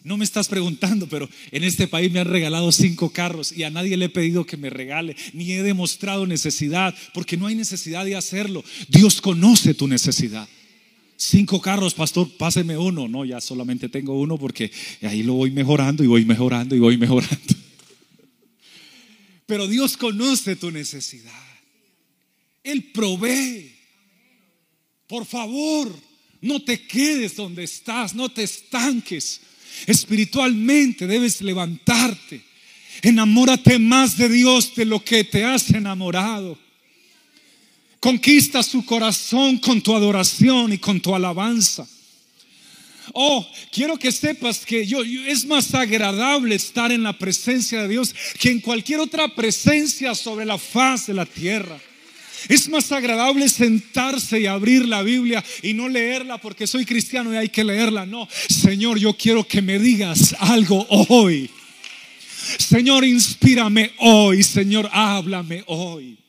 No 0.04 0.18
me 0.18 0.26
estás 0.26 0.50
preguntando, 0.50 1.08
pero 1.08 1.30
en 1.52 1.64
este 1.64 1.88
país 1.88 2.12
me 2.12 2.20
han 2.20 2.28
regalado 2.28 2.72
cinco 2.74 3.12
carros 3.12 3.54
y 3.54 3.64
a 3.64 3.70
nadie 3.70 3.96
le 3.96 4.06
he 4.06 4.10
pedido 4.10 4.46
que 4.46 4.58
me 4.58 4.70
regale, 4.70 5.16
ni 5.32 5.54
he 5.54 5.64
demostrado 5.64 6.28
necesidad, 6.28 6.94
porque 7.14 7.38
no 7.38 7.48
hay 7.48 7.56
necesidad 7.56 8.04
de 8.04 8.18
hacerlo. 8.18 8.66
Dios 8.90 9.22
conoce 9.22 9.74
tu 9.74 9.88
necesidad. 9.88 10.48
Cinco 11.16 11.62
carros, 11.62 11.94
pastor, 11.94 12.30
páseme 12.38 12.78
uno. 12.78 13.08
No, 13.08 13.24
ya 13.24 13.40
solamente 13.40 13.88
tengo 13.88 14.20
uno 14.20 14.38
porque 14.38 14.72
ahí 15.02 15.24
lo 15.24 15.36
voy 15.36 15.52
mejorando 15.52 16.04
y 16.04 16.08
voy 16.08 16.26
mejorando 16.26 16.76
y 16.76 16.80
voy 16.80 16.98
mejorando. 16.98 17.56
Pero 19.46 19.68
Dios 19.68 19.96
conoce 19.96 20.58
tu 20.58 20.70
necesidad. 20.70 21.32
Él 22.62 22.92
provee. 22.92 23.74
Por 25.08 25.26
favor, 25.26 25.94
no 26.44 26.62
te 26.62 26.86
quedes 26.86 27.38
donde 27.38 27.64
estás, 27.64 28.14
no 28.14 28.28
te 28.28 28.44
estanques. 28.44 29.40
Espiritualmente 29.88 31.08
debes 31.08 31.42
levantarte. 31.42 32.42
Enamórate 33.02 33.80
más 33.80 34.18
de 34.18 34.28
Dios 34.28 34.76
de 34.76 34.84
lo 34.84 35.04
que 35.04 35.24
te 35.24 35.46
has 35.46 35.70
enamorado. 35.70 36.60
Conquista 38.02 38.62
su 38.62 38.86
corazón 38.86 39.58
con 39.58 39.82
tu 39.82 39.96
adoración 39.96 40.74
y 40.74 40.78
con 40.78 41.00
tu 41.00 41.16
alabanza. 41.16 41.88
Oh, 43.14 43.48
quiero 43.72 43.98
que 43.98 44.12
sepas 44.12 44.66
que 44.66 44.86
yo, 44.86 45.02
es 45.02 45.46
más 45.46 45.74
agradable 45.74 46.56
estar 46.56 46.92
en 46.92 47.04
la 47.04 47.18
presencia 47.18 47.84
de 47.84 47.88
Dios 47.88 48.14
que 48.38 48.52
en 48.52 48.60
cualquier 48.60 49.00
otra 49.00 49.34
presencia 49.34 50.14
sobre 50.14 50.46
la 50.46 50.58
faz 50.58 51.08
de 51.08 51.14
la 51.14 51.26
tierra. 51.26 51.80
Es 52.50 52.68
más 52.70 52.92
agradable 52.92 53.48
sentarse 53.50 54.40
y 54.40 54.46
abrir 54.46 54.88
la 54.88 55.04
Biblia 55.04 55.44
y 55.62 55.74
no 55.74 55.88
leerla 55.88 56.38
porque 56.38 56.68
soy 56.68 56.86
cristiano 56.86 57.34
y 57.34 57.38
hay 57.38 57.50
que 57.50 57.64
leerla. 57.64 58.06
No, 58.06 58.28
Señor, 58.50 58.98
yo 58.98 59.16
quiero 59.16 59.48
que 59.48 59.62
me 59.62 59.80
digas 59.80 60.36
algo 60.40 60.86
hoy. 60.90 61.50
Señor, 62.58 63.06
inspírame 63.06 63.92
hoy. 64.00 64.44
Señor, 64.44 64.90
háblame 64.92 65.64
hoy. 65.68 66.23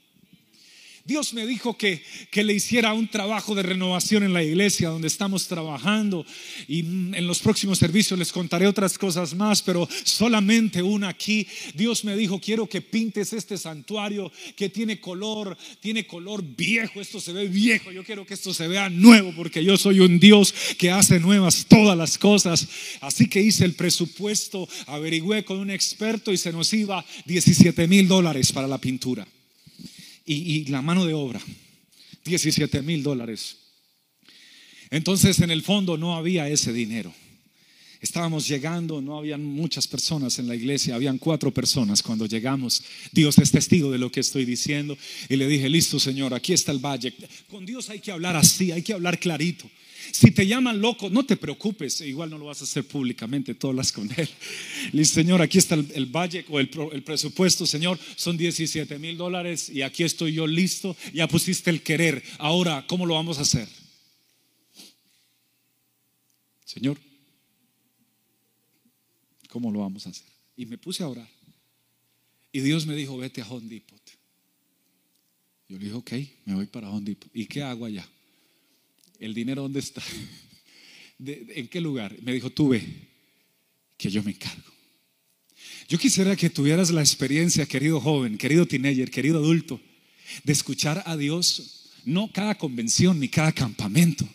Dios 1.07 1.35
me 1.35 1.47
dijo 1.47 1.77
que, 1.77 2.03
que, 2.31 2.43
le 2.43 2.55
hiciera 2.55 2.95
un 2.95 3.09
trabajo 3.09 3.55
de 3.55 3.63
renovación 3.63 4.23
en 4.23 4.33
la 4.33 4.43
iglesia 4.43 4.89
donde 4.89 5.09
estamos 5.09 5.47
trabajando 5.47 6.25
y 6.67 6.81
en 6.81 7.27
los 7.27 7.41
próximos 7.41 7.77
servicios 7.77 8.19
les 8.19 8.33
contaré 8.33 8.67
otras 8.67 8.97
cosas 8.97 9.35
más, 9.35 9.61
pero 9.61 9.87
solamente 10.05 10.81
una 10.81 11.11
aquí. 11.11 11.47
Dios 11.75 12.07
me 12.07 12.17
dijo, 12.17 12.41
quiero 12.41 12.67
que 12.67 12.81
pintes 12.81 13.35
este 13.35 13.59
santuario 13.59 14.33
que 14.57 14.71
tiene 14.71 14.99
color, 14.99 15.59
tiene 15.81 16.07
color 16.07 16.43
viejo, 16.43 17.03
esto 17.03 17.21
se 17.21 17.35
ve 17.35 17.49
viejo, 17.49 17.93
yo 17.93 18.03
quiero 18.03 18.25
que 18.25 18.33
esto 18.33 18.55
se 18.55 18.67
vea 18.67 18.89
nuevo 18.89 19.35
porque 19.37 19.63
yo 19.63 19.77
soy 19.77 20.01
un 20.01 20.19
Dios 20.19 20.55
que 20.79 20.91
hace 20.91 21.21
nuevas 21.21 21.67
todas 21.69 21.99
las 21.99 22.17
cosas. 22.17 22.67
Así 23.03 23.29
que 23.29 23.43
hice 23.43 23.67
el 23.67 23.75
presupuesto, 23.75 24.67
averigüé 24.87 25.45
con 25.45 25.59
un 25.59 25.71
experto 25.71 26.33
y 26.33 26.39
se 26.39 26.51
nos 26.51 26.73
iba 26.73 27.05
17 27.27 27.87
mil 27.89 28.09
dólares 28.09 28.53
para 28.53 28.67
la 28.67 28.79
pintura 28.79 29.29
y, 30.25 30.65
la 30.67 30.83
mano 30.83 31.05
de 31.07 31.15
obra, 31.15 31.41
17 32.25 32.83
mil 32.83 33.03
dólares. 33.03 33.57
Entonces 34.91 35.39
en 35.41 35.51
el 35.51 35.63
fondo 35.63 35.97
no 35.97 36.17
había 36.17 36.49
ese 36.49 36.73
dinero. 36.73 37.13
Estábamos 38.01 38.47
llegando, 38.47 39.01
no 39.01 39.17
habían 39.17 39.43
muchas 39.43 39.89
personas 39.89 40.39
en 40.39 40.47
la 40.47 40.55
iglesia, 40.55 40.95
habían 40.95 41.17
cuatro 41.17 41.53
personas 41.53 42.03
cuando 42.03 42.27
llegamos. 42.27 42.83
Dios 43.13 43.39
es 43.39 43.51
testigo 43.51 43.91
de 43.91 43.99
lo 43.99 44.13
que 44.13 44.21
estoy 44.21 44.45
diciendo. 44.45 44.97
Y 45.29 45.37
le 45.37 45.49
dije, 45.49 45.71
listo 45.71 45.99
Señor, 45.99 46.35
aquí 46.35 46.53
está 46.53 46.71
el 46.71 46.81
budget. 46.81 47.15
Con 47.49 47.65
Dios 47.65 47.89
hay 47.89 48.01
que 48.01 48.13
hablar 48.13 48.37
así, 48.37 48.73
hay 48.73 48.83
que 48.83 48.93
hablar 48.93 49.19
clarito. 49.19 49.71
Si 50.13 50.31
te 50.31 50.47
llaman 50.47 50.81
loco, 50.81 51.11
no 51.11 51.25
te 51.25 51.37
preocupes, 51.37 52.01
igual 52.01 52.31
no 52.31 52.39
lo 52.39 52.47
vas 52.47 52.61
a 52.61 52.65
hacer 52.65 52.85
públicamente, 52.85 53.55
tú 53.55 53.69
hablas 53.69 53.93
con 53.93 54.11
él. 54.17 54.29
Le 54.93 55.05
Señor, 55.05 55.43
aquí 55.43 55.59
está 55.59 55.75
el, 55.75 56.07
budget 56.07 56.47
o 56.49 56.61
el, 56.61 56.71
el, 56.93 57.03
presupuesto, 57.03 57.67
Señor, 57.67 57.99
son 58.17 58.37
17 58.37 58.99
mil 58.99 59.17
dólares 59.17 59.69
y 59.69 59.83
aquí 59.83 60.03
estoy 60.03 60.33
yo 60.33 60.47
listo, 60.47 60.97
ya 61.13 61.29
pusiste 61.29 61.71
el 61.71 61.83
querer. 61.83 62.23
Ahora, 62.39 62.85
¿cómo 62.87 63.07
lo 63.07 63.15
vamos 63.15 63.39
a 63.39 63.43
hacer? 63.43 63.69
Señor, 66.65 66.99
¿cómo 69.49 69.71
lo 69.71 69.81
vamos 69.81 70.07
a 70.07 70.11
hacer? 70.11 70.27
Y 70.57 70.67
me 70.67 70.79
puse 70.79 71.03
a 71.03 71.09
orar. 71.09 71.29
Y 72.51 72.61
Dios 72.61 72.87
me 72.87 72.95
dijo, 72.95 73.17
vete 73.17 73.43
a 73.43 73.49
Home. 73.49 73.83
Yo 75.69 75.79
le 75.79 75.85
dije, 75.85 75.97
ok, 75.97 76.13
me 76.45 76.55
voy 76.55 76.67
para 76.67 76.91
Home. 76.91 77.17
¿Y 77.33 77.47
qué 77.47 77.63
hago 77.63 77.85
allá? 77.85 78.09
¿El 79.19 79.35
dinero 79.35 79.63
dónde 79.63 79.81
está? 79.81 80.03
¿En 81.19 81.69
qué 81.69 81.81
lugar? 81.81 82.17
Me 82.23 82.33
dijo, 82.33 82.51
tú 82.51 82.69
ve, 82.69 82.83
que 83.97 84.11
yo 84.11 84.23
me 84.23 84.33
encargo. 84.33 84.73
Yo 85.89 85.99
quisiera 85.99 86.35
que 86.37 86.51
tuvieras 86.51 86.91
la 86.91 87.01
experiencia, 87.01 87.67
querido 87.67 88.01
joven, 88.01 88.39
querido 88.39 88.67
teenager, 88.67 89.11
querido 89.11 89.39
adulto, 89.39 89.81
de 90.43 90.53
escuchar 90.53 91.03
a 91.07 91.17
Dios, 91.17 91.91
no 92.05 92.31
cada 92.33 92.57
convención 92.57 93.21
ni 93.21 93.29
cada 93.29 93.53
campamento, 93.53 94.27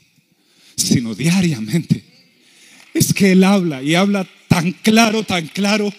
sino 0.75 1.15
diariamente. 1.15 2.03
Es 2.93 3.13
que 3.13 3.31
Él 3.31 3.43
habla 3.43 3.81
y 3.83 3.95
habla 3.95 4.27
tan 4.47 4.71
claro, 4.71 5.23
tan 5.23 5.47
claro 5.47 5.93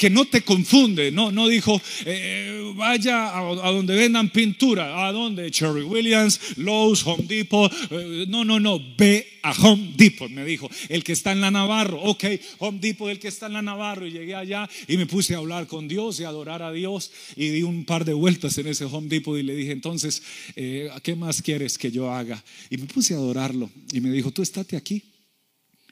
que 0.00 0.08
no 0.08 0.24
te 0.24 0.40
confunde. 0.40 1.12
No, 1.12 1.30
no 1.30 1.46
dijo, 1.46 1.78
eh, 2.06 2.72
vaya 2.74 3.36
a, 3.36 3.70
donde 3.70 3.94
vendan 3.94 4.30
pintura. 4.30 5.06
¿A 5.06 5.12
dónde? 5.12 5.50
Cherry 5.50 5.82
Williams, 5.82 6.56
Lowe's, 6.56 7.06
Home 7.06 7.24
Depot. 7.24 7.70
Eh, 7.90 8.24
no, 8.26 8.42
no, 8.42 8.58
no. 8.58 8.80
Ve 8.96 9.40
a 9.42 9.52
Home 9.52 9.92
Depot, 9.96 10.30
me 10.30 10.42
dijo. 10.46 10.70
El 10.88 11.04
que 11.04 11.12
está 11.12 11.32
en 11.32 11.42
la 11.42 11.50
Navarro. 11.50 12.00
Ok, 12.00 12.24
Home 12.60 12.78
Depot, 12.80 13.10
el 13.10 13.18
que 13.18 13.28
está 13.28 13.48
en 13.48 13.52
la 13.52 13.60
Navarro. 13.60 14.06
Y 14.06 14.12
llegué 14.12 14.34
allá 14.34 14.66
y 14.88 14.96
me 14.96 15.04
puse 15.04 15.34
a 15.34 15.36
hablar 15.36 15.66
con 15.66 15.86
Dios 15.86 16.18
y 16.18 16.24
a 16.24 16.28
adorar 16.28 16.62
a 16.62 16.72
Dios. 16.72 17.12
Y 17.36 17.50
di 17.50 17.62
un 17.62 17.84
par 17.84 18.06
de 18.06 18.14
vueltas 18.14 18.56
en 18.56 18.68
ese 18.68 18.86
Home 18.86 19.08
Depot 19.08 19.38
y 19.38 19.42
le 19.42 19.54
dije, 19.54 19.72
entonces, 19.72 20.22
eh, 20.56 20.88
¿qué 21.02 21.14
más 21.14 21.42
quieres 21.42 21.76
que 21.76 21.92
yo 21.92 22.10
haga? 22.10 22.42
Y 22.70 22.78
me 22.78 22.86
puse 22.86 23.12
a 23.12 23.18
adorarlo. 23.18 23.70
Y 23.92 24.00
me 24.00 24.10
dijo, 24.10 24.30
tú 24.30 24.40
estate 24.40 24.78
aquí. 24.78 25.02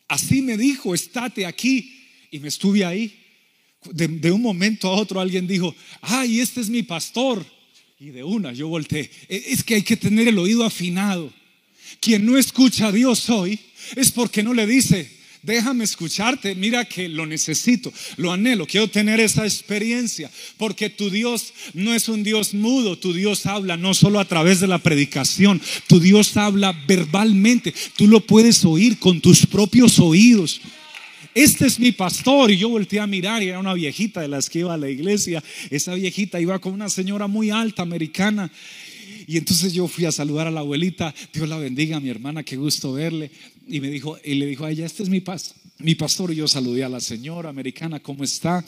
Así 0.08 0.40
me 0.40 0.56
dijo, 0.56 0.94
estate 0.94 1.44
aquí. 1.44 1.94
Y 2.30 2.38
me 2.38 2.48
estuve 2.48 2.86
ahí 2.86 3.27
de, 3.84 4.30
un 4.30 4.42
momento 4.42 4.88
a 4.88 4.92
otro 4.92 5.20
alguien 5.20 5.46
dijo, 5.46 5.74
ay, 6.00 6.40
este 6.40 6.60
es 6.60 6.68
mi 6.68 6.82
pastor. 6.82 7.44
Y 8.00 8.10
de 8.10 8.22
una 8.22 8.52
yo 8.52 8.68
volteé. 8.68 9.10
E, 9.28 9.44
es 9.48 9.64
que 9.64 9.74
hay 9.74 9.82
que 9.82 9.96
tener 9.96 10.28
el 10.28 10.38
oído 10.38 10.64
afinado. 10.64 11.32
Quien 12.00 12.24
no 12.24 12.36
escucha 12.36 12.88
a 12.88 12.92
Dios 12.92 13.28
hoy 13.30 13.58
es 13.96 14.12
porque 14.12 14.42
no 14.42 14.54
le 14.54 14.66
dice, 14.66 15.18
Déjame 15.42 15.84
escucharte, 15.84 16.54
mira 16.56 16.84
que 16.84 17.08
lo 17.08 17.24
necesito, 17.24 17.92
lo 18.16 18.32
anhelo, 18.32 18.66
quiero 18.66 18.88
tener 18.88 19.20
esa 19.20 19.44
experiencia, 19.44 20.30
porque 20.56 20.90
tu 20.90 21.10
Dios 21.10 21.52
no 21.74 21.94
es 21.94 22.08
un 22.08 22.24
Dios 22.24 22.54
mudo, 22.54 22.98
tu 22.98 23.12
Dios 23.12 23.46
habla 23.46 23.76
no 23.76 23.94
solo 23.94 24.18
a 24.18 24.24
través 24.24 24.58
de 24.58 24.66
la 24.66 24.78
predicación, 24.78 25.62
tu 25.86 26.00
Dios 26.00 26.36
habla 26.36 26.72
verbalmente, 26.88 27.72
tú 27.96 28.08
lo 28.08 28.20
puedes 28.20 28.64
oír 28.64 28.98
con 28.98 29.20
tus 29.20 29.46
propios 29.46 30.00
oídos. 30.00 30.60
Este 31.34 31.66
es 31.66 31.78
mi 31.78 31.92
pastor. 31.92 32.50
Y 32.50 32.56
yo 32.56 32.68
volteé 32.68 33.00
a 33.00 33.06
mirar 33.06 33.42
y 33.42 33.48
era 33.48 33.58
una 33.58 33.74
viejita 33.74 34.20
de 34.20 34.28
las 34.28 34.48
que 34.48 34.60
iba 34.60 34.74
a 34.74 34.76
la 34.76 34.88
iglesia. 34.88 35.42
Esa 35.70 35.94
viejita 35.94 36.40
iba 36.40 36.58
con 36.58 36.72
una 36.72 36.88
señora 36.88 37.26
muy 37.26 37.50
alta, 37.50 37.82
americana. 37.82 38.50
Y 39.26 39.36
entonces 39.36 39.72
yo 39.72 39.88
fui 39.88 40.04
a 40.04 40.12
saludar 40.12 40.46
a 40.46 40.50
la 40.50 40.60
abuelita, 40.60 41.14
Dios 41.32 41.48
la 41.48 41.58
bendiga, 41.58 42.00
mi 42.00 42.08
hermana, 42.08 42.42
qué 42.42 42.56
gusto 42.56 42.92
verle. 42.92 43.30
Y 43.66 43.80
me 43.80 43.90
dijo, 43.90 44.18
y 44.24 44.34
le 44.34 44.46
dijo 44.46 44.64
a 44.64 44.70
ella, 44.70 44.86
este 44.86 45.02
es 45.02 45.08
mi, 45.08 45.20
pas 45.20 45.54
mi 45.78 45.94
pastor. 45.94 46.32
Y 46.32 46.36
yo 46.36 46.48
saludé 46.48 46.84
a 46.84 46.88
la 46.88 47.00
señora 47.00 47.50
americana, 47.50 48.00
¿cómo 48.00 48.24
está? 48.24 48.64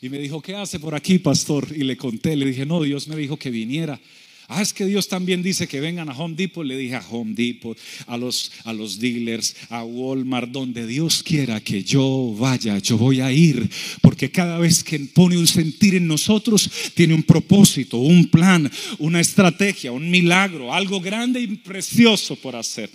Y 0.00 0.08
me 0.08 0.18
dijo, 0.18 0.40
¿qué 0.40 0.54
hace 0.54 0.78
por 0.78 0.94
aquí, 0.94 1.18
pastor? 1.18 1.68
Y 1.74 1.84
le 1.84 1.96
conté, 1.96 2.36
le 2.36 2.46
dije, 2.46 2.66
no, 2.66 2.82
Dios 2.82 3.08
me 3.08 3.16
dijo 3.16 3.36
que 3.38 3.50
viniera. 3.50 4.00
Ah, 4.48 4.62
es 4.62 4.72
que 4.72 4.86
Dios 4.86 5.08
también 5.08 5.42
dice 5.42 5.66
que 5.66 5.80
vengan 5.80 6.08
a 6.08 6.16
Home 6.16 6.36
Depot. 6.36 6.64
Le 6.64 6.76
dije 6.76 6.94
a 6.94 7.04
Home 7.10 7.34
Depot, 7.34 7.76
a 8.06 8.16
los, 8.16 8.52
a 8.64 8.72
los 8.72 8.98
dealers, 9.00 9.56
a 9.70 9.84
Walmart, 9.84 10.50
donde 10.50 10.86
Dios 10.86 11.22
quiera 11.22 11.60
que 11.60 11.82
yo 11.82 12.34
vaya, 12.38 12.78
yo 12.78 12.96
voy 12.96 13.20
a 13.20 13.32
ir. 13.32 13.68
Porque 14.00 14.30
cada 14.30 14.58
vez 14.58 14.84
que 14.84 14.98
pone 15.00 15.36
un 15.36 15.46
sentir 15.46 15.96
en 15.96 16.06
nosotros, 16.06 16.70
tiene 16.94 17.14
un 17.14 17.24
propósito, 17.24 17.98
un 17.98 18.30
plan, 18.30 18.70
una 18.98 19.20
estrategia, 19.20 19.90
un 19.90 20.10
milagro, 20.10 20.72
algo 20.72 21.00
grande 21.00 21.40
y 21.40 21.48
precioso 21.56 22.36
por 22.36 22.54
hacer. 22.54 22.88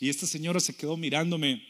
Y 0.00 0.08
esta 0.08 0.26
señora 0.26 0.60
se 0.60 0.74
quedó 0.74 0.96
mirándome 0.96 1.62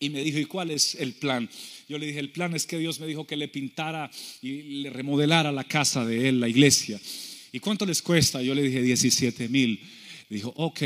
y 0.00 0.10
me 0.10 0.22
dijo, 0.22 0.38
¿y 0.38 0.44
cuál 0.44 0.70
es 0.70 0.94
el 0.94 1.14
plan? 1.14 1.48
Yo 1.88 1.98
le 1.98 2.06
dije, 2.06 2.20
el 2.20 2.30
plan 2.30 2.54
es 2.54 2.66
que 2.66 2.78
Dios 2.78 3.00
me 3.00 3.06
dijo 3.06 3.26
que 3.26 3.36
le 3.36 3.48
pintara 3.48 4.10
y 4.40 4.82
le 4.82 4.90
remodelara 4.90 5.50
la 5.50 5.64
casa 5.64 6.04
de 6.04 6.28
él, 6.28 6.40
la 6.40 6.48
iglesia. 6.48 7.00
¿Y 7.52 7.60
cuánto 7.60 7.86
les 7.86 8.02
cuesta? 8.02 8.42
Yo 8.42 8.54
le 8.54 8.62
dije 8.62 8.82
17 8.82 9.48
mil. 9.48 9.80
Dijo, 10.28 10.52
ok, 10.56 10.82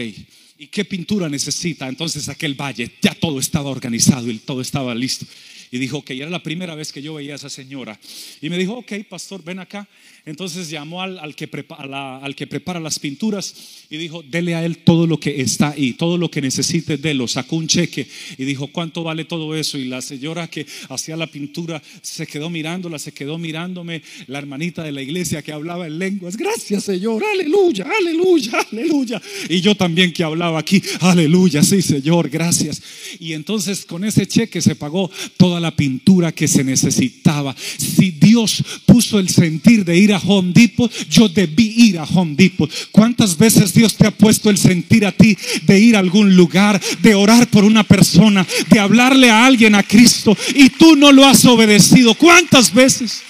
¿y 0.59 0.69
qué 0.69 0.85
pintura 0.85 1.29
necesita? 1.29 1.89
Entonces 1.89 2.29
aquel 2.29 2.55
valle, 2.55 2.93
ya 3.03 3.15
todo 3.15 3.41
estaba 3.41 3.71
organizado 3.71 4.31
y 4.31 4.39
todo 4.39 4.61
estaba 4.61 4.95
listo. 4.95 5.27
Y 5.73 5.79
dijo, 5.79 6.05
que 6.05 6.17
era 6.17 6.31
la 6.31 6.43
primera 6.43 6.75
vez 6.75 6.93
que 6.93 7.03
yo 7.03 7.15
veía 7.15 7.33
a 7.33 7.37
esa 7.37 7.49
señora. 7.51 7.99
Y 8.41 8.51
me 8.51 8.59
dijo, 8.59 8.75
ok, 8.75 8.93
pastor, 9.09 9.43
ven 9.43 9.59
acá. 9.59 9.89
Entonces 10.25 10.70
llamó 10.70 11.03
al, 11.03 11.35
que 11.35 11.49
prepara, 11.49 12.18
al 12.18 12.37
que 12.37 12.47
prepara 12.47 12.79
las 12.79 13.01
pinturas 13.01 13.55
y 13.91 13.97
dijo, 13.97 14.23
dele 14.23 14.55
a 14.55 14.64
él 14.64 14.79
todo 14.79 15.09
lo 15.09 15.18
que 15.18 15.41
está 15.41 15.70
ahí, 15.70 15.95
todo 15.95 16.16
lo 16.16 16.31
que 16.31 16.41
necesite 16.41 16.97
de 16.97 17.12
lo. 17.12 17.27
Sacó 17.27 17.57
un 17.57 17.66
cheque 17.66 18.07
y 18.39 18.45
dijo, 18.45 18.68
¿cuánto 18.68 19.03
vale 19.03 19.25
todo 19.25 19.57
eso? 19.57 19.79
Y 19.79 19.87
la 19.87 20.01
señora 20.01 20.47
que 20.47 20.64
hacía 20.91 21.16
la 21.16 21.27
pintura 21.27 21.83
se 22.03 22.25
quedó 22.29 22.51
mirándola, 22.51 23.01
se 23.01 23.11
quedó 23.11 23.37
mirándome, 23.37 24.03
la 24.29 24.39
hermanita 24.39 24.85
de 24.85 24.93
la 24.93 25.03
iglesia 25.03 25.43
que 25.43 25.51
hablaba 25.51 25.89
en 25.89 25.99
lenguas, 25.99 26.37
gracias 26.37 26.85
Señor, 26.85 27.25
aleluya, 27.25 27.85
aleluya, 27.85 28.53
aleluya. 28.70 29.20
Y 29.49 29.61
yo 29.61 29.75
también 29.75 30.12
que 30.12 30.23
hablaba 30.23 30.61
aquí, 30.61 30.81
aleluya, 31.01 31.64
sí 31.64 31.83
Señor, 31.83 32.29
gracias. 32.29 32.81
Y 33.18 33.33
entonces 33.33 33.85
con 33.85 34.05
ese 34.05 34.29
cheque 34.29 34.62
se 34.62 34.77
pagó 34.77 35.11
toda 35.37 35.59
la 35.59 35.75
pintura 35.75 36.31
que 36.31 36.47
se 36.47 36.62
necesitaba. 36.62 37.57
Si 37.57 38.12
Dios 38.12 38.62
puso 38.87 39.18
el 39.18 39.29
sentir 39.29 39.85
de 39.85 39.99
ir 39.99 40.12
a 40.15 40.19
Home 40.19 40.53
Depot, 40.53 40.91
yo 41.09 41.29
debí 41.29 41.89
ir 41.89 41.99
a 41.99 42.05
Home 42.05 42.35
Depot. 42.37 42.71
¿Cuántas 42.91 43.37
veces 43.37 43.73
Dios 43.73 43.97
te 43.97 44.07
ha 44.07 44.11
puesto 44.11 44.51
el 44.51 44.59
sentir 44.59 45.07
a 45.07 45.13
ti 45.13 45.37
de 45.63 45.79
ir 45.79 45.97
a 45.97 46.01
algún 46.01 46.35
lugar, 46.37 46.81
de 47.01 47.15
orar 47.15 47.49
por 47.49 47.65
una 47.65 47.85
persona, 47.85 48.47
de 48.69 48.79
hablarle 48.79 49.31
a 49.31 49.45
alguien 49.45 49.75
a 49.75 49.83
Cristo 49.83 50.37
y 50.55 50.69
tú 50.71 50.97
no 50.97 51.13
lo 51.13 51.25
has 51.25 51.45
obedecido? 51.45 52.15
¿Cuántas 52.15 52.73
veces? 52.73 53.23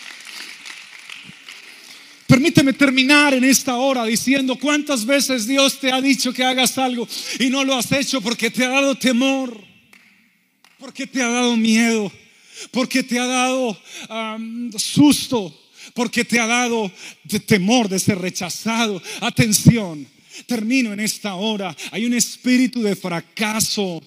Permíteme 2.33 2.73
terminar 2.73 3.35
en 3.35 3.45
esta 3.45 3.77
hora 3.77 4.07
diciendo 4.07 4.57
cuántas 4.57 5.05
veces 5.05 5.47
Dios 5.47 5.79
te 5.79 5.93
ha 5.93 6.01
dicho 6.01 6.33
que 6.33 6.43
hagas 6.43 6.79
algo 6.79 7.07
y 7.39 7.51
no 7.51 7.63
lo 7.63 7.77
has 7.77 7.93
hecho 7.93 8.23
porque 8.23 8.51
te 8.51 8.65
ha 8.65 8.71
dado 8.71 8.95
temor, 8.95 9.63
porque 10.79 11.07
te 11.07 11.23
ha 11.23 11.29
dado 11.29 11.59
miedo, 11.59 12.11
porque 12.71 13.03
te 13.03 13.19
ha 13.19 13.27
dado 13.27 13.79
susto 14.79 15.62
porque 15.95 16.25
te 16.25 16.41
ha 16.41 16.47
dado 16.47 16.91
temor 17.47 17.89
de 17.89 17.99
ser 17.99 18.19
rechazado. 18.19 19.03
Atención, 19.21 20.07
termino 20.47 20.93
en 20.93 21.01
esta 21.01 21.35
hora. 21.35 21.77
Hay 21.91 22.07
un 22.07 22.15
espíritu 22.15 22.83
de 22.83 22.97
fracaso 22.97 24.03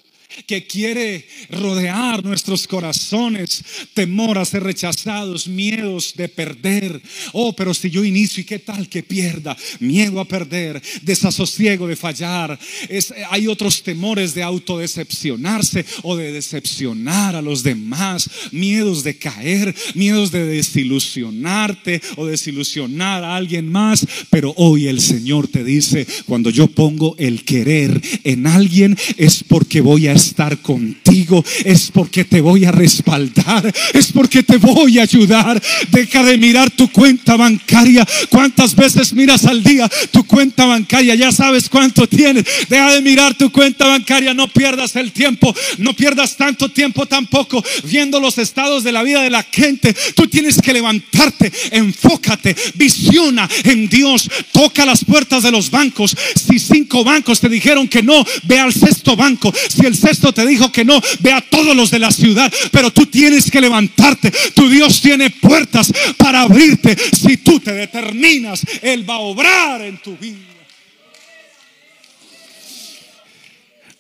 que 0.48 0.66
quiere 0.66 1.28
rodear 1.50 2.24
nuestros 2.24 2.68
corazones, 2.68 3.64
temor 3.94 4.38
a 4.38 4.46
ser 4.46 4.64
rechazados, 4.64 5.48
miedos 5.48 6.14
de 6.16 6.28
perder. 6.28 7.02
Oh, 7.34 7.56
pero 7.56 7.74
si 7.74 7.90
yo 7.90 8.04
inicio 8.04 8.42
y 8.42 8.46
qué 8.46 8.60
tal 8.60 8.90
que 8.90 9.04
pierda, 9.04 9.58
miedo 9.80 10.20
a 10.20 10.26
perder, 10.26 10.82
desasosiego 11.02 11.88
de 11.88 11.96
fallar. 11.96 12.60
Es, 12.90 13.14
hay 13.30 13.48
otros 13.48 13.84
temores 13.84 14.34
de 14.34 14.44
autodecepcionarse 14.44 15.86
o 16.04 16.16
de 16.16 16.32
decepcionar 16.32 17.36
a 17.36 17.42
los 17.42 17.64
demás, 17.64 18.30
miedos 18.52 19.04
de 19.04 19.18
caer, 19.18 19.76
miedos 19.94 20.32
de 20.32 20.46
desilusionarte 20.46 22.02
o 22.18 22.26
desilusionar 22.26 23.24
a 23.24 23.36
alguien 23.36 23.72
más. 23.72 24.06
Pero 24.30 24.54
hoy 24.58 24.88
el 24.88 25.02
Señor 25.02 25.48
te 25.48 25.64
dice, 25.64 26.06
cuando 26.26 26.50
yo 26.50 26.68
pongo 26.68 27.16
el 27.18 27.44
querer 27.44 28.02
en 28.24 28.48
alguien 28.48 28.98
es 29.18 29.44
porque 29.44 29.82
voy 29.82 30.08
a 30.08 30.15
estar 30.16 30.58
contigo, 30.60 31.44
es 31.64 31.92
porque 31.92 32.24
te 32.24 32.42
voy 32.42 32.66
a 32.66 32.72
respaldar, 32.72 33.74
es 33.94 34.12
porque 34.12 34.44
te 34.44 34.58
voy 34.58 35.00
a 35.00 35.04
ayudar. 35.04 35.62
Deja 35.90 36.24
de 36.24 36.38
mirar 36.38 36.72
tu 36.72 36.92
cuenta 36.92 37.36
bancaria. 37.36 38.08
¿Cuántas 38.30 38.76
veces 38.76 39.14
miras 39.14 39.46
al 39.46 39.64
día 39.64 39.90
tu 40.12 40.26
cuenta 40.26 40.66
bancaria? 40.66 41.16
Ya 41.16 41.32
sabes 41.32 41.70
cuánto 41.70 42.08
tienes. 42.08 42.46
Deja 42.70 42.94
de 42.94 43.02
mirar 43.02 43.36
tu 43.36 43.52
cuenta 43.52 43.88
bancaria. 43.88 44.34
No 44.34 44.48
pierdas 44.48 44.96
el 44.96 45.12
tiempo. 45.12 45.54
No 45.78 45.94
pierdas 45.94 46.36
tanto 46.36 46.70
tiempo 46.70 47.06
tampoco 47.06 47.64
viendo 47.84 48.20
los 48.20 48.38
estados 48.38 48.84
de 48.84 48.92
la 48.92 49.04
vida 49.04 49.22
de 49.22 49.30
la 49.30 49.44
gente. 49.44 49.96
Tú 50.16 50.28
tienes 50.28 50.62
que 50.62 50.74
levantarte. 50.74 51.52
Enfócate. 51.72 52.56
Visiona 52.76 53.50
en 53.64 53.88
Dios. 53.90 54.30
Toca 54.52 54.86
las 54.86 55.04
puertas 55.04 55.44
de 55.44 55.52
los 55.52 55.70
bancos. 55.70 56.16
Si 56.36 56.60
cinco 56.60 57.04
bancos 57.04 57.40
te 57.40 57.50
dijeron 57.50 57.88
que 57.88 58.04
no, 58.04 58.26
ve 58.44 58.60
al 58.60 58.74
sexto 58.74 59.16
banco. 59.16 59.54
Si 59.70 59.86
el 59.86 59.96
sexto 60.06 60.32
te 60.34 60.46
dijo 60.46 60.72
que 60.72 60.86
no, 60.86 61.02
ve 61.20 61.32
a 61.32 61.42
todos 61.42 61.76
los 61.76 61.92
de 61.92 62.00
la 62.00 62.12
ciudad. 62.12 62.52
Pero 62.72 62.92
tú 62.92 63.06
tienes 63.06 63.50
que 63.50 63.62
levantarte. 63.62 64.32
Tu 64.54 64.70
Dios 64.70 65.02
tiene 65.02 65.30
puertas 65.30 65.92
para 66.18 66.42
abrirte. 66.42 66.96
Si 66.96 67.38
tú 67.38 67.60
te 67.60 67.74
determinas, 67.74 68.62
Él 68.82 69.10
va 69.10 69.16
a 69.16 69.20
obrar 69.20 69.82
en 69.82 69.98
tu 69.98 70.16
vida. 70.18 70.38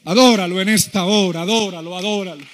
Adóralo 0.05 0.61
en 0.61 0.69
esta 0.69 1.05
hora, 1.05 1.41
adóralo, 1.41 1.97
adóralo. 1.97 2.45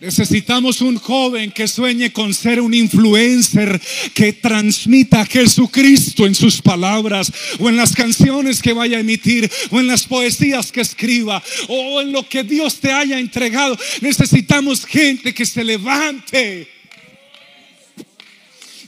Necesitamos 0.00 0.80
un 0.80 0.96
joven 0.96 1.50
que 1.50 1.68
sueñe 1.68 2.12
con 2.12 2.34
ser 2.34 2.60
un 2.60 2.74
influencer 2.74 3.80
que 4.12 4.32
transmita 4.32 5.22
a 5.22 5.26
Jesucristo 5.26 6.26
en 6.26 6.34
sus 6.34 6.60
palabras 6.60 7.32
o 7.58 7.68
en 7.68 7.76
las 7.76 7.94
canciones 7.94 8.60
que 8.60 8.72
vaya 8.72 8.96
a 8.96 9.00
emitir 9.00 9.50
o 9.70 9.80
en 9.80 9.86
las 9.86 10.04
poesías 10.04 10.72
que 10.72 10.80
escriba 10.80 11.42
o 11.68 12.00
en 12.00 12.12
lo 12.12 12.28
que 12.28 12.42
Dios 12.42 12.80
te 12.80 12.92
haya 12.92 13.18
entregado. 13.18 13.78
Necesitamos 14.00 14.84
gente 14.84 15.32
que 15.32 15.46
se 15.46 15.64
levante 15.64 16.73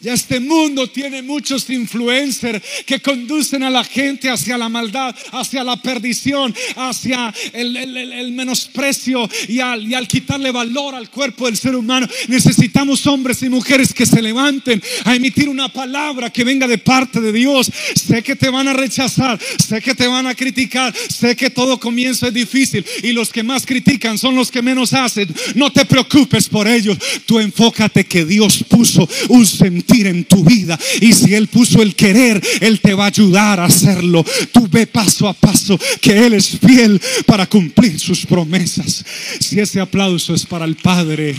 ya 0.07 0.13
este 0.13 0.39
mundo 0.39 0.89
tiene 0.89 1.21
muchos 1.21 1.69
influencers 1.69 2.63
que 2.87 3.01
conducen 3.01 3.65
a 3.65 3.71
la 3.71 3.83
gente 3.83 4.31
hacia 4.31 4.57
la 4.57 4.69
maldad, 4.69 5.13
hacia 5.33 5.65
la 5.65 5.83
perdición, 5.83 6.55
hacia 6.77 7.35
el, 7.53 8.31
menosprecio 8.31 9.29
y 9.49 9.59
al, 9.59 9.85
y 9.85 9.95
al 9.95 10.07
quitarle 10.07 10.53
valor 10.53 10.95
al 10.95 11.11
cuerpo 11.11 11.47
del 11.47 11.57
ser 11.57 11.75
humano. 11.75 12.07
Necesitamos 12.29 13.05
hombres 13.09 13.43
y 13.43 13.49
mujeres 13.49 13.93
que 13.93 14.07
se 14.07 14.23
levanten 14.23 14.81
a 15.05 15.17
emitir 15.17 15.49
una 15.49 15.73
palabra 15.73 16.31
que 16.31 16.45
venga 16.45 16.69
de 16.69 16.79
parte 16.79 17.21
de 17.21 17.33
Dios. 17.33 17.69
Sé 17.97 18.23
que 18.23 18.37
te 18.37 18.49
van 18.49 18.69
a 18.69 18.75
rechazar, 18.75 19.41
sé 19.59 19.81
que 19.81 19.97
te 19.97 20.07
van 20.07 20.29
a 20.29 20.37
criticar, 20.37 20.95
sé 21.09 21.35
que 21.35 21.51
todo 21.51 21.81
comienzo 21.81 22.29
es 22.29 22.35
difícil 22.35 22.87
y 23.03 23.11
los 23.11 23.33
que 23.33 23.43
más 23.43 23.67
critican 23.67 24.19
son 24.19 24.37
los 24.37 24.53
que 24.53 24.63
menos 24.63 24.93
hacen. 24.93 25.35
No 25.57 25.73
te 25.73 25.85
preocupes 25.85 26.49
por 26.49 26.69
ellos. 26.69 26.97
Tú 27.27 27.41
enfócate 27.41 28.05
que 28.05 28.25
Dios 28.25 28.65
puso 28.69 29.09
un 29.31 29.45
sentido 29.45 29.96
en 30.05 30.25
tu 30.25 30.45
vida. 30.45 30.77
Y 31.01 31.13
si 31.13 31.35
Él 31.35 31.47
puso 31.47 31.81
el 31.81 31.95
querer, 31.95 32.43
Él 32.61 32.81
te 32.81 32.93
va 32.93 33.05
a 33.05 33.09
ayudar 33.09 33.61
a 33.61 33.67
hacerlo. 33.67 34.25
Tú 34.53 34.67
ve 34.69 34.87
paso 34.89 35.29
a 35.29 35.33
paso 35.33 35.79
que 36.01 36.27
Él 36.27 36.35
es 36.35 36.59
fiel 36.59 37.01
para 37.25 37.47
cumplir 37.47 37.99
sus 38.01 38.27
promesas. 38.27 39.05
Si 39.39 39.61
ese 39.61 39.81
aplauso 39.81 40.35
es 40.35 40.45
para 40.45 40.65
el 40.65 40.75
Padre, 40.75 41.37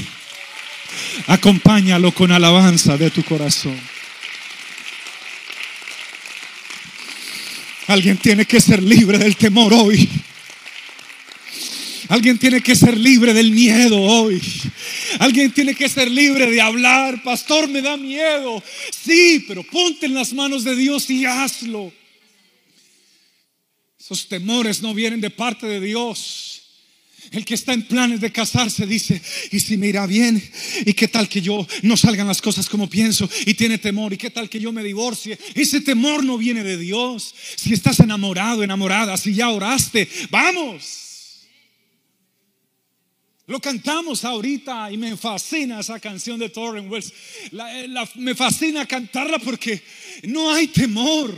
acompáñalo 1.27 2.13
con 2.13 2.31
alabanza 2.31 2.97
de 2.97 3.11
tu 3.11 3.23
corazón. 3.23 3.77
Alguien 7.87 8.17
tiene 8.17 8.45
que 8.45 8.59
ser 8.59 8.83
libre 8.83 9.17
del 9.17 9.35
temor 9.35 9.73
hoy. 9.73 10.09
Alguien 12.09 12.37
tiene 12.37 12.61
que 12.61 12.75
ser 12.75 12.97
libre 12.97 13.33
del 13.33 13.51
miedo 13.51 13.99
hoy. 13.99 14.41
Alguien 15.19 15.51
tiene 15.51 15.75
que 15.75 15.89
ser 15.89 16.09
libre 16.09 16.49
de 16.49 16.61
hablar. 16.61 17.21
Pastor, 17.23 17.67
me 17.67 17.81
da 17.81 17.97
miedo. 17.97 18.63
Sí, 18.91 19.43
pero 19.47 19.63
ponte 19.63 20.05
en 20.05 20.13
las 20.13 20.33
manos 20.33 20.63
de 20.63 20.75
Dios 20.75 21.09
y 21.09 21.25
hazlo. 21.25 21.91
Esos 23.99 24.27
temores 24.27 24.81
no 24.81 24.93
vienen 24.93 25.19
de 25.19 25.29
parte 25.29 25.67
de 25.67 25.81
Dios. 25.81 26.61
El 27.31 27.43
que 27.43 27.55
está 27.55 27.73
en 27.73 27.81
planes 27.81 28.21
de 28.21 28.31
casarse 28.31 28.85
dice, 28.85 29.21
¿y 29.51 29.59
si 29.59 29.75
me 29.75 29.87
irá 29.87 30.07
bien? 30.07 30.41
¿Y 30.85 30.93
qué 30.93 31.09
tal 31.09 31.27
que 31.27 31.41
yo 31.41 31.67
no 31.81 31.97
salgan 31.97 32.27
las 32.27 32.41
cosas 32.41 32.69
como 32.69 32.89
pienso? 32.89 33.29
Y 33.45 33.53
tiene 33.55 33.79
temor, 33.79 34.13
¿y 34.13 34.17
qué 34.17 34.29
tal 34.29 34.49
que 34.49 34.61
yo 34.61 34.71
me 34.71 34.81
divorcie? 34.81 35.37
Ese 35.55 35.81
temor 35.81 36.23
no 36.23 36.37
viene 36.37 36.63
de 36.63 36.77
Dios. 36.77 37.35
Si 37.57 37.73
estás 37.73 37.99
enamorado, 37.99 38.63
enamorada, 38.63 39.17
si 39.17 39.33
ya 39.33 39.49
oraste, 39.49 40.07
vamos. 40.29 41.06
Lo 43.47 43.61
cantamos 43.61 44.25
ahorita 44.25 44.91
y 44.91 44.97
me 44.97 45.15
fascina 45.15 45.79
esa 45.79 46.01
canción 46.01 46.37
de 46.37 46.49
Torren 46.49 46.91
Wells. 46.91 47.13
Eh, 47.53 47.87
me 48.15 48.35
fascina 48.35 48.85
cantarla 48.85 49.39
porque 49.39 49.81
no 50.23 50.51
hay 50.51 50.67
temor. 50.67 51.33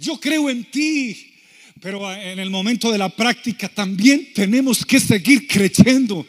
Yo 0.00 0.18
creo 0.18 0.50
en 0.50 0.64
ti. 0.68 1.32
Pero 1.80 2.12
en 2.12 2.40
el 2.40 2.50
momento 2.50 2.90
de 2.90 2.98
la 2.98 3.08
práctica 3.08 3.68
también 3.68 4.32
tenemos 4.34 4.84
que 4.84 4.98
seguir 4.98 5.46
creyendo. 5.46 6.26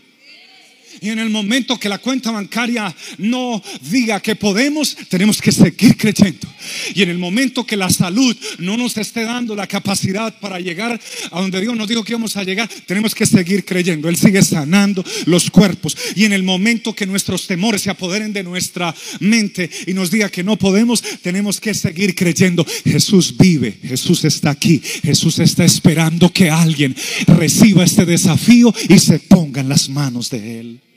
Y 1.02 1.10
en 1.10 1.20
el 1.20 1.30
momento 1.30 1.80
que 1.80 1.90
la 1.90 2.00
cuenta 2.00 2.32
bancaria 2.32 2.94
no 3.18 3.62
diga 3.90 4.20
que 4.20 4.36
podemos, 4.36 4.96
tenemos 5.08 5.42
que 5.42 5.52
seguir 5.52 5.98
creyendo. 5.98 6.48
Y 6.94 7.04
en 7.04 7.10
el 7.10 7.18
momento 7.18 7.66
que 7.66 7.78
la 7.78 7.90
salud 7.90 8.36
no 8.58 8.78
nos 8.78 8.98
esté 8.98 9.24
dando 9.24 9.56
la 9.56 9.68
capacidad 9.68 10.38
para 10.40 10.60
llegar 10.60 11.00
a 11.32 11.42
donde 11.42 11.62
Dios 11.62 11.76
nos 11.76 11.88
dijo 11.88 12.04
que 12.04 12.14
íbamos 12.14 12.36
a 12.38 12.44
llegar, 12.44 12.70
tenemos 12.86 13.16
que 13.16 13.26
seguir 13.26 13.66
creyendo. 13.66 14.10
Él 14.10 14.18
sigue 14.18 14.42
sanando 14.42 15.04
los 15.26 15.50
cuerpos. 15.50 15.98
Y 16.16 16.26
en 16.26 16.34
el 16.34 16.44
momento 16.44 16.94
que 16.94 17.06
nuestros 17.06 17.48
temores 17.48 17.82
se 17.82 17.90
apoderen 17.90 18.34
de 18.34 18.44
nuestra 18.44 18.94
mente 19.20 19.70
y 19.88 19.94
nos 19.94 20.12
diga 20.12 20.30
que 20.30 20.44
no 20.44 20.58
podemos, 20.58 21.02
tenemos 21.22 21.60
que 21.60 21.74
seguir 21.74 22.16
creyendo. 22.16 22.66
Jesús 22.86 23.36
vive, 23.38 23.78
Jesús 23.84 24.26
está 24.26 24.52
aquí, 24.52 24.82
Jesús 25.04 25.40
está 25.40 25.64
esperando 25.64 26.32
que 26.32 26.50
alguien 26.50 26.96
reciba 27.28 27.84
este 27.84 28.06
desafío 28.06 28.74
y 28.88 29.00
se 29.00 29.20
ponga 29.20 29.62
en 29.62 29.70
las 29.70 29.90
manos 29.90 30.30
de 30.30 30.60
Él. 30.60 30.89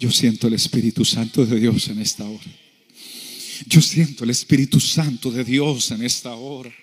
Yo 0.00 0.10
siento 0.10 0.46
el 0.46 0.54
Espíritu 0.54 1.04
Santo 1.04 1.44
de 1.44 1.60
Dios 1.60 1.88
en 1.88 2.00
esta 2.00 2.24
hora. 2.24 2.50
Yo 3.66 3.82
siento 3.82 4.24
el 4.24 4.30
Espíritu 4.30 4.80
Santo 4.80 5.30
de 5.30 5.44
Dios 5.44 5.90
en 5.90 6.02
esta 6.02 6.32
hora. 6.32 6.74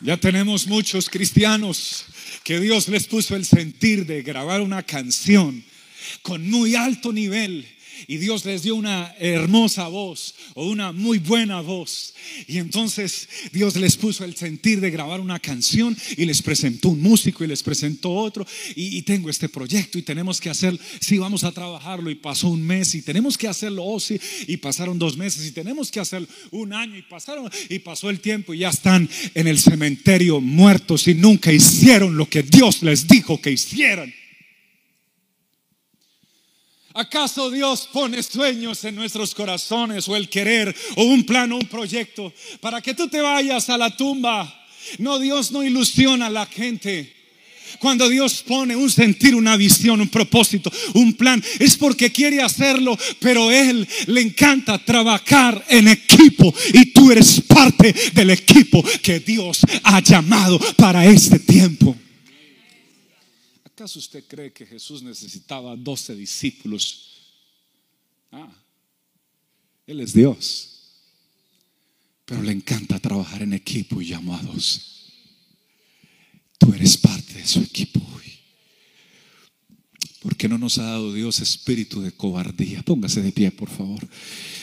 Ya 0.00 0.16
tenemos 0.16 0.68
muchos 0.68 1.10
cristianos 1.10 2.04
que 2.44 2.60
Dios 2.60 2.86
les 2.86 3.08
puso 3.08 3.34
el 3.34 3.44
sentir 3.44 4.06
de 4.06 4.22
grabar 4.22 4.60
una 4.60 4.84
canción 4.84 5.64
con 6.22 6.48
muy 6.48 6.76
alto 6.76 7.12
nivel 7.12 7.66
y 8.06 8.18
Dios 8.18 8.44
les 8.44 8.62
dio 8.62 8.74
una 8.74 9.14
hermosa 9.18 9.88
voz 9.88 10.34
o 10.54 10.66
una 10.66 10.92
muy 10.92 11.18
buena 11.18 11.60
voz. 11.60 12.14
Y 12.46 12.58
entonces 12.58 13.28
Dios 13.52 13.76
les 13.76 13.96
puso 13.96 14.24
el 14.24 14.36
sentir 14.36 14.80
de 14.80 14.90
grabar 14.90 15.20
una 15.20 15.38
canción 15.38 15.96
y 16.16 16.24
les 16.24 16.42
presentó 16.42 16.90
un 16.90 17.00
músico 17.00 17.44
y 17.44 17.48
les 17.48 17.62
presentó 17.62 18.12
otro. 18.12 18.46
Y, 18.74 19.02
tengo 19.04 19.28
este 19.28 19.50
proyecto 19.50 19.98
y 19.98 20.02
tenemos 20.02 20.40
que 20.40 20.48
hacer, 20.48 20.78
sí, 20.98 21.18
vamos 21.18 21.44
a 21.44 21.52
trabajarlo. 21.52 22.10
Y 22.10 22.14
pasó 22.14 22.48
un 22.48 22.62
mes 22.62 22.94
y 22.94 23.02
tenemos 23.02 23.36
que 23.36 23.48
hacerlo, 23.48 23.84
oh, 23.84 24.00
sí, 24.00 24.18
y 24.46 24.56
pasaron 24.56 24.98
dos 24.98 25.16
meses 25.16 25.46
y 25.46 25.52
tenemos 25.52 25.90
que 25.90 26.00
hacerlo 26.00 26.26
un 26.50 26.72
año 26.72 26.96
y 26.96 27.02
pasaron 27.02 27.50
y 27.68 27.78
pasó 27.80 28.08
el 28.08 28.20
tiempo 28.20 28.54
y 28.54 28.60
ya 28.60 28.70
están 28.70 29.08
en 29.34 29.46
el 29.46 29.58
cementerio 29.58 30.40
muertos 30.40 31.06
y 31.08 31.14
nunca 31.14 31.52
hicieron 31.52 32.16
lo 32.16 32.28
que 32.28 32.42
Dios 32.42 32.82
les 32.82 33.06
dijo 33.06 33.40
que 33.40 33.50
hicieran. 33.50 34.12
¿Acaso 36.96 37.50
Dios 37.50 37.88
pone 37.92 38.22
sueños 38.22 38.84
en 38.84 38.94
nuestros 38.94 39.34
corazones 39.34 40.08
o 40.08 40.14
el 40.14 40.28
querer 40.28 40.74
o 40.94 41.02
un 41.02 41.24
plan 41.24 41.50
o 41.50 41.56
un 41.56 41.66
proyecto 41.66 42.32
para 42.60 42.80
que 42.80 42.94
tú 42.94 43.08
te 43.08 43.20
vayas 43.20 43.68
a 43.68 43.76
la 43.76 43.96
tumba? 43.96 44.64
No, 44.98 45.18
Dios 45.18 45.50
no 45.50 45.64
ilusiona 45.64 46.26
a 46.26 46.30
la 46.30 46.46
gente. 46.46 47.12
Cuando 47.80 48.08
Dios 48.08 48.44
pone 48.46 48.76
un 48.76 48.88
sentir, 48.88 49.34
una 49.34 49.56
visión, 49.56 50.00
un 50.00 50.08
propósito, 50.08 50.70
un 50.92 51.14
plan, 51.14 51.42
es 51.58 51.76
porque 51.76 52.12
quiere 52.12 52.40
hacerlo, 52.40 52.96
pero 53.18 53.50
Él 53.50 53.88
le 54.06 54.20
encanta 54.20 54.78
trabajar 54.78 55.64
en 55.68 55.88
equipo 55.88 56.54
y 56.72 56.92
tú 56.92 57.10
eres 57.10 57.40
parte 57.40 57.92
del 58.12 58.30
equipo 58.30 58.84
que 59.02 59.18
Dios 59.18 59.62
ha 59.82 60.00
llamado 60.00 60.60
para 60.76 61.04
este 61.06 61.40
tiempo. 61.40 61.96
¿Acaso 63.74 63.98
usted 63.98 64.22
cree 64.28 64.52
que 64.52 64.64
Jesús 64.64 65.02
necesitaba 65.02 65.74
12 65.74 66.14
discípulos? 66.14 67.08
Ah, 68.30 68.54
Él 69.84 69.98
es 69.98 70.14
Dios. 70.14 70.70
Pero 72.24 72.40
le 72.44 72.52
encanta 72.52 73.00
trabajar 73.00 73.42
en 73.42 73.52
equipo 73.52 74.00
y 74.00 74.06
llamó 74.06 74.36
a 74.36 74.42
dos. 74.42 75.10
Tú 76.56 76.72
eres 76.72 76.96
parte 76.96 77.34
de 77.34 77.44
su 77.48 77.62
equipo 77.62 78.00
hoy. 78.14 78.38
¿Por 80.20 80.36
qué 80.36 80.48
no 80.48 80.56
nos 80.56 80.78
ha 80.78 80.84
dado 80.84 81.12
Dios 81.12 81.40
espíritu 81.40 82.00
de 82.00 82.12
cobardía? 82.12 82.80
Póngase 82.84 83.22
de 83.22 83.32
pie, 83.32 83.50
por 83.50 83.70
favor. 83.70 84.08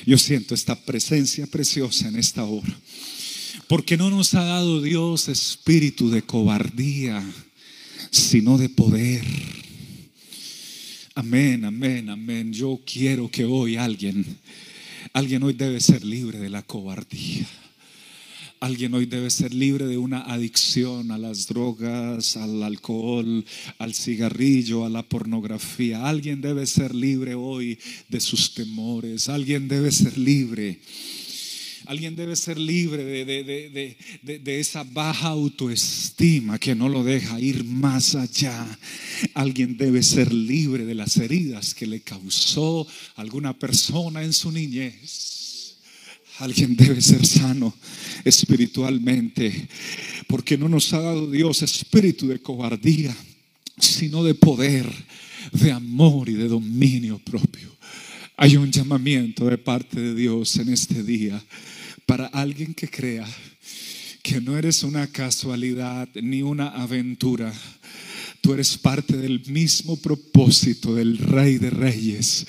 Yo 0.05 0.17
siento 0.17 0.55
esta 0.55 0.85
presencia 0.85 1.45
preciosa 1.47 2.07
en 2.07 2.15
esta 2.15 2.45
hora. 2.45 2.79
¿Por 3.67 3.83
qué 3.83 3.97
no 3.97 4.09
nos 4.09 4.33
ha 4.35 4.45
dado 4.45 4.81
Dios 4.81 5.27
espíritu 5.27 6.09
de 6.09 6.21
cobardía? 6.21 7.21
Sino 8.09 8.57
de 8.57 8.69
poder. 8.69 9.23
Amén, 11.15 11.65
amén, 11.65 12.09
amén. 12.09 12.53
Yo 12.53 12.79
quiero 12.85 13.29
que 13.29 13.45
hoy 13.45 13.75
alguien, 13.75 14.25
alguien 15.13 15.43
hoy 15.43 15.53
debe 15.53 15.79
ser 15.79 16.03
libre 16.05 16.39
de 16.39 16.49
la 16.49 16.61
cobardía. 16.63 17.47
Alguien 18.61 18.93
hoy 18.93 19.07
debe 19.07 19.31
ser 19.31 19.55
libre 19.55 19.87
de 19.87 19.97
una 19.97 20.21
adicción 20.21 21.11
a 21.11 21.17
las 21.17 21.47
drogas, 21.47 22.37
al 22.37 22.61
alcohol, 22.61 23.43
al 23.79 23.95
cigarrillo, 23.95 24.85
a 24.85 24.89
la 24.89 25.01
pornografía. 25.01 26.07
Alguien 26.07 26.41
debe 26.41 26.67
ser 26.67 26.93
libre 26.93 27.33
hoy 27.33 27.79
de 28.07 28.21
sus 28.21 28.53
temores. 28.53 29.29
Alguien 29.29 29.67
debe 29.67 29.91
ser 29.91 30.15
libre 30.15 30.79
Alguien 31.85 32.15
debe 32.15 32.35
ser 32.35 32.57
libre 32.57 33.03
de, 33.03 34.59
esa 34.59 34.83
baja 34.83 35.29
autoestima 35.29 36.59
que 36.59 36.75
no 36.75 36.89
lo 36.89 37.03
deja 37.03 37.39
ir 37.39 37.63
más 37.63 38.15
allá. 38.15 38.65
Alguien 39.33 39.77
debe 39.77 40.03
ser 40.03 40.33
libre 40.33 40.85
de 40.85 40.95
las 40.95 41.17
heridas 41.17 41.73
que 41.73 41.87
le 41.87 42.01
causó 42.01 42.87
alguna 43.15 43.57
persona 43.57 44.23
en 44.23 44.33
su 44.33 44.51
niñez. 44.51 45.77
Alguien 46.39 46.75
debe 46.75 47.01
ser 47.01 47.25
sano 47.25 47.75
espiritualmente, 48.23 49.67
porque 50.27 50.57
no 50.57 50.69
nos 50.69 50.91
ha 50.93 50.99
dado 50.99 51.29
Dios 51.29 51.61
espíritu 51.61 52.27
de 52.27 52.39
cobardía, 52.39 53.15
sino 53.77 54.23
de 54.23 54.33
poder, 54.33 54.87
de 55.51 55.71
amor 55.71 56.29
y 56.29 56.33
de 56.33 56.47
dominio 56.47 57.19
propio. 57.19 57.60
Hay 58.37 58.57
un 58.57 58.71
llamamiento 58.71 59.45
de 59.45 59.57
parte 59.57 59.99
de 59.99 60.15
Dios 60.15 60.55
en 60.57 60.69
este 60.69 61.03
día 61.03 61.41
para 62.05 62.27
alguien 62.27 62.73
que 62.73 62.89
crea 62.89 63.27
que 64.23 64.39
no 64.39 64.57
eres 64.57 64.83
una 64.83 65.07
casualidad 65.07 66.07
ni 66.15 66.41
una 66.41 66.69
aventura. 66.69 67.53
Tú 68.41 68.53
eres 68.53 68.77
parte 68.77 69.17
del 69.17 69.45
mismo 69.47 69.97
propósito 69.97 70.95
del 70.95 71.17
Rey 71.17 71.57
de 71.57 71.69
Reyes 71.69 72.45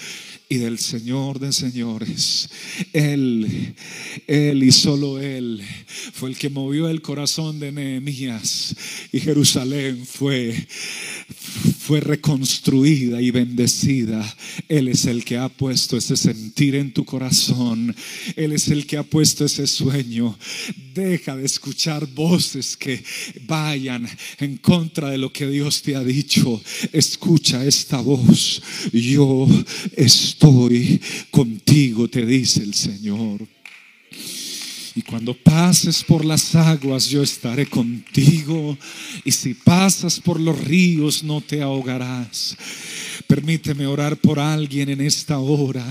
y 0.49 0.59
del 0.59 0.79
Señor 0.79 1.39
de 1.39 1.51
señores. 1.51 2.49
Él, 2.93 3.75
Él 4.27 4.63
y 4.63 4.71
solo 4.71 5.19
Él 5.19 5.63
fue 6.13 6.29
el 6.31 6.37
que 6.37 6.51
movió 6.51 6.89
el 6.89 7.01
corazón 7.01 7.59
de 7.59 7.73
Nehemías 7.73 8.77
y 9.13 9.21
Jerusalén 9.21 10.05
fue, 10.05 10.67
fue 11.83 12.01
reconstruida 12.01 13.21
y 13.21 13.33
bendecida. 13.33 14.23
Él 14.69 14.87
es 14.87 15.05
el 15.07 15.25
que 15.25 15.37
ha 15.37 15.49
puesto 15.49 15.97
ese 15.97 16.17
sentir 16.17 16.77
en 16.77 16.93
tu 16.93 17.05
corazón. 17.05 17.95
Él 18.37 18.53
es 18.53 18.69
el 18.69 18.87
que 18.87 18.99
ha 18.99 19.03
puesto 19.03 19.45
ese 19.45 19.67
sueño. 19.67 20.39
Deja 20.95 21.37
de 21.37 21.45
escuchar 21.45 22.07
voces 22.07 22.77
que 22.77 23.03
vayan 23.49 24.09
en 24.39 24.59
contra 24.59 25.11
de 25.11 25.19
lo 25.19 25.33
que 25.33 25.49
Dios 25.49 25.83
te 25.83 25.97
ha 25.97 26.05
dicho. 26.05 26.63
Escucha 26.93 27.65
esta 27.67 28.01
voz. 28.01 28.63
Yo 28.93 29.49
estoy 29.97 31.01
contigo, 31.33 32.07
te 32.07 32.25
dice 32.25 32.63
el 32.63 32.75
Señor. 32.75 33.45
Y 34.95 35.03
cuando 35.03 35.35
pases 35.35 36.05
por 36.05 36.25
las 36.25 36.55
aguas, 36.55 37.09
yo 37.09 37.23
estaré 37.23 37.67
contigo. 37.67 38.77
Y 39.25 39.33
si 39.33 39.55
pasas 39.55 40.21
por 40.21 40.39
los 40.39 40.63
ríos, 40.63 41.23
no 41.23 41.41
te 41.41 41.63
ahogarás. 41.63 42.57
Permíteme 43.27 43.87
orar 43.87 44.19
por 44.19 44.39
alguien 44.39 44.91
en 44.91 45.01
esta 45.01 45.39
hora. 45.39 45.87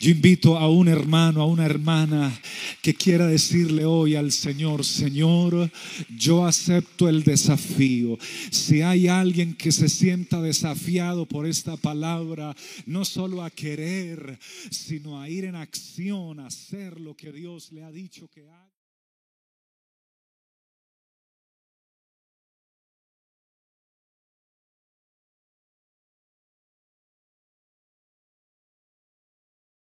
Yo 0.00 0.10
invito 0.10 0.56
a 0.56 0.70
un 0.70 0.88
hermano, 0.88 1.42
a 1.42 1.46
una 1.46 1.66
hermana 1.66 2.32
que 2.80 2.94
quiera 2.94 3.26
decirle 3.26 3.84
hoy 3.84 4.14
al 4.14 4.32
Señor, 4.32 4.84
Señor, 4.84 5.70
yo 6.16 6.46
acepto 6.46 7.08
el 7.08 7.22
desafío. 7.22 8.18
Si 8.50 8.80
hay 8.80 9.08
alguien 9.08 9.54
que 9.54 9.72
se 9.72 9.88
sienta 9.88 10.40
desafiado 10.40 11.26
por 11.26 11.46
esta 11.46 11.76
palabra, 11.76 12.56
no 12.86 13.04
solo 13.04 13.42
a 13.42 13.50
querer, 13.50 14.38
sino 14.70 15.20
a 15.20 15.28
ir 15.28 15.44
en 15.44 15.56
acción, 15.56 16.40
a 16.40 16.46
hacer 16.46 17.00
lo 17.00 17.14
que 17.14 17.32
Dios 17.32 17.72
le 17.72 17.82
ha 17.84 17.90
dicho 17.90 18.29
que 18.30 18.40
haga. 18.48 18.69